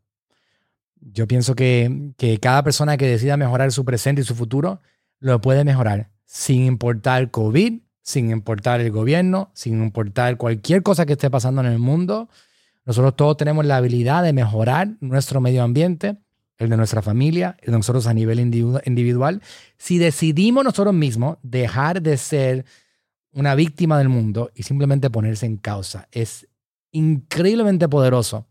Yo 0.99 1.27
pienso 1.27 1.55
que, 1.55 2.13
que 2.17 2.39
cada 2.39 2.63
persona 2.63 2.97
que 2.97 3.07
decida 3.07 3.37
mejorar 3.37 3.71
su 3.71 3.85
presente 3.85 4.21
y 4.21 4.25
su 4.25 4.35
futuro, 4.35 4.81
lo 5.19 5.39
puede 5.39 5.63
mejorar, 5.63 6.09
sin 6.25 6.65
importar 6.65 7.31
COVID, 7.31 7.79
sin 8.01 8.31
importar 8.31 8.81
el 8.81 8.91
gobierno, 8.91 9.51
sin 9.53 9.81
importar 9.81 10.37
cualquier 10.37 10.83
cosa 10.83 11.05
que 11.05 11.13
esté 11.13 11.29
pasando 11.29 11.61
en 11.61 11.67
el 11.67 11.79
mundo. 11.79 12.29
Nosotros 12.85 13.15
todos 13.15 13.37
tenemos 13.37 13.65
la 13.65 13.77
habilidad 13.77 14.23
de 14.23 14.33
mejorar 14.33 14.89
nuestro 14.99 15.39
medio 15.39 15.63
ambiente, 15.63 16.17
el 16.63 16.69
de 16.69 16.77
nuestra 16.77 17.01
familia, 17.01 17.57
de 17.65 17.71
nosotros 17.71 18.07
a 18.07 18.13
nivel 18.13 18.39
individu- 18.39 18.81
individual. 18.85 19.41
Si 19.77 19.97
decidimos 19.97 20.63
nosotros 20.63 20.93
mismos 20.93 21.37
dejar 21.43 22.01
de 22.01 22.17
ser 22.17 22.65
una 23.31 23.55
víctima 23.55 23.97
del 23.97 24.09
mundo 24.09 24.51
y 24.55 24.63
simplemente 24.63 25.09
ponerse 25.09 25.45
en 25.45 25.57
causa, 25.57 26.07
es 26.11 26.47
increíblemente 26.91 27.87
poderoso 27.89 28.47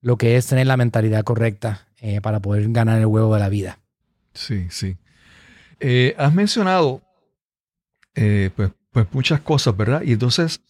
lo 0.00 0.16
que 0.16 0.36
es 0.36 0.46
tener 0.46 0.66
la 0.66 0.76
mentalidad 0.76 1.24
correcta 1.24 1.88
eh, 1.98 2.20
para 2.20 2.40
poder 2.40 2.68
ganar 2.70 2.98
el 3.00 3.06
huevo 3.06 3.34
de 3.34 3.40
la 3.40 3.48
vida. 3.48 3.78
Sí, 4.34 4.66
sí. 4.70 4.96
Eh, 5.80 6.14
has 6.18 6.32
mencionado 6.32 7.02
eh, 8.14 8.50
pues, 8.54 8.70
pues 8.90 9.06
muchas 9.12 9.40
cosas, 9.40 9.76
¿verdad? 9.76 10.02
Y 10.02 10.12
entonces, 10.12 10.60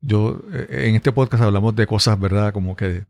yo 0.00 0.42
en 0.68 0.94
este 0.94 1.12
podcast 1.12 1.42
hablamos 1.42 1.74
de 1.74 1.86
cosas, 1.86 2.20
¿verdad? 2.20 2.52
Como 2.52 2.76
que 2.76 3.04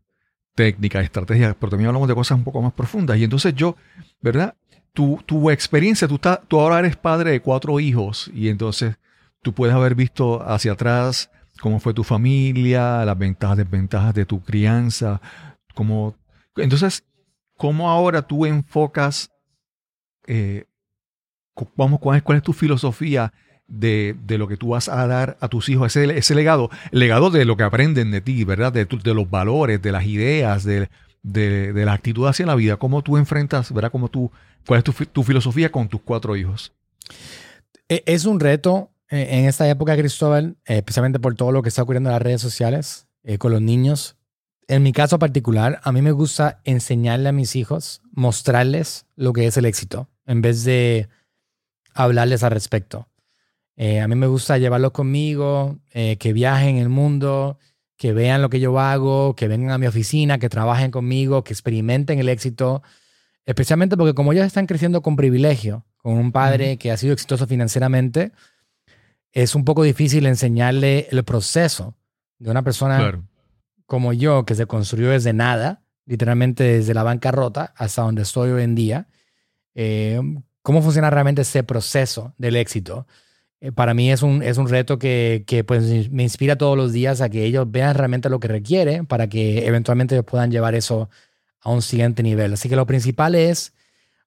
técnicas, 0.57 1.03
estrategias, 1.03 1.55
pero 1.59 1.69
también 1.69 1.87
hablamos 1.89 2.07
de 2.09 2.15
cosas 2.15 2.37
un 2.39 2.43
poco 2.43 2.61
más 2.63 2.73
profundas. 2.73 3.17
Y 3.19 3.23
entonces 3.23 3.53
yo, 3.53 3.75
¿verdad? 4.21 4.55
Tu, 4.91 5.21
tu 5.27 5.51
experiencia, 5.51 6.07
tú, 6.07 6.15
estás- 6.15 6.39
tú 6.47 6.59
ahora 6.59 6.79
eres 6.79 6.95
padre 6.97 7.29
de 7.31 7.41
cuatro 7.41 7.79
hijos 7.79 8.31
y 8.33 8.49
entonces 8.49 8.95
tú 9.43 9.53
puedes 9.53 9.75
haber 9.75 9.93
visto 9.93 10.41
hacia 10.41 10.71
atrás 10.71 11.29
cómo 11.61 11.79
fue 11.79 11.93
tu 11.93 12.03
familia, 12.03 13.05
las 13.05 13.17
ventajas, 13.17 13.57
desventajas 13.57 14.15
de 14.15 14.25
tu 14.25 14.41
crianza, 14.43 15.21
cómo... 15.75 16.15
Entonces, 16.55 17.03
¿cómo 17.55 17.89
ahora 17.91 18.23
tú 18.23 18.47
enfocas 18.47 19.29
eh, 20.25 20.65
vamos, 21.75 21.99
¿cuál 21.99 22.17
es, 22.17 22.23
cuál 22.23 22.37
es 22.37 22.43
tu 22.43 22.53
filosofía 22.53 23.31
de, 23.67 24.15
de 24.25 24.37
lo 24.37 24.47
que 24.47 24.57
tú 24.57 24.69
vas 24.69 24.89
a 24.89 25.05
dar 25.07 25.37
a 25.41 25.47
tus 25.47 25.69
hijos? 25.69 25.95
Ese, 25.95 26.17
ese 26.17 26.35
legado, 26.35 26.69
legado 26.91 27.29
de 27.29 27.45
lo 27.45 27.57
que 27.57 27.63
aprenden 27.63 28.11
de 28.11 28.21
ti, 28.21 28.43
¿verdad? 28.43 28.73
De, 28.73 28.85
de 28.85 29.13
los 29.13 29.29
valores, 29.29 29.81
de 29.81 29.91
las 29.91 30.05
ideas, 30.05 30.63
de, 30.63 30.89
de, 31.23 31.85
la 31.85 31.93
actitud 31.93 32.27
hacia 32.27 32.45
la 32.45 32.55
vida. 32.55 32.77
¿Cómo 32.77 33.01
tú 33.01 33.17
enfrentas, 33.17 33.71
¿verdad? 33.71 33.91
¿Cómo 33.91 34.09
tú, 34.09 34.31
¿Cuál 34.65 34.79
es 34.79 34.83
tu, 34.83 34.93
tu 35.05 35.23
filosofía 35.23 35.71
con 35.71 35.87
tus 35.87 36.01
cuatro 36.01 36.35
hijos? 36.35 36.73
E- 37.89 38.03
Es 38.05 38.25
un 38.25 38.39
reto 38.39 38.91
eh, 39.09 39.27
en 39.31 39.45
esta 39.45 39.67
época, 39.69 39.95
Cristóbal, 39.95 40.57
eh, 40.65 40.77
especialmente 40.77 41.19
por 41.19 41.35
todo 41.35 41.51
lo 41.51 41.61
que 41.61 41.69
está 41.69 41.83
ocurriendo 41.83 42.09
en 42.09 42.13
las 42.13 42.21
redes 42.21 42.41
sociales 42.41 43.07
eh, 43.23 43.37
con 43.37 43.51
los 43.51 43.61
niños. 43.61 44.15
En 44.69 44.83
mi 44.83 44.91
caso 44.91 45.17
particular, 45.17 45.79
a 45.83 45.91
mí 45.93 46.01
me 46.01 46.11
gusta 46.11 46.59
enseñarle 46.65 47.29
a 47.29 47.31
mis 47.31 47.55
hijos, 47.55 48.01
mostrarles 48.11 49.05
lo 49.15 49.31
que 49.31 49.47
es 49.47 49.55
el 49.55 49.63
éxito, 49.65 50.09
en 50.25 50.41
vez 50.41 50.65
de 50.65 51.07
hablarles 51.93 52.43
al 52.43 52.51
respecto. 52.51 53.07
Eh, 53.77 54.01
a 54.01 54.07
mí 54.07 54.15
me 54.15 54.27
gusta 54.27 54.57
llevarlos 54.57 54.91
conmigo, 54.91 55.77
eh, 55.93 56.17
que 56.17 56.33
viajen 56.33 56.77
el 56.77 56.89
mundo, 56.89 57.59
que 57.95 58.11
vean 58.11 58.41
lo 58.41 58.49
que 58.49 58.59
yo 58.59 58.79
hago, 58.79 59.35
que 59.35 59.47
vengan 59.47 59.71
a 59.71 59.77
mi 59.77 59.85
oficina, 59.85 60.39
que 60.39 60.49
trabajen 60.49 60.91
conmigo, 60.91 61.43
que 61.43 61.53
experimenten 61.53 62.17
el 62.19 62.27
éxito, 62.27 62.81
especialmente 63.45 63.95
porque 63.95 64.15
como 64.15 64.33
ellos 64.33 64.45
están 64.45 64.65
creciendo 64.65 65.01
con 65.01 65.15
privilegio, 65.15 65.85
con 65.97 66.13
un 66.13 66.31
padre 66.31 66.77
que 66.77 66.91
ha 66.91 66.97
sido 66.97 67.13
exitoso 67.13 67.45
financieramente, 67.47 68.31
es 69.31 69.53
un 69.53 69.63
poco 69.63 69.83
difícil 69.83 70.25
enseñarle 70.25 71.07
el 71.11 71.23
proceso 71.23 71.95
de 72.39 72.49
una 72.49 72.63
persona 72.63 72.97
Claro. 72.97 73.23
como 73.85 74.11
yo, 74.13 74.45
que 74.45 74.55
se 74.55 74.65
construyó 74.65 75.09
desde 75.11 75.33
nada, 75.33 75.83
literalmente 76.05 76.63
desde 76.63 76.93
la 76.93 77.03
bancarrota 77.03 77.73
hasta 77.75 78.01
donde 78.01 78.23
estoy 78.23 78.51
hoy 78.51 78.63
en 78.63 78.73
día, 78.75 79.07
eh, 79.75 80.19
cómo 80.63 80.81
funciona 80.81 81.09
realmente 81.09 81.43
ese 81.43 81.63
proceso 81.63 82.33
del 82.37 82.55
éxito. 82.55 83.05
Eh, 83.59 83.71
para 83.71 83.93
mí 83.93 84.11
es 84.11 84.21
un, 84.21 84.43
es 84.43 84.57
un 84.57 84.69
reto 84.69 84.99
que, 84.99 85.43
que, 85.47 85.63
pues, 85.63 86.11
me 86.11 86.23
inspira 86.23 86.57
todos 86.57 86.77
los 86.77 86.93
días 86.93 87.21
a 87.21 87.29
que 87.29 87.43
ellos 87.43 87.69
vean 87.69 87.95
realmente 87.95 88.29
lo 88.29 88.39
que 88.39 88.47
requiere 88.47 89.03
para 89.03 89.27
que 89.27 89.65
eventualmente 89.65 90.15
ellos 90.15 90.25
puedan 90.25 90.51
llevar 90.51 90.75
eso 90.75 91.09
a 91.61 91.71
un 91.71 91.81
siguiente 91.81 92.23
nivel. 92.23 92.53
Así 92.53 92.69
que 92.69 92.75
lo 92.75 92.85
principal 92.85 93.35
es 93.35 93.73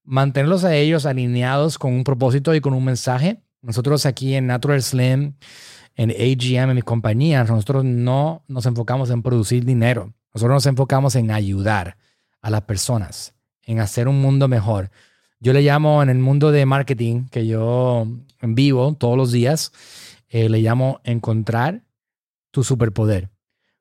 mantenerlos 0.04 0.64
a 0.64 0.74
ellos 0.74 1.06
alineados 1.06 1.78
con 1.78 1.92
un 1.92 2.04
propósito 2.04 2.54
y 2.54 2.60
con 2.60 2.74
un 2.74 2.84
mensaje. 2.84 3.40
Nosotros 3.62 4.06
aquí 4.06 4.34
en 4.34 4.46
Natural 4.46 4.82
Slim, 4.82 5.34
en 5.94 6.10
AGM, 6.10 6.70
en 6.70 6.74
mi 6.76 6.82
compañía, 6.82 7.44
nosotros 7.44 7.84
no 7.84 8.44
nos 8.48 8.66
enfocamos 8.66 9.10
en 9.10 9.22
producir 9.22 9.64
dinero. 9.64 10.12
Nosotros 10.34 10.54
nos 10.54 10.66
enfocamos 10.66 11.14
en 11.14 11.30
ayudar 11.30 11.96
a 12.40 12.50
las 12.50 12.62
personas, 12.62 13.34
en 13.62 13.80
hacer 13.80 14.08
un 14.08 14.20
mundo 14.20 14.48
mejor. 14.48 14.90
Yo 15.43 15.55
le 15.55 15.62
llamo 15.62 16.03
en 16.03 16.11
el 16.11 16.18
mundo 16.18 16.53
de 16.53 16.66
marketing, 16.66 17.24
que 17.30 17.47
yo 17.47 18.07
vivo 18.43 18.95
todos 18.95 19.16
los 19.16 19.32
días, 19.32 19.72
eh, 20.28 20.51
le 20.51 20.61
llamo 20.61 21.01
encontrar 21.03 21.82
tu 22.51 22.62
superpoder. 22.62 23.30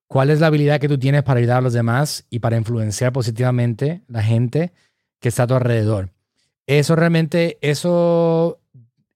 ¿Cuál 0.07 0.29
es 0.29 0.39
la 0.39 0.47
habilidad 0.47 0.79
que 0.79 0.87
tú 0.87 0.97
tienes 0.97 1.21
para 1.23 1.39
ayudar 1.39 1.57
a 1.57 1.61
los 1.61 1.73
demás 1.73 2.25
y 2.29 2.39
para 2.39 2.55
influenciar 2.55 3.11
positivamente 3.11 4.01
la 4.07 4.23
gente 4.23 4.71
que 5.19 5.27
está 5.27 5.43
a 5.43 5.47
tu 5.47 5.53
alrededor? 5.53 6.11
Eso 6.65 6.95
realmente, 6.95 7.57
eso 7.61 8.61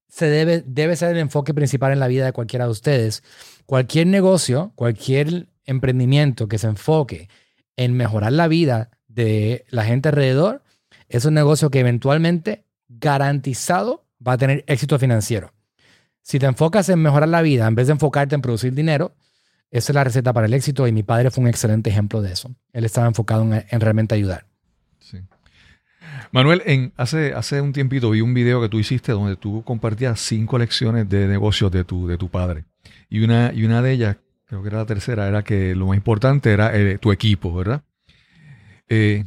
se 0.10 0.26
debe, 0.26 0.64
debe 0.68 0.98
ser 0.98 1.12
el 1.12 1.20
enfoque 1.20 1.54
principal 1.54 1.94
en 1.94 2.00
la 2.00 2.08
vida 2.08 2.26
de 2.26 2.34
cualquiera 2.34 2.66
de 2.66 2.72
ustedes. 2.72 3.24
Cualquier 3.66 4.08
negocio, 4.08 4.74
cualquier 4.76 5.48
emprendimiento 5.66 6.50
que 6.50 6.58
se 6.58 6.68
enfoque 6.68 7.30
en 7.78 7.94
mejorar 7.94 8.34
la 8.34 8.50
vida 8.50 8.90
de 9.08 9.66
la 9.70 9.86
gente 9.86 10.10
alrededor, 10.10 10.63
es 11.10 11.26
un 11.26 11.34
negocio 11.34 11.70
que 11.70 11.80
eventualmente 11.80 12.66
garantizado 12.88 14.06
va 14.26 14.34
a 14.34 14.38
tener 14.38 14.64
éxito 14.68 14.98
financiero. 15.00 15.54
Si 16.22 16.40
te 16.40 16.46
enfocas 16.46 16.88
en 16.90 17.02
mejorar 17.02 17.30
la 17.30 17.42
vida 17.42 17.68
en 17.68 17.76
vez 17.76 17.88
de 17.88 17.94
enfocarte 17.94 18.36
en 18.36 18.42
producir 18.42 18.74
dinero, 18.74 19.16
esa 19.72 19.92
es 19.92 19.96
la 19.96 20.04
receta 20.04 20.34
para 20.34 20.48
el 20.48 20.54
éxito 20.54 20.88
y 20.88 20.92
mi 20.92 21.04
padre 21.04 21.32
fue 21.32 21.44
un 21.44 21.50
excelente 21.50 21.90
ejemplo 21.90 22.22
de 22.22 22.32
eso. 22.32 22.56
Él 22.72 22.86
estaba 22.86 23.08
enfocado 23.08 23.44
en, 23.44 23.66
en 23.68 23.82
realmente 23.82 24.16
ayudar. 24.16 24.46
Manuel, 26.32 26.64
en, 26.66 26.94
hace, 26.98 27.34
hace 27.34 27.62
un 27.62 27.74
tiempito 27.74 28.10
vi 28.10 28.22
un 28.22 28.34
video 28.34 28.62
que 28.62 28.70
tú 28.70 28.80
hiciste 28.80 29.12
donde 29.12 29.36
tú 29.36 29.64
compartías 29.64 30.20
cinco 30.20 30.58
lecciones 30.58 31.08
de 31.08 31.28
negocios 31.28 31.72
de 31.72 31.84
tu, 31.84 32.08
de 32.08 32.18
tu 32.18 32.30
padre. 32.30 32.66
Y 33.10 33.24
una, 33.24 33.52
y 33.54 33.66
una 33.66 33.82
de 33.82 33.92
ellas, 33.92 34.18
creo 34.46 34.64
que 34.64 34.70
era 34.70 34.80
la 34.80 34.86
tercera, 34.86 35.28
era 35.28 35.44
que 35.44 35.76
lo 35.76 35.88
más 35.88 35.98
importante 35.98 36.52
era 36.52 36.76
eh, 36.76 36.98
tu 36.98 37.12
equipo, 37.12 37.54
¿verdad? 37.54 37.84
Eh, 38.90 39.26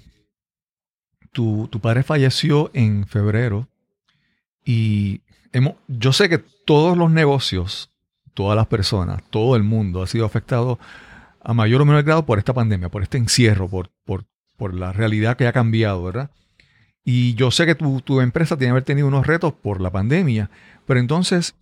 tu, 1.37 1.69
tu 1.71 1.81
padre 1.81 2.03
falleció 2.03 2.71
en 2.73 3.07
febrero 3.07 3.69
y 4.65 5.21
hemos, 5.53 5.75
yo 5.87 6.15
sé 6.15 6.31
que 6.31 6.39
todos 6.39 6.97
los 6.97 7.11
negocios, 7.11 7.91
todas 8.33 8.57
las 8.57 8.69
personas, 8.69 9.23
todo 9.29 9.55
el 9.55 9.63
mundo 9.63 10.03
ha 10.03 10.07
sido 10.07 10.25
afectado 10.25 10.79
a 11.43 11.53
mayor 11.53 11.83
o 11.83 11.85
menor 11.85 12.05
grado 12.05 12.25
por 12.25 12.39
esta 12.39 12.55
pandemia, 12.55 12.89
por 12.89 13.03
este 13.03 13.19
encierro, 13.19 13.69
por, 13.69 13.91
por, 14.07 14.25
por 14.57 14.73
la 14.73 14.95
realidad 14.95 15.37
que 15.37 15.47
ha 15.47 15.53
cambiado, 15.53 16.05
¿verdad? 16.05 16.31
Y 17.05 17.35
yo 17.35 17.51
sé 17.51 17.67
que 17.67 17.75
tu, 17.75 18.01
tu 18.01 18.23
empresa 18.23 18.57
tiene 18.57 18.69
que 18.69 18.71
haber 18.71 18.85
tenido 18.85 19.07
unos 19.07 19.27
retos 19.27 19.53
por 19.53 19.83
la 19.83 19.93
pandemia, 19.93 20.49
pero 20.87 21.01
entonces 21.01 21.55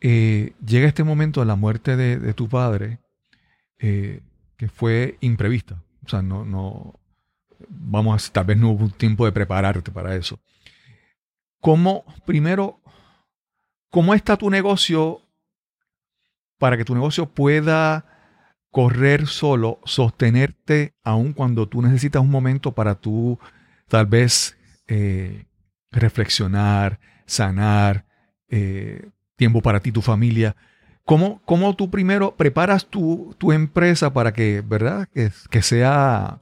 eh, 0.00 0.52
llega 0.64 0.86
este 0.86 1.02
momento 1.02 1.40
de 1.40 1.46
la 1.46 1.56
muerte 1.56 1.96
de, 1.96 2.32
tu 2.32 2.48
padre, 2.48 3.00
eh, 3.80 4.20
que 4.56 4.68
fue 4.68 5.18
imprevista. 5.20 5.82
O 6.06 6.08
sea, 6.08 6.22
no, 6.22 6.44
no, 6.44 6.97
vamos 7.68 8.28
a, 8.28 8.32
tal 8.32 8.44
vez 8.44 8.56
no 8.56 8.70
hubo 8.70 8.88
tiempo 8.88 9.24
de 9.24 9.32
prepararte 9.32 9.90
para 9.90 10.14
eso. 10.14 10.38
¿Cómo, 11.60 12.04
primero, 12.24 12.80
cómo 13.90 14.14
está 14.14 14.36
tu 14.36 14.50
negocio 14.50 15.22
para 16.58 16.76
que 16.76 16.84
tu 16.84 16.94
negocio 16.94 17.26
pueda 17.26 18.04
correr 18.70 19.26
solo, 19.26 19.80
sostenerte 19.84 20.94
aun 21.02 21.32
cuando 21.32 21.68
tú 21.68 21.82
necesitas 21.82 22.22
un 22.22 22.30
momento 22.30 22.72
para 22.72 22.94
tú 22.94 23.38
tal 23.88 24.06
vez 24.06 24.56
eh, 24.86 25.46
reflexionar, 25.90 27.00
sanar, 27.26 28.04
eh, 28.48 29.10
tiempo 29.36 29.62
para 29.62 29.80
ti, 29.80 29.92
tu 29.92 30.02
familia. 30.02 30.56
¿Cómo, 31.04 31.40
cómo 31.46 31.74
tú 31.74 31.90
primero 31.90 32.36
preparas 32.36 32.86
tu, 32.86 33.34
tu, 33.38 33.52
empresa 33.52 34.12
para 34.12 34.32
que, 34.32 34.62
¿verdad? 34.66 35.08
Que, 35.14 35.30
que 35.50 35.62
sea 35.62 36.40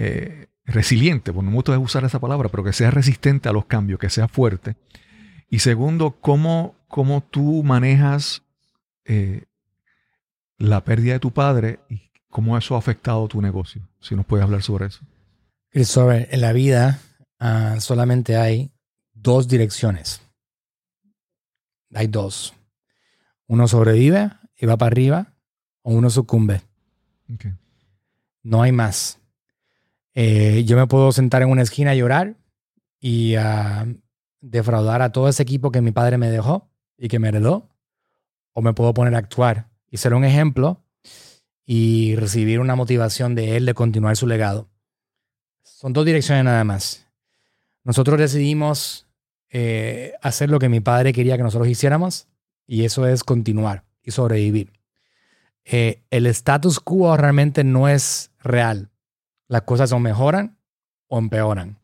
eh, 0.00 0.46
resiliente, 0.64 1.32
porque 1.32 1.44
no 1.46 1.50
me 1.50 1.56
gusta 1.56 1.76
usar 1.76 2.04
esa 2.04 2.20
palabra, 2.20 2.48
pero 2.50 2.62
que 2.62 2.72
sea 2.72 2.92
resistente 2.92 3.48
a 3.48 3.52
los 3.52 3.64
cambios, 3.64 3.98
que 3.98 4.10
sea 4.10 4.28
fuerte. 4.28 4.76
Y 5.50 5.58
segundo, 5.58 6.20
¿cómo, 6.20 6.76
cómo 6.86 7.22
tú 7.22 7.64
manejas 7.64 8.44
eh, 9.04 9.46
la 10.56 10.84
pérdida 10.84 11.14
de 11.14 11.18
tu 11.18 11.32
padre 11.32 11.80
y 11.88 12.12
cómo 12.28 12.56
eso 12.56 12.76
ha 12.76 12.78
afectado 12.78 13.26
tu 13.26 13.42
negocio? 13.42 13.88
Si 13.98 14.14
nos 14.14 14.24
puedes 14.24 14.44
hablar 14.44 14.62
sobre 14.62 14.86
eso. 14.86 15.00
Christopher, 15.70 16.28
en 16.30 16.42
la 16.42 16.52
vida 16.52 17.00
uh, 17.40 17.80
solamente 17.80 18.36
hay 18.36 18.70
dos 19.12 19.48
direcciones. 19.48 20.22
Hay 21.92 22.06
dos. 22.06 22.54
Uno 23.48 23.66
sobrevive 23.66 24.30
y 24.56 24.66
va 24.66 24.76
para 24.76 24.92
arriba, 24.92 25.34
o 25.82 25.92
uno 25.92 26.08
sucumbe. 26.08 26.60
Okay. 27.34 27.52
No 28.44 28.62
hay 28.62 28.70
más. 28.70 29.18
Eh, 30.20 30.64
yo 30.64 30.76
me 30.76 30.88
puedo 30.88 31.12
sentar 31.12 31.42
en 31.42 31.48
una 31.48 31.62
esquina 31.62 31.94
y 31.94 31.98
llorar 31.98 32.34
y 32.98 33.36
uh, 33.36 33.96
defraudar 34.40 35.00
a 35.00 35.12
todo 35.12 35.28
ese 35.28 35.44
equipo 35.44 35.70
que 35.70 35.80
mi 35.80 35.92
padre 35.92 36.18
me 36.18 36.28
dejó 36.28 36.68
y 36.96 37.06
que 37.06 37.20
me 37.20 37.28
heredó, 37.28 37.68
o 38.52 38.60
me 38.60 38.74
puedo 38.74 38.92
poner 38.94 39.14
a 39.14 39.18
actuar 39.18 39.68
y 39.88 39.98
ser 39.98 40.14
un 40.14 40.24
ejemplo 40.24 40.82
y 41.64 42.16
recibir 42.16 42.58
una 42.58 42.74
motivación 42.74 43.36
de 43.36 43.56
él 43.56 43.64
de 43.64 43.74
continuar 43.74 44.16
su 44.16 44.26
legado. 44.26 44.68
Son 45.62 45.92
dos 45.92 46.04
direcciones 46.04 46.44
nada 46.44 46.64
más. 46.64 47.06
Nosotros 47.84 48.18
decidimos 48.18 49.06
eh, 49.50 50.14
hacer 50.20 50.50
lo 50.50 50.58
que 50.58 50.68
mi 50.68 50.80
padre 50.80 51.12
quería 51.12 51.36
que 51.36 51.44
nosotros 51.44 51.68
hiciéramos 51.68 52.26
y 52.66 52.82
eso 52.82 53.06
es 53.06 53.22
continuar 53.22 53.84
y 54.02 54.10
sobrevivir. 54.10 54.72
Eh, 55.64 56.02
el 56.10 56.26
status 56.26 56.80
quo 56.80 57.16
realmente 57.16 57.62
no 57.62 57.88
es 57.88 58.32
real. 58.40 58.90
Las 59.48 59.62
cosas 59.62 59.92
o 59.92 59.98
mejoran 59.98 60.56
o 61.08 61.18
empeoran. 61.18 61.78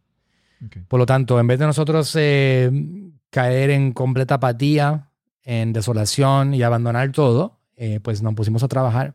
Okay. 0.67 0.83
Por 0.83 1.01
lo 1.01 1.07
tanto, 1.07 1.41
en 1.41 1.47
vez 1.47 1.59
de 1.59 1.67
nosotros 1.67 2.15
eh, 2.17 2.71
caer 3.31 3.71
en 3.71 3.93
completa 3.93 4.37
apatía, 4.37 5.11
en 5.43 5.73
desolación 5.73 6.55
y 6.55 6.63
abandonar 6.63 7.11
todo, 7.13 7.61
eh, 7.77 8.01
pues 8.01 8.23
nos 8.23 8.35
pusimos 8.35 8.63
a 8.63 8.69
trabajar. 8.69 9.15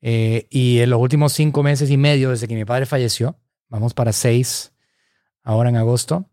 y 0.00 0.80
en 0.80 0.90
los 0.90 1.00
últimos 1.00 1.32
cinco 1.32 1.62
meses 1.62 1.90
y 1.90 1.96
medio 1.96 2.30
desde 2.30 2.46
que 2.46 2.54
mi 2.54 2.66
padre 2.66 2.84
falleció, 2.84 3.36
vamos 3.70 3.94
para 3.94 4.12
seis 4.12 4.74
ahora 5.44 5.68
en 5.68 5.76
agosto. 5.76 6.28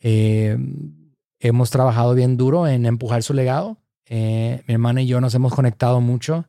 Eh, 0.00 0.56
hemos 1.38 1.70
trabajado 1.70 2.14
bien 2.14 2.36
duro 2.36 2.66
en 2.66 2.86
empujar 2.86 3.22
su 3.22 3.34
legado. 3.34 3.78
Eh, 4.06 4.62
mi 4.66 4.74
hermana 4.74 5.02
y 5.02 5.06
yo 5.06 5.20
nos 5.20 5.34
hemos 5.34 5.54
conectado 5.54 6.00
mucho 6.00 6.46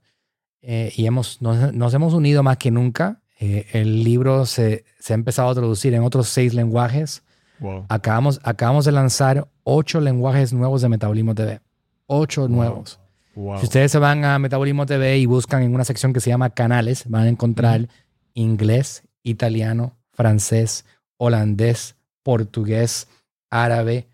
eh, 0.62 0.92
y 0.96 1.06
hemos, 1.06 1.42
nos, 1.42 1.74
nos, 1.74 1.94
hemos 1.94 2.14
unido 2.14 2.42
más 2.42 2.58
que 2.58 2.72
nunca. 2.72 3.22
El 3.40 4.04
libro 4.04 4.46
se, 4.46 4.86
se, 5.00 5.14
ha 5.14 5.16
empezado 5.16 5.50
a 5.50 5.54
traducir 5.54 5.94
en 5.94 6.04
otros 6.04 6.30
seis 6.30 6.54
lenguajes. 6.54 7.24
Wow. 7.60 7.86
Acabamos, 7.90 8.40
acabamos 8.44 8.86
de 8.86 8.92
lanzar 8.92 9.48
ocho 9.64 10.00
lenguajes 10.00 10.54
nuevos 10.54 10.82
de 10.82 10.90
Metabolismo 10.90 11.36
TV. 11.36 11.60
Ocho 12.08 12.42
wow. 12.42 12.50
nuevos. 12.50 13.00
Wow. 13.36 13.60
Si 13.60 13.66
ustedes 13.66 13.92
se 13.92 14.00
van 14.00 14.24
a 14.26 14.40
Metabolismo 14.40 14.86
TV 14.86 15.18
y 15.18 15.26
buscan 15.26 15.64
en 15.64 15.74
una 15.74 15.84
sección 15.84 16.14
que 16.14 16.20
se 16.20 16.30
llama 16.30 16.52
canales, 16.52 17.04
van 17.08 17.24
a 17.24 17.30
encontrar 17.30 17.82
mm. 17.82 17.88
inglés, 18.36 19.04
italiano, 19.24 19.98
francés, 20.14 20.86
holandés, 21.18 21.96
portugués, 22.22 23.08
árabe. 23.50 24.08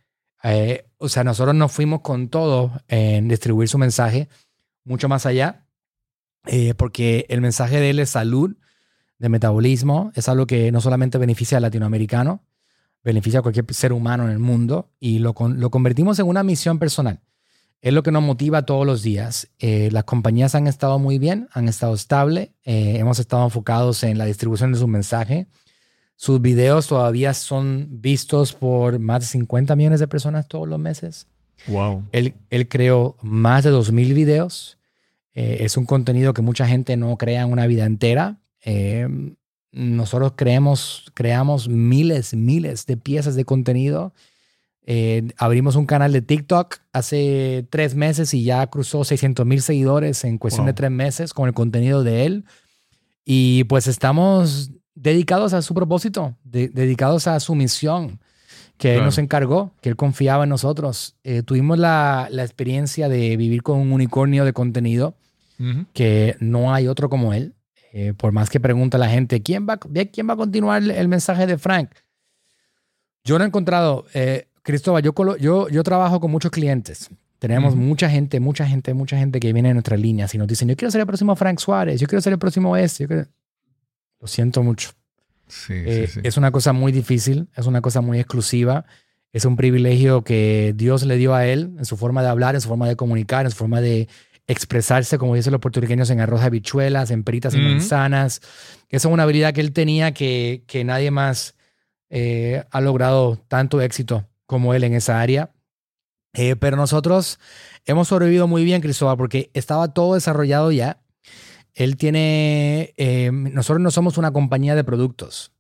Eh, 0.44 0.86
o 0.98 1.10
sea, 1.10 1.24
nosotros 1.24 1.56
nos 1.56 1.72
fuimos 1.72 2.02
con 2.02 2.30
todo 2.30 2.72
en 2.88 3.28
distribuir 3.28 3.70
su 3.70 3.78
mensaje 3.78 4.28
mucho 4.84 5.08
más 5.08 5.26
allá, 5.26 5.66
eh, 6.46 6.74
porque 6.76 7.26
el 7.30 7.42
mensaje 7.42 7.80
de 7.80 7.92
él 7.92 8.00
es 8.00 8.12
salud, 8.12 8.56
de 9.20 9.30
metabolismo, 9.30 10.12
es 10.16 10.28
algo 10.30 10.48
que 10.48 10.72
no 10.72 10.82
solamente 10.82 11.18
beneficia 11.18 11.58
al 11.58 11.64
latinoamericano, 11.64 12.44
beneficia 13.04 13.40
a 13.40 13.44
cualquier 13.44 13.66
ser 13.74 13.94
humano 13.94 14.24
en 14.26 14.32
el 14.32 14.40
mundo 14.40 14.90
y 15.00 15.20
lo, 15.20 15.36
lo 15.38 15.70
convertimos 15.70 16.20
en 16.20 16.28
una 16.28 16.44
misión 16.44 16.80
personal. 16.80 17.20
Es 17.82 17.94
lo 17.94 18.04
que 18.04 18.12
nos 18.12 18.24
motiva 18.24 18.66
todos 18.66 18.86
los 18.86 19.04
días. 19.04 19.50
Eh, 19.60 19.90
las 19.92 20.04
compañías 20.04 20.54
han 20.54 20.68
estado 20.68 21.00
muy 21.00 21.18
bien, 21.18 21.48
han 21.54 21.70
estado 21.70 21.94
estable, 21.94 22.54
hemos 22.64 23.20
estado 23.20 23.46
enfocados 23.46 24.04
en 24.04 24.18
la 24.18 24.26
distribución 24.26 24.74
de 24.74 24.80
su 24.80 24.88
mensaje, 24.88 25.48
Sus 26.18 26.42
videos 26.42 26.88
todavía 26.88 27.34
son 27.34 27.88
vistos 27.90 28.52
por 28.52 29.00
más 29.00 29.22
de 29.22 29.28
50 29.28 29.76
millones 29.78 30.02
de 30.02 30.08
personas 30.10 30.50
todos 30.50 30.68
los 30.68 30.78
meses. 30.78 31.28
Wow. 31.68 32.04
Él, 32.12 32.34
él 32.50 32.68
creó 32.68 33.16
más 33.22 33.64
de 33.64 33.72
2.000 33.72 34.14
videos. 34.14 34.78
Eh, 35.34 35.60
es 35.62 35.78
un 35.78 35.86
contenido 35.86 36.34
que 36.34 36.42
mucha 36.42 36.68
gente 36.68 36.98
no 36.98 37.18
crea 37.18 37.44
en 37.44 37.52
una 37.54 37.68
vida 37.68 37.86
entera. 37.86 38.39
Eh, 38.66 39.08
nosotros 39.72 40.34
creemos, 40.36 41.12
creamos 41.14 41.70
miles, 41.70 42.34
miles 42.34 42.86
de 42.86 42.98
piezas 42.98 43.36
de 43.36 43.46
contenido. 43.46 44.14
Eh, 44.86 45.28
abrimos 45.38 45.76
un 45.76 45.86
canal 45.86 46.12
de 46.12 46.22
TikTok 46.24 46.78
hace 46.94 47.68
tres 47.70 47.94
meses 47.94 48.34
y 48.34 48.44
ya 48.44 48.66
cruzó 48.68 49.04
600 49.04 49.46
mil 49.46 49.62
seguidores 49.62 50.24
en 50.24 50.38
cuestión 50.40 50.66
de 50.66 50.74
tres 50.74 50.90
meses 50.92 51.34
con 51.34 51.48
el 51.48 51.54
contenido 51.54 52.04
de 52.04 52.26
él. 52.26 52.46
Y 53.26 53.66
pues 53.66 53.86
estamos 53.88 54.72
dedicados 54.96 55.54
a 55.54 55.62
su 55.62 55.74
propósito, 55.76 56.36
de- 56.44 56.70
dedicados 56.70 57.28
a 57.28 57.40
su 57.40 57.54
misión 57.54 58.20
que 58.78 58.96
él 58.96 59.04
nos 59.06 59.18
encargó, 59.20 59.74
que 59.82 59.90
él 59.90 59.96
confiaba 59.96 60.46
en 60.46 60.50
nosotros. 60.50 61.16
Eh, 61.24 61.44
tuvimos 61.44 61.78
la, 61.78 62.28
la 62.32 62.44
experiencia 62.44 63.08
de 63.10 63.38
vivir 63.38 63.62
con 63.62 63.78
un 63.78 63.92
unicornio 63.92 64.46
de 64.46 64.54
contenido 64.54 65.16
que 65.94 66.38
no 66.40 66.74
hay 66.74 66.88
otro 66.88 67.10
como 67.10 67.34
él. 67.34 67.54
Eh, 67.92 68.14
por 68.16 68.32
más 68.32 68.50
que 68.50 68.60
pregunta 68.60 68.98
la 68.98 69.10
gente, 69.10 69.42
¿quién 69.42 69.68
va, 69.68 69.78
¿quién 69.78 70.30
va 70.30 70.34
a 70.34 70.38
continuar 70.38 70.82
el, 70.82 70.92
el 70.92 71.08
mensaje 71.08 71.48
de 71.48 71.58
Frank? 71.58 71.90
Yo 73.24 73.38
no 73.38 73.44
he 73.44 73.48
encontrado, 73.48 74.06
eh, 74.14 74.48
Cristóbal, 74.64 75.04
yo, 75.04 75.14
yo, 75.38 75.70
yo 75.70 75.84
trabajo 75.84 76.20
con 76.20 76.32
muchos 76.32 76.52
clientes. 76.52 77.10
Tenemos 77.40 77.76
mucha 77.76 78.10
gente, 78.10 78.40
mucha 78.42 78.68
gente, 78.68 78.94
mucha 78.94 79.18
gente 79.18 79.40
que 79.40 79.54
viene 79.54 79.70
en 79.70 79.76
nuestras 79.76 80.00
líneas 80.00 80.36
y 80.36 80.38
nos 80.38 80.48
dicen, 80.48 80.68
yo 80.68 80.76
quiero 80.76 80.92
ser 80.92 81.02
el 81.02 81.08
próximo 81.08 81.36
Frank 81.38 81.60
Suárez, 81.60 82.00
yo 82.00 82.06
quiero 82.06 82.22
ser 82.22 82.34
el 82.34 82.40
próximo 82.40 82.76
este. 82.76 83.04
yo 83.04 83.08
quiero-". 83.08 83.28
Lo 84.20 84.28
siento 84.28 84.62
mucho. 84.62 84.92
Sí, 85.48 85.74
Eh, 85.74 86.08
sí, 86.08 86.16
sí. 86.16 86.20
Es 86.24 86.38
una 86.38 86.52
cosa 86.52 86.74
muy 86.74 86.92
difícil, 86.92 87.48
es 87.56 87.66
una 87.66 87.82
cosa 87.82 88.02
muy 88.02 88.20
exclusiva, 88.20 88.86
es 89.32 89.46
un 89.46 89.56
privilegio 89.56 90.24
que 90.24 90.74
Dios 90.76 91.06
le 91.06 91.16
dio 91.16 91.34
a 91.34 91.46
él 91.48 91.74
en 91.78 91.86
su 91.86 91.96
forma 91.98 92.22
de 92.22 92.28
hablar, 92.28 92.56
en 92.56 92.62
su 92.62 92.68
forma 92.68 92.88
de 92.88 92.96
comunicar, 92.96 93.46
en 93.46 93.52
su 93.52 93.58
forma 93.58 93.80
de 93.80 94.10
expresarse, 94.50 95.20
como 95.20 95.36
dicen 95.36 95.52
los 95.52 95.62
puertorriqueños, 95.62 96.10
en 96.10 96.20
arroz 96.20 96.42
de 96.42 96.48
habichuelas, 96.48 97.12
en 97.12 97.24
peritas 97.24 97.54
y 97.54 97.60
manzanas. 97.60 98.42
Esa 98.90 99.08
es 99.08 99.14
una 99.14 99.24
habilidad 99.24 99.54
que 99.54 99.62
él 99.62 99.72
tenía 99.72 100.12
que, 100.12 100.64
que 100.66 100.84
nadie 100.84 101.12
más 101.12 101.56
eh, 102.10 102.64
ha 102.72 102.82
logrado 102.82 103.38
tanto 103.48 103.80
éxito 103.80 104.28
como 104.48 104.74
él 104.74 104.84
en 104.84 104.96
esa 104.96 105.22
área. 105.22 105.52
Eh, 106.34 106.56
pero 106.56 106.78
nosotros 106.78 107.40
hemos 107.86 108.08
sobrevivido 108.08 108.48
muy 108.48 108.64
bien, 108.64 108.82
Cristóbal, 108.82 109.18
porque 109.18 109.52
estaba 109.54 109.94
todo 109.94 110.16
desarrollado 110.16 110.72
ya. 110.72 111.00
Él 111.76 111.96
tiene, 111.96 112.96
eh, 112.98 113.30
nosotros 113.32 113.82
no 113.82 113.92
somos 113.92 114.18
una 114.18 114.34
compañía 114.34 114.76
de 114.76 114.84
productos, 114.84 115.54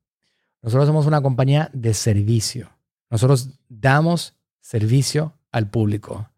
nosotros 0.63 0.87
somos 0.87 1.05
una 1.05 1.21
compañía 1.21 1.69
de 1.73 1.93
servicio. 1.93 2.71
Nosotros 3.11 3.59
damos 3.69 4.35
servicio 4.61 5.37
al 5.51 5.69
público. 5.69 6.29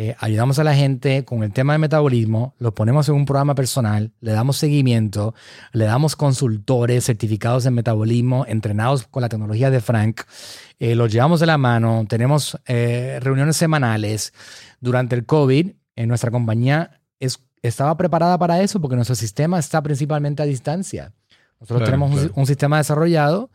Eh, 0.00 0.14
ayudamos 0.20 0.60
a 0.60 0.64
la 0.64 0.76
gente 0.76 1.24
con 1.24 1.42
el 1.42 1.52
tema 1.52 1.72
de 1.72 1.80
metabolismo, 1.80 2.54
lo 2.60 2.72
ponemos 2.72 3.08
en 3.08 3.16
un 3.16 3.24
programa 3.24 3.56
personal, 3.56 4.12
le 4.20 4.30
damos 4.30 4.56
seguimiento, 4.56 5.34
le 5.72 5.86
damos 5.86 6.14
consultores 6.14 7.04
certificados 7.04 7.66
en 7.66 7.74
metabolismo, 7.74 8.44
entrenados 8.46 9.08
con 9.08 9.22
la 9.22 9.28
tecnología 9.28 9.70
de 9.72 9.80
Frank, 9.80 10.20
eh, 10.78 10.94
los 10.94 11.12
llevamos 11.12 11.40
de 11.40 11.46
la 11.46 11.58
mano, 11.58 12.06
tenemos 12.08 12.56
eh, 12.68 13.18
reuniones 13.20 13.56
semanales. 13.56 14.32
Durante 14.80 15.16
el 15.16 15.26
COVID, 15.26 15.72
en 15.96 16.08
nuestra 16.08 16.30
compañía 16.30 17.00
es, 17.18 17.40
estaba 17.62 17.96
preparada 17.96 18.38
para 18.38 18.60
eso 18.62 18.80
porque 18.80 18.94
nuestro 18.94 19.16
sistema 19.16 19.58
está 19.58 19.82
principalmente 19.82 20.44
a 20.44 20.46
distancia. 20.46 21.12
Nosotros 21.58 21.78
Claro, 21.80 21.84
tenemos 21.86 22.10
un- 22.12 22.18
claro. 22.18 22.32
un 22.36 22.46
sistema 22.46 22.76
desarrollado 22.78 23.50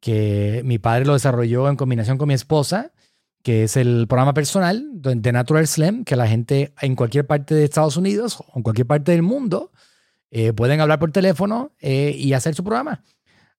que 0.00 0.60
mi 0.64 0.78
padre 0.80 1.04
lo 1.04 1.12
desarrolló 1.12 1.68
en 1.68 1.76
combinación 1.76 2.18
con 2.18 2.26
mi 2.26 2.34
esposa, 2.34 2.90
que 3.48 3.62
es 3.62 3.78
el 3.78 4.06
programa 4.06 4.34
personal 4.34 4.86
de 4.92 5.32
Natural 5.32 5.66
Slim, 5.66 6.04
que 6.04 6.16
la 6.16 6.28
gente 6.28 6.74
en 6.82 6.94
cualquier 6.94 7.26
parte 7.26 7.54
de 7.54 7.64
Estados 7.64 7.96
Unidos 7.96 8.40
o 8.40 8.58
en 8.58 8.62
cualquier 8.62 8.86
parte 8.86 9.12
del 9.12 9.22
mundo 9.22 9.72
eh, 10.30 10.52
pueden 10.52 10.82
hablar 10.82 10.98
por 10.98 11.12
teléfono 11.12 11.72
eh, 11.80 12.14
y 12.14 12.34
hacer 12.34 12.54
su 12.54 12.62
programa. 12.62 13.02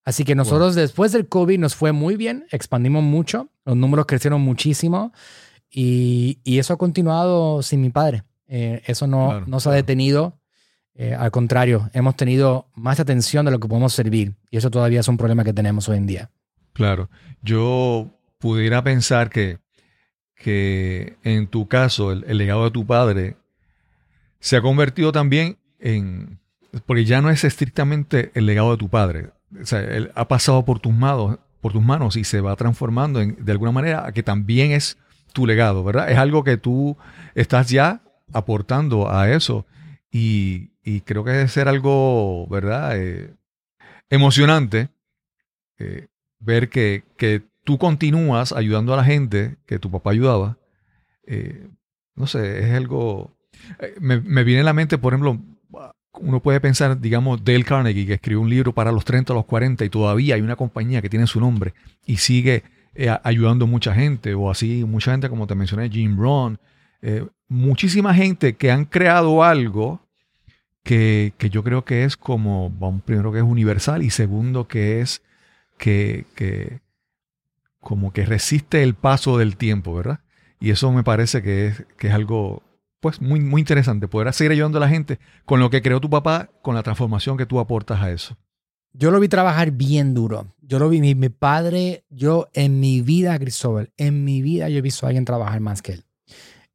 Así 0.05 0.25
que 0.25 0.35
nosotros 0.35 0.75
después 0.75 1.11
del 1.11 1.27
COVID 1.27 1.57
nos 1.57 1.73
fue 1.73 1.91
muy 1.91 2.17
bien, 2.17 2.45
expandimos 2.51 3.01
mucho, 3.01 3.49
los 3.65 3.75
números 3.77 4.05
crecieron 4.05 4.41
muchísimo 4.41 5.11
y, 5.71 6.37
y 6.43 6.59
eso 6.59 6.73
ha 6.73 6.77
continuado 6.77 7.63
sin 7.63 7.81
mi 7.81 7.89
padre. 7.89 8.21
Eh, 8.47 8.83
eso 8.85 9.07
no, 9.07 9.29
Claro, 9.29 9.45
no 9.47 9.59
se 9.59 9.69
ha 9.69 9.71
detenido. 9.71 10.39
Eh, 10.93 11.15
al 11.15 11.31
contrario, 11.31 11.89
hemos 11.93 12.15
tenido 12.15 12.67
más 12.75 12.99
atención 12.99 13.43
de 13.43 13.51
lo 13.53 13.59
que 13.59 13.67
podemos 13.67 13.93
servir 13.93 14.35
y 14.51 14.57
eso 14.57 14.69
todavía 14.69 14.99
es 14.99 15.07
un 15.07 15.17
problema 15.17 15.43
que 15.43 15.53
tenemos 15.53 15.89
hoy 15.89 15.97
en 15.97 16.05
día. 16.05 16.29
Claro. 16.73 17.09
Yo 17.41 18.11
pudiera 18.37 18.83
pensar 18.83 19.31
que, 19.31 19.57
que 20.39 21.17
en 21.23 21.47
tu 21.47 21.67
caso, 21.67 22.11
el, 22.13 22.37
legado 22.37 22.63
de 22.63 22.71
tu 22.71 22.85
padre 22.85 23.35
se 24.39 24.55
ha 24.57 24.61
convertido 24.61 25.11
también 25.11 25.57
en. 25.79 26.39
Porque 26.85 27.03
ya 27.05 27.21
no 27.21 27.29
es 27.29 27.43
estrictamente 27.43 28.31
el 28.35 28.45
legado 28.45 28.71
de 28.71 28.77
tu 28.77 28.89
padre. 28.89 29.31
O 29.61 29.65
sea, 29.65 29.81
él 29.81 30.11
ha 30.15 30.27
pasado 30.27 30.63
por 30.63 30.79
tus 30.79 30.93
manos, 30.93 31.39
por 31.61 31.73
tus 31.73 31.83
manos 31.83 32.15
y 32.15 32.23
se 32.23 32.41
va 32.41 32.55
transformando 32.55 33.21
en- 33.21 33.43
de 33.43 33.51
alguna 33.51 33.71
manera 33.71 34.05
a 34.05 34.11
que 34.13 34.23
también 34.23 34.71
es 34.71 34.97
tu 35.33 35.45
legado, 35.45 35.83
¿verdad? 35.83 36.09
Es 36.09 36.17
algo 36.17 36.43
que 36.43 36.57
tú 36.57 36.95
estás 37.35 37.69
ya 37.69 38.01
aportando 38.31 39.11
a 39.11 39.29
eso. 39.31 39.65
Y, 40.11 40.71
y 40.83 41.01
creo 41.01 41.23
que 41.23 41.31
debe 41.31 41.47
ser 41.49 41.67
algo, 41.67 42.47
¿verdad? 42.47 42.97
Eh, 42.97 43.33
emocionante 44.09 44.89
eh, 45.79 46.07
ver 46.39 46.69
que, 46.69 47.03
que 47.17 47.41
tú 47.69 47.77
continúas 47.77 48.51
ayudando 48.51 48.95
a 48.95 48.97
la 48.97 49.03
gente 49.03 49.57
que 49.67 49.77
tu 49.77 49.91
papá 49.91 50.09
ayudaba. 50.09 50.57
Eh, 51.27 51.67
no 52.15 52.25
sé, 52.25 52.61
es 52.67 52.73
algo... 52.73 53.37
eh, 53.79 53.93
me, 53.99 54.19
me 54.21 54.43
viene 54.43 54.61
a 54.61 54.63
la 54.63 54.73
mente, 54.73 54.97
por 54.97 55.13
ejemplo, 55.13 55.37
uno 56.13 56.39
puede 56.41 56.59
pensar, 56.59 56.99
digamos, 56.99 57.45
Dale 57.45 57.63
Carnegie, 57.63 58.07
que 58.07 58.15
escribió 58.15 58.41
un 58.41 58.49
libro 58.49 58.73
para 58.73 58.91
los 58.91 59.05
30 59.05 59.33
a 59.33 59.35
los 59.35 59.45
40 59.45 59.85
y 59.85 59.89
todavía 59.91 60.33
hay 60.33 60.41
una 60.41 60.55
compañía 60.55 60.99
que 61.03 61.09
tiene 61.09 61.27
su 61.27 61.39
nombre 61.39 61.75
y 62.07 62.17
sigue 62.17 62.63
eh, 62.95 63.09
a- 63.09 63.21
ayudando 63.23 63.67
mucha 63.67 63.93
gente, 63.93 64.33
o 64.33 64.49
así, 64.49 64.83
mucha 64.83 65.11
gente, 65.11 65.29
como 65.29 65.45
te 65.45 65.53
mencioné, 65.53 65.91
Jim 65.91 66.17
Brown, 66.17 66.57
muchísima 67.47 68.15
gente 68.15 68.55
que 68.55 68.71
han 68.71 68.85
creado 68.85 69.43
algo 69.43 70.01
que, 70.83 71.33
que 71.37 71.51
yo 71.51 71.63
creo 71.63 71.85
que 71.85 72.03
es 72.03 72.17
como, 72.17 72.71
primero 73.05 73.31
que 73.31 73.37
es 73.37 73.43
universal 73.43 74.01
y 74.01 74.09
segundo 74.09 74.67
que 74.67 75.01
es 75.01 75.21
que, 75.77 76.25
que 76.35 76.79
como 77.79 78.11
que 78.13 78.25
resiste 78.25 78.83
el 78.83 78.95
paso 78.95 79.37
del 79.37 79.57
tiempo, 79.57 79.93
¿verdad? 79.93 80.19
Y 80.59 80.71
eso 80.71 80.91
me 80.91 81.03
parece 81.03 81.41
que 81.41 81.67
es, 81.67 81.85
que 81.97 82.07
es 82.07 82.13
algo 82.13 82.63
pues 82.99 83.21
muy, 83.21 83.39
muy 83.39 83.61
interesante, 83.61 84.07
poder 84.07 84.33
seguir 84.33 84.51
ayudando 84.51 84.77
a 84.77 84.81
la 84.81 84.89
gente 84.89 85.19
con 85.45 85.59
lo 85.59 85.69
que 85.69 85.81
creó 85.81 86.01
tu 86.01 86.09
papá, 86.09 86.49
con 86.61 86.75
la 86.75 86.83
transformación 86.83 87.37
que 87.37 87.45
tú 87.45 87.59
aportas 87.59 88.01
a 88.01 88.11
eso. 88.11 88.37
Yo 88.91 89.11
lo 89.11 89.19
vi 89.19 89.29
trabajar 89.29 89.71
bien 89.71 90.13
duro. 90.13 90.55
Yo 90.61 90.79
lo 90.79 90.89
vi, 90.89 90.99
mi, 90.99 91.15
mi 91.15 91.29
padre, 91.29 92.03
yo 92.09 92.49
en 92.53 92.79
mi 92.79 93.01
vida, 93.01 93.37
Cristóbal, 93.39 93.91
en 93.97 94.23
mi 94.23 94.41
vida 94.41 94.69
yo 94.69 94.79
he 94.79 94.81
visto 94.81 95.05
a 95.05 95.09
alguien 95.09 95.25
trabajar 95.25 95.59
más 95.61 95.81
que 95.81 95.93
él. 95.93 96.05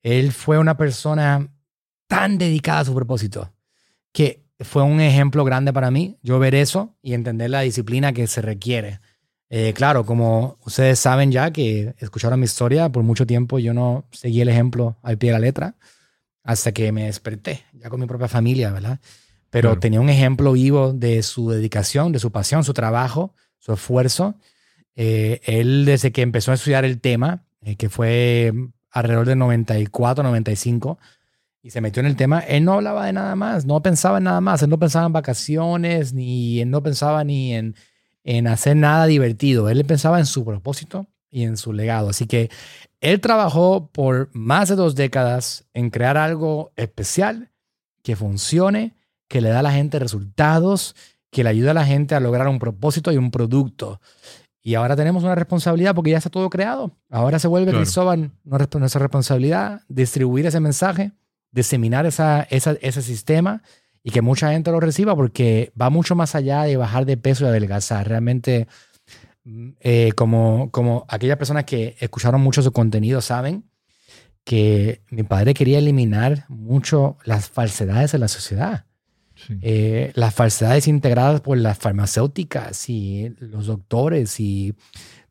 Él 0.03 0.33
fue 0.33 0.59
una 0.59 0.77
persona 0.77 1.49
tan 2.07 2.39
dedicada 2.39 2.81
a 2.81 2.85
su 2.85 2.95
propósito 2.95 3.53
que 4.13 4.45
fue 4.61 4.83
un 4.83 5.01
ejemplo 5.01 5.45
grande 5.45 5.73
para 5.73 5.91
mí. 5.91 6.19
Yo 6.23 6.39
ver 6.39 6.55
eso 6.55 6.97
y 7.03 7.15
entender 7.15 7.51
la 7.51 7.61
disciplina 7.61 8.13
que 8.13 8.27
se 8.27 8.41
requiere. 8.41 9.01
Eh, 9.51 9.73
claro, 9.75 10.05
como 10.07 10.59
ustedes 10.65 10.99
saben 10.99 11.31
ya 11.31 11.53
que 11.53 11.95
escucharon 11.99 12.41
mi 12.41 12.45
historia, 12.45 12.89
por 12.89 13.03
mucho 13.03 13.27
tiempo 13.27 13.59
yo 13.59 13.75
no 13.75 14.05
seguí 14.11 14.41
el 14.41 14.49
ejemplo 14.49 14.97
al 15.03 15.19
pie 15.19 15.31
de 15.31 15.35
la 15.35 15.39
letra 15.39 15.75
hasta 16.43 16.73
que 16.73 16.93
me 16.93 17.05
desperté, 17.05 17.63
ya 17.73 17.89
con 17.89 18.01
mi 18.01 18.07
propia 18.07 18.29
familia, 18.29 18.71
¿verdad? 18.73 18.99
Pero 19.51 19.71
Claro. 19.71 19.81
tenía 19.81 20.01
un 20.01 20.09
ejemplo 20.11 20.53
vivo 20.53 20.93
de 20.93 21.23
su 21.23 21.51
dedicación, 21.51 22.13
de 22.13 22.19
su 22.19 22.33
pasión, 22.33 22.65
su 22.65 22.75
trabajo, 22.75 23.35
su 23.59 23.73
esfuerzo. 23.73 24.35
Eh, 24.97 25.41
él, 25.45 25.85
desde 25.85 26.11
que 26.13 26.23
empezó 26.23 26.51
a 26.51 26.55
estudiar 26.55 26.85
el 26.85 27.01
tema, 27.01 27.45
eh, 27.63 27.77
que 27.77 27.89
fue 27.89 28.53
alrededor 28.91 29.27
de 29.27 29.37
94, 29.37 30.23
95, 30.25 30.99
y 31.63 31.71
se 31.71 31.81
metió 31.81 32.01
en 32.01 32.07
el 32.07 32.17
tema, 32.17 32.41
él 32.41 32.65
no 32.65 32.75
hablaba 32.75 33.07
de 33.07 33.13
nada 33.15 33.37
más, 33.37 33.65
no 33.65 33.81
pensaba 33.81 34.19
en 34.19 34.25
nada 34.25 34.41
más, 34.41 34.63
él 34.63 34.69
no 34.71 34.79
pensaba 34.79 35.07
en 35.07 35.13
vacaciones, 35.15 36.13
ni 36.13 36.61
él 36.61 36.71
no 36.71 36.83
pensaba 36.83 37.25
ni 37.25 37.55
en, 37.55 37.75
en 38.25 38.47
hacer 38.49 38.77
nada 38.77 39.07
divertido, 39.07 39.69
él 39.69 39.85
pensaba 39.85 40.19
en 40.19 40.27
su 40.27 40.45
propósito 40.45 41.07
y 41.31 41.45
en 41.45 41.57
su 41.57 41.73
legado. 41.73 42.09
Así 42.09 42.27
que 42.27 42.51
él 43.01 43.21
trabajó 43.21 43.91
por 43.93 44.31
más 44.33 44.69
de 44.71 44.77
dos 44.77 44.95
décadas 44.95 45.67
en 45.75 45.91
crear 45.91 46.17
algo 46.17 46.73
especial 46.77 47.51
que 48.03 48.17
funcione, 48.17 48.95
que 49.29 49.41
le 49.41 49.51
da 49.51 49.61
a 49.61 49.63
la 49.63 49.73
gente 49.73 49.99
resultados, 49.99 50.95
que 51.31 51.43
le 51.45 51.51
ayuda 51.51 51.73
a 51.73 51.75
la 51.75 51.85
gente 51.87 52.15
a 52.15 52.21
lograr 52.21 52.49
un 52.49 52.59
propósito 52.59 53.13
y 53.13 53.17
un 53.17 53.31
producto. 53.31 54.01
Y 54.63 54.75
ahora 54.77 54.97
tenemos 54.97 55.25
una 55.25 55.35
responsabilidad 55.35 55.95
porque 55.95 56.13
ya 56.13 56.19
está 56.19 56.31
todo 56.31 56.49
creado. 56.49 56.93
Ahora 57.11 57.39
se 57.39 57.49
vuelve, 57.49 57.71
Claro. 57.73 57.85
Cristóbal, 57.85 58.31
nuestra 58.45 59.01
responsabilidad 59.01 59.83
distribuir 59.89 60.47
ese 60.47 60.61
mensaje, 60.61 61.13
diseminar 61.51 62.07
esa, 62.07 62.43
esa- 62.51 62.77
ese 62.81 63.03
sistema 63.03 63.63
y 64.05 64.11
que 64.11 64.21
mucha 64.21 64.53
gente 64.53 64.71
lo 64.71 64.79
reciba 64.81 65.17
porque 65.17 65.73
va 65.81 65.89
mucho 65.91 66.15
más 66.15 66.35
allá 66.35 66.63
de 66.65 66.77
bajar 66.77 67.07
de 67.07 67.17
peso 67.17 67.45
y 67.45 67.49
adelgazar. 67.49 68.07
Realmente 68.07 68.69
mm, 69.45 69.69
eh, 69.81 70.13
como, 70.15 70.71
como 70.71 71.07
aquellas 71.09 71.39
personas 71.39 71.65
que 71.65 71.97
escucharon 71.99 72.41
mucho 72.43 72.63
su 72.63 72.71
contenido 72.71 73.23
saben 73.23 73.65
que 74.45 75.01
mi 75.09 75.23
padre 75.23 75.55
quería 75.55 75.79
eliminar 75.79 76.45
mucho 76.49 77.17
las 77.25 77.49
falsedades 77.49 78.13
de 78.13 78.19
la 78.19 78.29
sociedad. 78.29 78.85
Sí. 79.35 79.59
Eh, 79.63 80.13
las 80.15 80.35
falsedades 80.35 80.87
integradas 80.87 81.41
por 81.41 81.57
las 81.57 81.79
farmacéuticas 81.79 82.89
y 82.91 83.35
los 83.41 83.67
doctores 83.67 84.39
y 84.39 84.75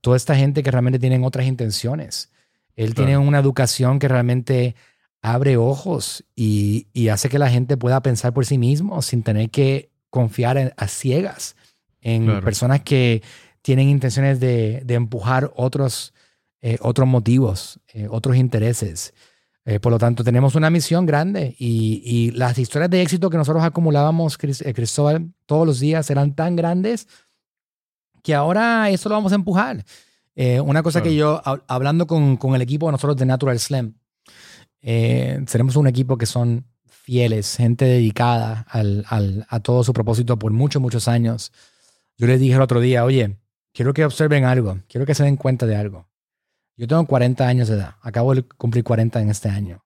toda 0.02 0.18
esta 0.18 0.36
gente 0.36 0.64
que 0.64 0.72
realmente 0.72 1.00
tienen 1.00 1.24
otras 1.24 1.46
intenciones. 1.46 2.32
Él 2.76 2.96
Claro. 2.96 3.06
tiene 3.08 3.18
una 3.20 3.38
educación 3.40 4.00
que 4.00 4.08
realmente 4.08 4.76
abre 5.24 5.58
ojos 5.58 6.24
y, 6.36 6.88
y 6.94 7.08
hace 7.08 7.30
que 7.30 7.40
la 7.40 7.50
gente 7.50 7.78
pueda 7.78 8.02
pensar 8.04 8.34
por 8.34 8.46
sí 8.46 8.58
mismo 8.60 9.02
sin 9.02 9.24
tener 9.24 9.50
que 9.50 9.90
confiar 10.12 10.58
en- 10.58 10.74
a 10.78 10.88
ciegas 10.88 11.56
en 12.02 12.26
Claro. 12.26 12.44
personas 12.44 12.82
que 12.84 13.24
tienen 13.64 13.88
intenciones 13.90 14.40
de, 14.40 14.82
de 14.86 14.94
empujar 14.96 15.52
otros, 15.56 16.14
eh, 16.62 16.78
otros 16.82 17.08
motivos, 17.08 17.80
eh, 17.94 18.08
otros 18.12 18.36
intereses. 18.36 19.14
Eh, 19.66 19.80
por 19.80 19.94
lo 19.94 19.98
tanto, 19.98 20.26
tenemos 20.26 20.56
una 20.56 20.70
misión 20.70 21.06
grande 21.06 21.56
y, 21.58 22.02
y 22.06 22.32
las 22.32 22.58
historias 22.60 22.90
de 22.92 23.02
éxito 23.02 23.30
que 23.30 23.38
nosotros 23.38 23.64
acumulábamos, 23.64 24.38
eh, 24.42 24.74
Cristóbal, 24.74 25.32
todos 25.46 25.66
los 25.66 25.80
días 25.80 26.10
eran 26.10 26.36
tan 26.36 26.58
grandes 26.58 27.08
que 28.22 28.36
ahora 28.36 28.90
eso 28.90 29.08
lo 29.10 29.16
vamos 29.16 29.32
a 29.32 29.36
empujar. 29.36 29.86
Una 30.36 30.82
cosa 30.84 31.00
Claro. 31.00 31.10
que 31.12 31.16
yo, 31.16 31.42
hab- 31.44 31.64
hablando 31.68 32.08
con, 32.08 32.36
con 32.38 32.56
el 32.56 32.62
equipo 32.62 32.88
de 32.88 32.94
nosotros 32.94 33.16
de 33.18 33.26
Natural 33.26 33.58
Slam, 33.60 33.94
eh, 34.84 35.44
seremos 35.48 35.76
un 35.78 35.88
equipo 35.88 36.18
que 36.18 36.26
son 36.28 36.66
fieles, 36.86 37.56
gente 37.58 37.86
dedicada 37.86 38.66
al, 38.70 39.06
al- 39.10 39.46
a 39.50 39.60
todo 39.60 39.84
su 39.84 39.94
propósito 39.94 40.38
por 40.38 40.52
muchos, 40.52 40.82
muchos 40.82 41.08
años. 41.08 41.52
Yo 42.18 42.28
les 42.28 42.40
dije 42.40 42.54
el 42.56 42.62
otro 42.62 42.80
día, 42.80 43.04
oye, 43.04 43.38
quiero 43.74 43.94
que 43.94 44.06
observen 44.06 44.46
algo, 44.46 44.80
quiero 44.88 45.06
que 45.06 45.16
se 45.16 45.24
den 45.24 45.36
cuenta 45.38 45.66
de 45.66 45.76
algo. 45.76 46.08
Yo 46.78 46.88
tengo 46.88 47.06
40 47.08 47.48
años 47.48 47.68
de 47.68 47.76
edad, 47.76 47.96
acabo 48.02 48.36
de 48.36 48.44
cumplir 48.44 48.84
40 48.84 49.22
en 49.22 49.30
este 49.30 49.50
año. 49.50 49.84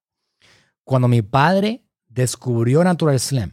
Cuando 0.83 1.07
mi 1.07 1.21
padre 1.21 1.83
descubrió 2.07 2.83
Natural 2.83 3.19
Slim, 3.19 3.51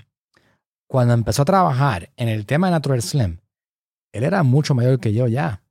cuando 0.87 1.15
empezó 1.15 1.43
a 1.43 1.47
trabajar 1.47 2.13
en 2.17 2.29
el 2.29 2.47
tema 2.47 2.69
de 2.69 2.73
Natural 2.73 3.03
Slim, 3.03 3.39
él 4.13 4.23
era 4.25 4.43
mucho 4.45 4.75
mayor 4.75 5.01
que 5.01 5.13
yo 5.13 5.27
ya. 5.27 5.64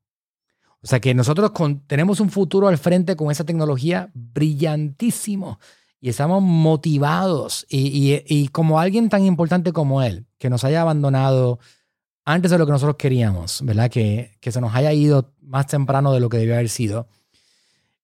O 0.83 0.87
sea 0.87 0.99
que 0.99 1.13
nosotros 1.13 1.51
con- 1.51 1.79
tenemos 1.87 2.19
un 2.19 2.29
futuro 2.29 2.67
al 2.67 2.77
frente 2.77 3.15
con 3.15 3.31
esa 3.31 3.45
tecnología 3.45 4.09
brillantísimo 4.13 5.59
y 6.01 6.09
estamos 6.09 6.41
motivados. 6.43 7.65
Y, 7.69 7.87
y- 7.87 8.23
y 8.27 8.47
como 8.49 8.79
alguien 8.79 9.07
tan 9.09 9.25
importante 9.25 9.71
como 9.71 10.01
él, 10.01 10.25
que 10.37 10.49
nos 10.49 10.63
haya 10.65 10.81
abandonado 10.81 11.59
antes 12.25 12.51
de 12.51 12.57
lo 12.57 12.65
que 12.65 12.71
nosotros 12.73 12.97
queríamos, 12.97 13.61
¿verdad? 13.63 13.89
Que, 13.89 14.31
que 14.41 14.51
se 14.51 14.61
nos 14.61 14.73
haya 14.75 14.91
ido 14.93 15.33
más 15.41 15.67
temprano 15.67 16.13
de 16.13 16.19
lo 16.19 16.29
que 16.29 16.37
debió 16.37 16.55
haber 16.55 16.69
sido. 16.69 17.07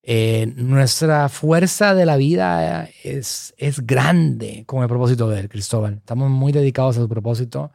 Eh, 0.02 0.54
nuestra 0.56 1.28
fuerza 1.30 1.94
de 1.94 2.06
la 2.06 2.16
vida 2.16 2.90
es, 3.04 3.54
es 3.58 3.86
grande 3.86 4.64
con 4.66 4.82
el 4.82 4.88
propósito 4.88 5.30
de 5.30 5.42
él, 5.42 5.50
Cristóbal. 5.50 5.96
Estamos 5.96 6.30
muy 6.30 6.52
dedicados 6.52 6.98
a 6.98 7.02
su 7.02 7.10
propósito. 7.10 7.72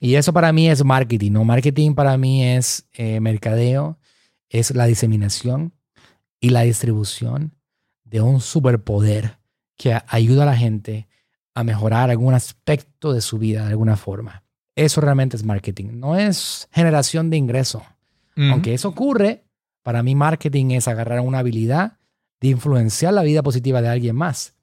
Y 0.00 0.14
eso 0.14 0.32
para 0.32 0.52
mí 0.52 0.68
es 0.68 0.84
marketing, 0.84 1.32
¿no? 1.32 1.44
Marketing 1.44 1.94
para 1.94 2.16
mí 2.16 2.44
es 2.44 2.86
eh, 2.94 3.18
mercadeo, 3.20 3.98
es 4.50 4.74
la 4.74 4.86
diseminación 4.86 5.72
y 6.40 6.50
la 6.50 6.62
distribución 6.62 7.54
de 8.04 8.20
un 8.20 8.40
superpoder 8.40 9.38
que 9.76 9.98
ayuda 10.08 10.44
a 10.44 10.46
la 10.46 10.56
gente 10.56 11.08
a 11.54 11.64
mejorar 11.64 12.10
algún 12.10 12.34
aspecto 12.34 13.12
de 13.12 13.20
su 13.20 13.38
vida 13.38 13.64
de 13.64 13.70
alguna 13.70 13.96
forma. 13.96 14.44
Eso 14.74 15.00
realmente 15.00 15.36
es 15.36 15.44
marketing, 15.44 15.88
no 15.94 16.16
es 16.16 16.68
generación 16.70 17.30
de 17.30 17.38
ingreso. 17.38 17.82
Aunque 18.38 18.74
eso 18.74 18.90
ocurre, 18.90 19.44
para 19.82 20.02
mí 20.02 20.14
marketing 20.14 20.72
es 20.72 20.88
agarrar 20.88 21.20
una 21.20 21.38
habilidad 21.38 21.96
de 22.40 22.48
influenciar 22.48 23.14
la 23.14 23.22
vida 23.22 23.42
positiva 23.42 23.80
de 23.80 23.88
alguien 23.88 24.14
más 24.14 24.54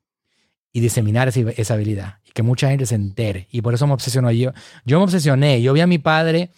y 0.71 0.79
diseminar 0.79 1.27
esa, 1.27 1.39
esa 1.39 1.73
habilidad 1.73 2.19
y 2.23 2.31
que 2.31 2.43
mucha 2.43 2.69
gente 2.69 2.85
se 2.85 2.93
entere. 2.93 3.47
Y 3.51 3.61
por 3.61 3.73
eso 3.73 3.87
me 3.87 3.93
obsesionó 3.93 4.29
yo. 4.31 4.51
Yo 4.85 4.99
me 4.99 5.05
obsesioné, 5.05 5.63
yo 5.63 5.73
vi 5.73 5.81
a 5.81 5.87
mi 5.87 5.97
padre 5.97 6.51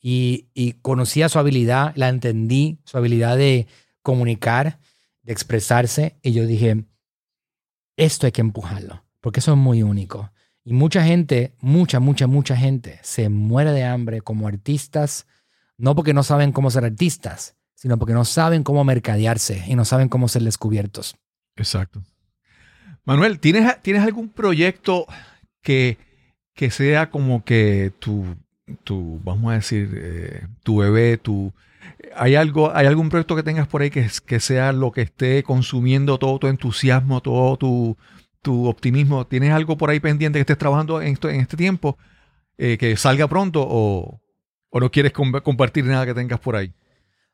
y, 0.00 0.74
conocía 0.82 1.28
su 1.28 1.38
habilidad, 1.38 1.92
la 1.96 2.08
entendí, 2.08 2.78
su 2.84 2.96
habilidad 2.96 3.36
de 3.36 3.66
comunicar, 4.02 4.78
de 5.22 5.32
expresarse 5.32 6.18
y 6.22 6.32
yo 6.32 6.46
dije, 6.46 6.84
esto 7.96 8.26
hay 8.26 8.32
que 8.32 8.40
empujarlo, 8.40 9.04
porque 9.20 9.40
eso 9.40 9.52
es 9.52 9.58
muy 9.58 9.82
único. 9.82 10.30
Y 10.64 10.72
mucha 10.72 11.02
gente, 11.02 11.54
mucha, 11.60 11.98
mucha, 11.98 12.26
mucha 12.26 12.56
gente 12.56 13.00
se 13.02 13.28
muere 13.28 13.72
de 13.72 13.84
hambre 13.84 14.20
como 14.20 14.46
artistas, 14.46 15.26
no 15.76 15.94
porque 15.94 16.14
no 16.14 16.22
saben 16.22 16.52
cómo 16.52 16.70
ser 16.70 16.84
artistas, 16.84 17.56
sino 17.74 17.98
porque 17.98 18.14
no 18.14 18.24
saben 18.24 18.64
cómo 18.64 18.84
mercadearse 18.84 19.64
y 19.66 19.74
no 19.74 19.84
saben 19.84 20.08
cómo 20.08 20.28
ser 20.28 20.42
descubiertos. 20.42 21.16
Exacto. 21.56 22.02
Manuel, 23.04 23.40
¿tienes, 23.40 23.80
¿tienes 23.82 24.02
algún 24.02 24.28
proyecto 24.28 25.06
que, 25.62 25.96
que 26.54 26.70
sea 26.70 27.10
como 27.10 27.44
que 27.44 27.92
tu, 27.98 28.36
tu, 28.84 29.20
vamos 29.24 29.52
a 29.52 29.54
decir, 29.56 29.90
eh, 29.96 30.46
tu 30.62 30.78
bebé, 30.78 31.18
tu... 31.18 31.52
¿Hay, 32.16 32.34
algo, 32.34 32.74
¿Hay 32.74 32.86
algún 32.86 33.08
proyecto 33.08 33.34
que 33.36 33.42
tengas 33.42 33.66
por 33.66 33.82
ahí 33.82 33.90
que, 33.90 34.08
que 34.26 34.40
sea 34.40 34.72
lo 34.72 34.92
que 34.92 35.02
esté 35.02 35.42
consumiendo 35.42 36.18
todo 36.18 36.38
tu 36.38 36.46
entusiasmo, 36.46 37.20
todo 37.20 37.56
tu, 37.56 37.96
tu 38.42 38.66
optimismo? 38.66 39.26
¿Tienes 39.26 39.52
algo 39.52 39.76
por 39.76 39.90
ahí 39.90 40.00
pendiente 40.00 40.38
que 40.38 40.42
estés 40.42 40.58
trabajando 40.58 41.00
en, 41.00 41.14
esto, 41.14 41.28
en 41.28 41.40
este 41.40 41.56
tiempo 41.56 41.98
eh, 42.56 42.76
que 42.78 42.96
salga 42.96 43.26
pronto 43.28 43.64
o, 43.66 44.20
o 44.70 44.80
no 44.80 44.90
quieres 44.90 45.12
com- 45.12 45.40
compartir 45.42 45.84
nada 45.84 46.06
que 46.06 46.14
tengas 46.14 46.40
por 46.40 46.56
ahí? 46.56 46.72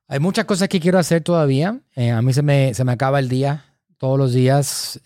Hay 0.07 0.21
muchas 0.21 0.45
cosas 0.45 0.69
que 0.69 0.81
quiero 0.81 0.99
hacer 0.99 1.23
todavía. 1.23 1.81
Eh, 1.97 2.11
a 2.11 2.21
mí 2.23 2.33
se 2.33 2.43
me, 2.43 2.75
se 2.75 2.85
me 2.85 2.93
acaba 2.93 3.19
el 3.19 3.29
día 3.29 3.65
todos 3.99 4.19
los 4.19 4.35
días 4.35 5.01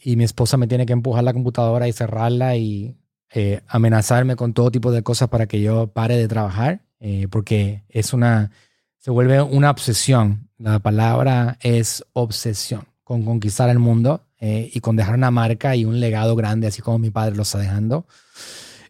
y 0.00 0.16
mi 0.16 0.24
esposa 0.24 0.56
me 0.56 0.66
tiene 0.66 0.86
que 0.86 0.94
empujar 0.94 1.22
la 1.22 1.34
computadora 1.34 1.86
y 1.86 1.92
cerrarla 1.92 2.56
y 2.56 2.96
eh, 3.30 3.60
amenazarme 3.68 4.36
con 4.36 4.54
todo 4.54 4.70
tipo 4.70 4.90
de 4.90 5.02
cosas 5.02 5.28
para 5.28 5.46
que 5.46 5.60
yo 5.60 5.88
pare 5.88 6.16
de 6.16 6.28
trabajar 6.28 6.80
eh, 6.98 7.28
porque 7.30 7.84
es 7.90 8.14
una, 8.14 8.50
se 8.98 9.10
vuelve 9.10 9.42
una 9.42 9.70
obsesión. 9.70 10.48
La 10.56 10.78
palabra 10.78 11.58
es 11.60 12.04
obsesión 12.14 12.86
con 13.04 13.24
conquistar 13.24 13.68
el 13.68 13.78
mundo 13.78 14.24
eh, 14.40 14.70
y 14.72 14.80
con 14.80 14.96
dejar 14.96 15.14
una 15.14 15.30
marca 15.30 15.76
y 15.76 15.84
un 15.84 16.00
legado 16.00 16.36
grande, 16.36 16.66
así 16.66 16.80
como 16.80 16.98
mi 16.98 17.10
padre 17.10 17.36
lo 17.36 17.42
está 17.42 17.58
dejando. 17.58 18.06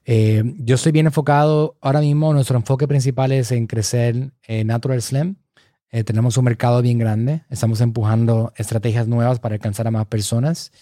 Yo 0.07 0.77
estoy 0.77 0.91
bien 0.93 1.05
enfocado 1.05 1.77
ahora 1.83 2.01
mismo. 2.01 2.33
Nuestro 2.33 2.57
enfoque 2.57 2.89
principal 2.89 3.31
es 3.31 3.53
en 3.53 3.67
crecer 3.67 4.31
Natural 4.65 5.03
Slim. 5.03 5.35
Tenemos 5.91 6.39
un 6.39 6.47
mercado 6.47 6.81
bien 6.81 6.97
grande. 6.97 7.43
Estamos 7.51 7.83
empujando 7.83 8.55
estrategias 8.57 9.07
nuevas 9.07 9.39
para 9.39 9.57
alcanzar 9.57 9.87
a 9.87 9.91
más 9.91 10.07
personas. 10.07 10.73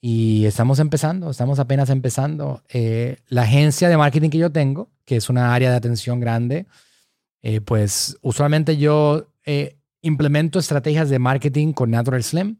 Y 0.00 0.46
estamos 0.46 0.78
empezando, 0.78 1.30
estamos 1.30 1.58
apenas 1.58 1.90
empezando. 1.90 2.62
Eh, 2.68 3.18
la 3.28 3.42
agencia 3.42 3.88
de 3.88 3.96
marketing 3.96 4.30
que 4.30 4.38
yo 4.38 4.52
tengo, 4.52 4.90
que 5.04 5.16
es 5.16 5.28
una 5.28 5.54
área 5.54 5.70
de 5.70 5.76
atención 5.76 6.20
grande, 6.20 6.66
eh, 7.42 7.60
pues 7.60 8.16
usualmente 8.22 8.76
yo 8.76 9.26
eh, 9.44 9.76
implemento 10.02 10.58
estrategias 10.58 11.10
de 11.10 11.18
marketing 11.18 11.72
con 11.72 11.90
Natural 11.90 12.22
Slim 12.22 12.58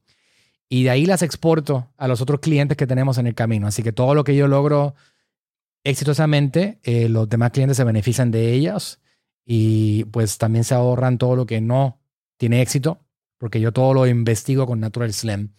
y 0.69 0.83
de 0.83 0.91
ahí 0.91 1.07
las 1.07 1.23
exporto 1.23 1.89
a 1.97 2.09
los 2.09 2.21
otros 2.21 2.41
clientes 2.41 2.77
que 2.77 2.87
tenemos 2.87 3.19
en 3.19 3.29
el 3.29 3.35
camino. 3.35 3.69
Así 3.69 3.83
que 3.83 3.93
todo 3.93 4.15
lo 4.15 4.25
que 4.25 4.35
yo 4.35 4.49
logro 4.49 4.95
exitosamente, 5.85 6.81
los 7.09 7.29
demás 7.29 7.53
clientes 7.53 7.77
se 7.77 7.85
benefician 7.85 8.31
de 8.31 8.53
ellas 8.53 9.01
y 9.47 10.05
pues 10.07 10.37
también 10.37 10.65
se 10.65 10.75
ahorran 10.75 11.17
todo 11.17 11.37
lo 11.37 11.47
que 11.47 11.61
no 11.61 12.01
tiene 12.37 12.61
éxito, 12.61 12.99
porque 13.39 13.61
yo 13.61 13.73
todo 13.73 13.95
lo 13.95 14.07
investigo 14.07 14.67
con 14.67 14.81
Natural 14.81 15.13
Slim. 15.13 15.53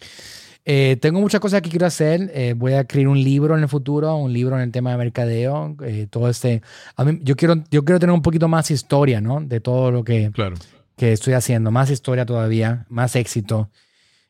Eh, 0.72 0.98
tengo 0.98 1.20
muchas 1.20 1.42
cosas 1.42 1.64
que 1.64 1.70
quiero 1.72 1.88
hacer. 1.88 2.30
Eh, 2.32 2.54
voy 2.56 2.74
a 2.74 2.82
escribir 2.82 3.08
un 3.08 3.24
libro 3.24 3.56
en 3.58 3.64
el 3.64 3.68
futuro, 3.68 4.16
un 4.18 4.32
libro 4.32 4.56
en 4.56 4.62
el 4.62 4.72
tema 4.72 4.92
de 4.92 4.98
mercadeo. 4.98 5.76
eh, 5.84 6.06
todo 6.08 6.30
este. 6.30 6.62
A 6.96 7.04
mí, 7.04 7.20
yo, 7.24 7.36
quiero, 7.36 7.56
yo 7.72 7.84
quiero 7.84 8.00
tener 8.00 8.14
un 8.14 8.22
poquito 8.22 8.48
más 8.48 8.70
historia, 8.70 9.20
¿no? 9.20 9.42
De 9.42 9.62
todo 9.62 9.90
lo 9.90 10.04
que, 10.04 10.30
Claro. 10.32 10.58
que 10.96 11.12
estoy 11.12 11.34
haciendo. 11.34 11.72
Más 11.72 11.90
historia 11.90 12.24
todavía, 12.28 12.86
más 12.88 13.16
éxito 13.16 13.72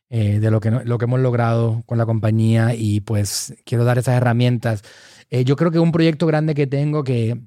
eh, 0.10 0.40
de 0.40 0.50
lo 0.50 0.62
que, 0.62 0.72
lo 0.72 0.98
que 0.98 1.04
hemos 1.06 1.20
logrado 1.20 1.84
con 1.86 1.98
la 1.98 2.06
compañía 2.06 2.74
y 2.74 3.02
pues 3.02 3.54
quiero 3.66 3.84
dar 3.84 3.98
esas 3.98 4.16
herramientas. 4.16 4.84
Eh, 5.30 5.44
yo 5.44 5.58
creo 5.58 5.72
que 5.72 5.80
un 5.80 5.92
proyecto 5.92 6.26
grande 6.26 6.56
que 6.56 6.68
tengo 6.68 7.04
que 7.04 7.38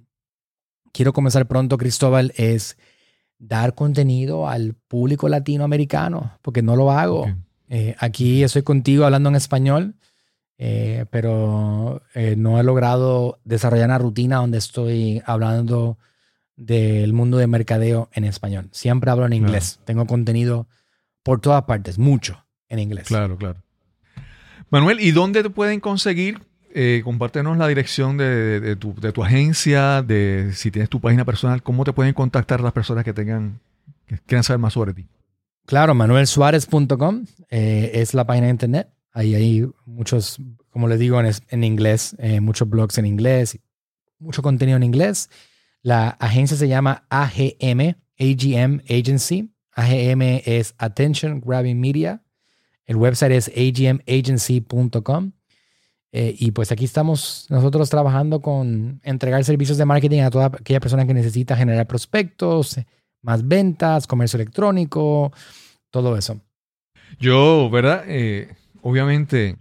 quiero 0.92 1.14
comenzar 1.14 1.48
pronto, 1.48 1.78
Cristóbal, 1.78 2.34
es 2.36 2.76
dar 3.38 3.74
contenido 3.74 4.50
al 4.50 4.74
público 4.86 5.30
latinoamericano, 5.30 6.38
porque 6.42 6.60
no 6.60 6.76
lo 6.76 6.92
hago. 6.92 7.22
Ok. 7.22 7.30
Eh, 7.74 7.96
aquí 7.98 8.44
estoy 8.44 8.62
contigo 8.62 9.06
hablando 9.06 9.30
en 9.30 9.34
español, 9.34 9.94
eh, 10.58 11.06
pero 11.10 12.02
eh, 12.14 12.34
no 12.36 12.60
he 12.60 12.62
logrado 12.62 13.40
desarrollar 13.44 13.86
una 13.86 13.96
rutina 13.96 14.36
donde 14.36 14.58
estoy 14.58 15.22
hablando 15.24 15.96
del 16.54 17.14
mundo 17.14 17.38
de 17.38 17.46
mercadeo 17.46 18.10
en 18.12 18.24
español. 18.24 18.68
Siempre 18.72 19.10
hablo 19.10 19.24
en 19.24 19.30
Claro. 19.30 19.46
inglés. 19.46 19.80
Tengo 19.86 20.06
contenido 20.06 20.66
por 21.22 21.40
todas 21.40 21.62
partes, 21.62 21.98
mucho 21.98 22.44
en 22.68 22.78
inglés. 22.78 23.06
Claro, 23.08 23.38
claro. 23.38 23.62
Manuel, 24.68 25.00
¿y 25.00 25.12
dónde 25.12 25.42
te 25.42 25.48
pueden 25.48 25.80
conseguir 25.80 26.40
eh, 26.74 27.00
compártenos 27.04 27.56
la 27.56 27.68
dirección 27.68 28.18
de, 28.18 28.60
de 28.60 28.76
tu, 28.76 28.94
de 29.00 29.12
tu 29.12 29.24
agencia, 29.24 30.02
de 30.02 30.50
si 30.54 30.70
tienes 30.70 30.90
tu 30.90 31.00
página 31.00 31.24
personal, 31.24 31.62
cómo 31.62 31.84
te 31.84 31.94
pueden 31.94 32.12
contactar 32.12 32.60
las 32.60 32.72
personas 32.74 33.02
que 33.02 33.14
tengan, 33.14 33.60
que 34.06 34.18
quieran 34.18 34.44
saber 34.44 34.58
más 34.58 34.74
sobre 34.74 34.92
ti. 34.92 35.06
Claro, 35.66 35.94
manuelsuárez.com 35.94 37.24
eh, 37.50 37.90
es 37.94 38.14
la 38.14 38.26
página 38.26 38.46
de 38.46 38.52
internet. 38.52 38.88
Ahí 39.12 39.34
hay 39.34 39.66
muchos, 39.84 40.38
como 40.70 40.88
les 40.88 40.98
digo 40.98 41.20
en, 41.20 41.64
inglés, 41.64 42.16
eh, 42.18 42.40
muchos 42.40 42.68
blogs 42.68 42.98
en 42.98 43.06
inglés, 43.06 43.58
mucho 44.18 44.42
contenido 44.42 44.76
en 44.76 44.82
inglés. 44.82 45.30
La 45.82 46.08
agencia 46.08 46.56
se 46.56 46.68
llama 46.68 47.04
AGM, 47.10 47.96
AGM 48.18 48.82
Agency. 48.88 49.52
AGM 49.74 50.42
es 50.44 50.74
Attention 50.78 51.40
Grabbing 51.40 51.80
Media. 51.80 52.22
El 52.84 52.96
website 52.96 53.32
es 53.32 53.48
agmagency.com. 53.48 55.32
Eh, 56.14 56.36
y 56.38 56.50
pues 56.50 56.70
aquí 56.70 56.84
estamos 56.84 57.46
nosotros 57.48 57.88
trabajando 57.88 58.42
con 58.42 59.00
entregar 59.02 59.42
servicios 59.44 59.78
de 59.78 59.86
marketing 59.86 60.20
a 60.20 60.30
toda 60.30 60.46
aquella 60.46 60.78
persona 60.78 61.06
que 61.06 61.14
necesita 61.14 61.56
generar 61.56 61.86
prospectos, 61.86 62.78
más 63.22 63.46
ventas, 63.46 64.06
comercio 64.06 64.36
electrónico, 64.36 65.32
todo 65.90 66.16
eso. 66.16 66.40
Yo, 67.18 67.70
¿verdad? 67.70 68.04
Eh, 68.06 68.54
obviamente, 68.82 69.56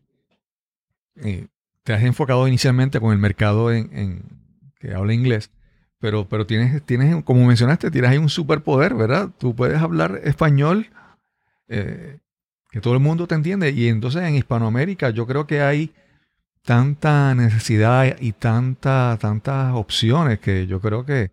eh, 1.16 1.47
te 1.84 1.93
has 1.93 2.03
enfocado 2.03 2.47
inicialmente 2.47 2.99
con 2.99 3.12
el 3.12 3.20
mercado 3.20 3.72
en, 3.72 4.24
que 4.80 4.93
habla 4.93 5.14
inglés, 5.14 5.51
pero, 5.99 6.28
pero 6.28 6.45
tienes, 6.45 6.82
tienes, 6.84 7.24
como 7.24 7.45
mencionaste, 7.45 7.91
tienes 7.91 8.12
ahí 8.12 8.18
un 8.18 8.30
superpoder, 8.30 8.95
¿verdad? 8.95 9.30
Tú 9.38 9.55
puedes 9.55 9.80
hablar 9.80 10.22
español, 10.24 10.89
eh, 11.68 12.18
que 12.72 12.82
todo 12.82 12.93
el 12.93 12.99
mundo 12.99 13.28
te 13.28 13.36
entiende, 13.36 13.72
y 13.72 13.88
entonces 13.88 14.24
en 14.24 14.36
Hispanoamérica 14.36 15.09
yo 15.12 15.28
creo 15.28 15.45
que 15.45 15.62
hay 15.62 15.93
tanta 16.64 17.36
necesidad 17.36 18.18
y 18.20 18.32
tanta, 18.34 19.18
tantas 19.20 19.74
opciones 19.76 20.39
que 20.39 20.68
yo 20.68 20.80
creo 20.80 21.05
que, 21.05 21.32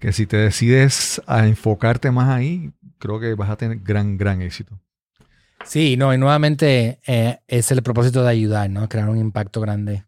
que 0.00 0.12
si 0.12 0.26
te 0.26 0.36
decides 0.38 1.22
a 1.26 1.46
enfocarte 1.46 2.10
más 2.10 2.28
ahí, 2.30 2.72
creo 2.98 3.20
que 3.20 3.34
vas 3.34 3.50
a 3.50 3.56
tener 3.56 3.78
gran, 3.80 4.16
gran 4.18 4.42
éxito. 4.42 4.80
Sí, 5.64 5.96
no, 5.96 6.12
y 6.14 6.18
nuevamente 6.18 6.98
eh, 7.06 7.38
es 7.46 7.70
el 7.70 7.82
propósito 7.82 8.24
de 8.24 8.30
ayudar, 8.30 8.70
¿no? 8.70 8.88
Crear 8.88 9.08
un 9.10 9.18
impacto 9.18 9.60
grande. 9.60 10.04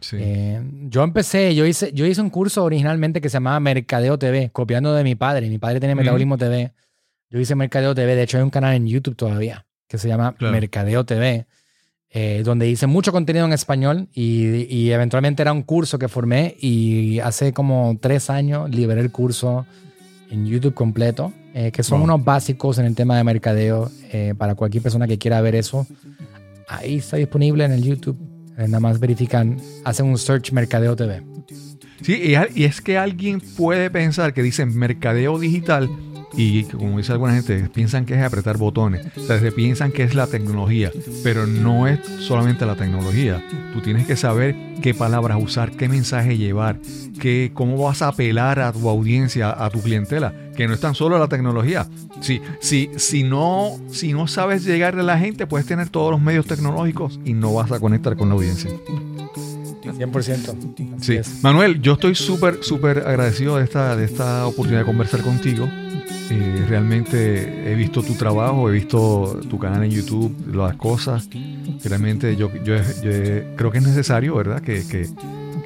Sí. 0.00 0.16
Eh, 0.18 0.62
yo 0.88 1.02
empecé, 1.04 1.54
yo 1.54 1.66
hice, 1.66 1.92
yo 1.92 2.06
hice 2.06 2.20
un 2.22 2.30
curso 2.30 2.64
originalmente 2.64 3.20
que 3.20 3.28
se 3.28 3.34
llamaba 3.34 3.60
Mercadeo 3.60 4.18
TV, 4.18 4.50
copiando 4.50 4.94
de 4.94 5.04
mi 5.04 5.14
padre. 5.14 5.48
Mi 5.48 5.58
padre 5.58 5.78
tiene 5.80 5.92
Ujú. 5.94 6.00
Metabolismo 6.02 6.38
TV. 6.38 6.72
Yo 7.30 7.38
hice 7.38 7.54
Mercadeo 7.54 7.94
TV. 7.94 8.14
De 8.14 8.22
hecho, 8.22 8.38
hay 8.38 8.44
un 8.44 8.50
canal 8.50 8.74
en 8.74 8.86
YouTube 8.86 9.16
todavía 9.16 9.66
que 9.88 9.98
se 9.98 10.08
llama 10.08 10.34
Claro. 10.38 10.52
Mercadeo 10.52 11.04
TV, 11.04 11.46
eh, 12.10 12.42
donde 12.44 12.68
hice 12.68 12.86
mucho 12.86 13.12
contenido 13.12 13.44
en 13.44 13.52
español 13.52 14.08
y, 14.14 14.64
y 14.74 14.90
eventualmente 14.92 15.42
era 15.42 15.52
un 15.52 15.62
curso 15.62 15.98
que 15.98 16.08
formé 16.08 16.56
y 16.60 17.18
hace 17.20 17.52
como 17.52 17.98
tres 18.00 18.30
años 18.30 18.70
liberé 18.70 19.00
el 19.02 19.10
curso 19.12 19.66
en 20.30 20.46
YouTube 20.46 20.74
completo, 20.74 21.32
eh, 21.54 21.70
que 21.72 21.82
son 21.82 21.98
Wow. 22.00 22.04
unos 22.04 22.24
básicos 22.24 22.78
en 22.78 22.86
el 22.86 22.94
tema 22.94 23.16
de 23.16 23.24
mercadeo 23.24 23.90
eh, 24.12 24.34
para 24.36 24.54
cualquier 24.54 24.82
persona 24.82 25.06
que 25.06 25.18
quiera 25.18 25.40
ver 25.40 25.54
eso. 25.54 25.86
Ahí 26.68 26.96
está 26.96 27.16
disponible 27.16 27.64
en 27.64 27.72
el 27.72 27.82
YouTube. 27.82 28.18
Eh, 28.58 28.66
nada 28.68 28.80
más 28.80 29.00
verifican, 29.00 29.56
hacen 29.84 30.06
un 30.06 30.18
search 30.18 30.52
Mercadeo 30.52 30.96
TV. 30.96 31.22
Sí, 32.02 32.34
y 32.54 32.64
es 32.64 32.80
que 32.80 32.96
alguien 32.98 33.40
puede 33.56 33.90
pensar 33.90 34.32
que 34.32 34.42
dicen 34.42 34.76
mercadeo 34.76 35.38
digital 35.38 35.88
y 36.34 36.64
como 36.64 36.98
dice 36.98 37.12
alguna 37.12 37.34
gente, 37.34 37.68
piensan 37.72 38.04
que 38.04 38.14
es 38.14 38.22
apretar 38.22 38.58
botones. 38.58 39.06
Se 39.26 39.52
piensan 39.52 39.92
que 39.92 40.02
es 40.02 40.14
la 40.14 40.26
tecnología, 40.26 40.92
pero 41.22 41.46
no 41.46 41.86
es 41.86 42.00
solamente 42.20 42.66
la 42.66 42.76
tecnología. 42.76 43.44
Tú 43.72 43.80
tienes 43.80 44.06
que 44.06 44.16
saber 44.16 44.54
qué 44.82 44.94
palabras 44.94 45.38
usar, 45.40 45.72
qué 45.72 45.88
mensaje 45.88 46.36
llevar, 46.36 46.80
qué, 47.20 47.50
cómo 47.54 47.82
vas 47.82 48.02
a 48.02 48.08
apelar 48.08 48.60
a 48.60 48.72
tu 48.72 48.88
audiencia, 48.88 49.64
a 49.64 49.70
tu 49.70 49.80
clientela, 49.80 50.34
que 50.56 50.66
no 50.68 50.74
es 50.74 50.80
tan 50.80 50.94
solo 50.94 51.18
la 51.18 51.28
tecnología. 51.28 51.86
Si, 52.20 52.40
si, 52.60 52.90
si, 52.96 53.22
no, 53.22 53.78
si 53.90 54.12
no 54.12 54.26
sabes 54.26 54.64
llegarle 54.64 55.00
a 55.00 55.04
la 55.04 55.18
gente, 55.18 55.46
puedes 55.46 55.66
tener 55.66 55.88
todos 55.88 56.10
los 56.10 56.20
medios 56.20 56.46
tecnológicos 56.46 57.18
y 57.24 57.32
no 57.32 57.54
vas 57.54 57.72
a 57.72 57.80
conectar 57.80 58.16
con 58.16 58.28
la 58.28 58.34
audiencia. 58.34 58.70
100%. 59.92 60.96
Así 60.98 61.22
Sí. 61.22 61.30
Manuel, 61.42 61.80
yo 61.80 61.94
estoy 61.94 62.14
súper, 62.14 62.58
súper 62.62 62.98
agradecido 63.06 63.56
de 63.56 63.64
esta, 63.64 63.96
de 63.96 64.04
esta 64.04 64.46
oportunidad 64.46 64.80
de 64.80 64.86
conversar 64.86 65.22
contigo. 65.22 65.68
Eh, 66.30 66.64
realmente 66.68 67.70
he 67.72 67.74
visto 67.74 68.02
tu 68.02 68.12
trabajo, 68.14 68.68
he 68.68 68.72
visto 68.72 69.40
tu 69.48 69.58
canal 69.58 69.82
en 69.84 69.90
YouTube, 69.90 70.34
las 70.54 70.76
cosas. 70.76 71.28
Realmente 71.84 72.36
yo, 72.36 72.50
yo, 72.64 72.76
yo 72.76 73.54
creo 73.56 73.70
que 73.70 73.78
es 73.78 73.86
necesario, 73.86 74.34
¿verdad? 74.36 74.60
Que, 74.60 74.86
que- 74.86 75.08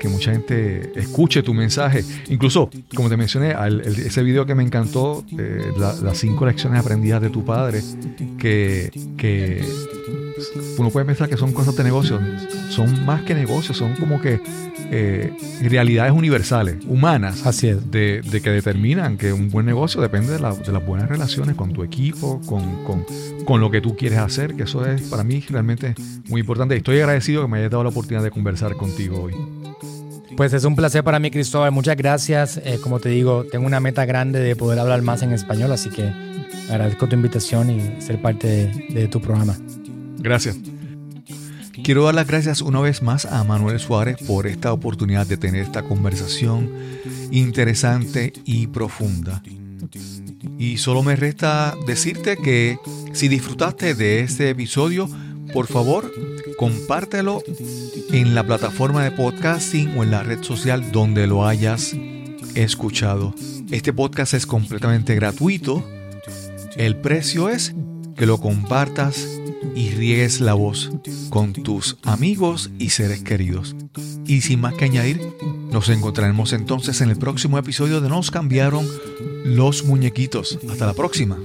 que 0.01 0.09
mucha 0.09 0.33
gente 0.33 0.91
escuche 0.99 1.45
tu 1.45 1.55
mensaje. 1.55 2.03
Incluso, 2.29 2.69
como 2.95 3.09
te 3.09 3.17
mencioné, 3.17 3.53
al- 3.53 3.83
el- 3.83 4.01
ese 4.01 4.23
video 4.25 4.45
que 4.47 4.55
me 4.57 4.65
encantó, 4.65 5.25
eh, 5.39 5.71
la- 5.79 5.95
las 5.95 6.19
cinco 6.19 6.45
lecciones 6.45 6.81
aprendidas 6.81 7.23
de 7.23 7.31
tu 7.31 7.45
padre, 7.45 7.83
que, 8.37 8.91
que 9.17 9.65
uno 10.79 10.91
puede 10.91 11.07
pensar 11.07 11.29
que 11.29 11.37
son 11.37 11.53
cosas 11.53 11.77
de 11.77 11.85
negocio, 11.85 12.21
son 12.71 13.05
más 13.05 13.23
que 13.23 13.35
negocios, 13.35 13.77
son 13.77 13.95
como 13.97 14.21
que 14.21 14.41
eh, 14.91 15.33
realidades 15.63 16.13
universales, 16.13 16.77
humanas, 16.87 17.47
Así 17.47 17.69
es. 17.69 17.91
de, 17.91 18.21
de 18.23 18.41
que 18.43 18.51
determinan 18.51 19.17
que 19.17 19.33
un 19.33 19.51
buen 19.51 19.65
negocio 19.67 20.01
depende 20.01 20.33
de, 20.35 20.41
la- 20.41 20.55
de 20.55 20.73
las 20.73 20.85
buenas 20.85 21.09
relaciones 21.09 21.57
con 21.57 21.73
tu 21.73 21.83
equipo, 21.83 22.41
con, 22.47 22.85
con- 22.85 23.05
con 23.45 23.61
lo 23.61 23.71
que 23.71 23.81
tú 23.81 23.97
quieres 23.97 24.19
hacer, 24.19 24.55
que 24.55 24.65
eso 24.65 24.85
es 24.87 25.03
para 25.03 25.25
mí 25.25 25.43
realmente 25.49 25.95
muy 26.29 26.41
importante. 26.43 26.77
Estoy 26.77 26.99
agradecido 27.01 27.43
que 27.43 27.49
me 27.49 27.59
hayas 27.59 27.71
dado 27.71 27.85
la 27.85 27.91
oportunidad 27.91 28.23
de 28.23 28.31
conversar 28.31 28.77
contigo 28.77 29.23
hoy. 29.23 29.35
Pues 30.37 30.53
es 30.55 30.65
un 30.65 30.75
placer 30.77 31.05
para 31.05 31.19
mí, 31.19 31.31
Cristóbal. 31.31 31.73
Muchas 31.73 31.97
gracias. 31.97 32.57
Eh, 32.65 32.79
como 32.83 33.01
te 33.01 33.11
digo, 33.11 33.45
tengo 33.51 33.67
una 33.67 33.81
meta 33.81 34.05
grande 34.07 34.41
de 34.41 34.57
poder 34.57 34.79
hablar 34.79 35.03
más 35.03 35.23
en 35.23 35.33
español, 35.33 35.73
así 35.73 35.91
que 35.91 36.11
agradezco 36.71 37.07
tu 37.07 37.17
invitación 37.17 37.71
y 37.71 38.01
ser 38.01 38.21
parte 38.23 38.47
de, 38.49 38.87
de 39.01 39.09
tu 39.09 39.21
programa. 39.21 39.57
Gracias. 40.23 40.57
Quiero 41.83 42.05
dar 42.05 42.15
las 42.15 42.29
gracias 42.29 42.63
una 42.63 42.81
vez 42.81 43.03
más 43.03 43.25
a 43.25 43.43
Manuel 43.43 43.81
Suárez 43.81 44.17
por 44.27 44.47
esta 44.47 44.73
oportunidad 44.73 45.27
de 45.27 45.37
tener 45.37 45.63
esta 45.63 45.83
conversación 45.83 46.71
interesante 47.33 48.33
y 48.45 48.69
profunda. 48.69 49.43
Y 50.59 50.77
solo 50.77 51.03
me 51.03 51.17
resta 51.17 51.75
decirte 51.87 52.37
que 52.37 52.79
si 53.13 53.27
disfrutaste 53.27 53.95
de 53.95 54.21
este 54.21 54.51
episodio, 54.51 55.09
por 55.53 55.67
favor, 55.67 56.13
compártelo 56.57 57.43
en 58.13 58.37
la 58.37 58.47
plataforma 58.47 59.03
de 59.03 59.11
podcasting 59.11 59.99
o 59.99 60.05
en 60.05 60.13
la 60.13 60.23
red 60.23 60.43
social 60.45 60.93
donde 60.93 61.27
lo 61.27 61.47
hayas 61.47 61.97
escuchado. 62.55 63.35
Este 63.73 63.93
podcast 63.93 64.35
es 64.35 64.47
completamente 64.47 65.17
gratuito. 65.17 65.85
El 66.77 66.97
precio 66.97 67.49
es 67.49 67.75
que 68.17 68.27
lo 68.27 68.39
compartas 68.39 69.27
y 69.75 69.91
riegues 69.91 70.41
la 70.41 70.55
voz 70.55 70.91
con 71.31 71.53
tus 71.53 71.97
amigos 72.03 72.71
y 72.79 72.91
seres 72.91 73.23
queridos. 73.23 73.75
Y 74.27 74.43
sin 74.43 74.61
más 74.61 74.75
que 74.75 74.85
añadir, 74.85 75.21
nos 75.71 75.89
encontraremos 75.89 76.53
entonces 76.53 77.01
en 77.01 77.11
el 77.11 77.17
próximo 77.17 77.59
episodio 77.59 78.01
de 78.01 78.09
Nos 78.09 78.31
cambiaron 78.31 78.87
los 79.45 79.85
muñequitos. 79.85 80.59
Hasta 80.69 80.87
la 80.87 80.95
próxima. 80.95 81.39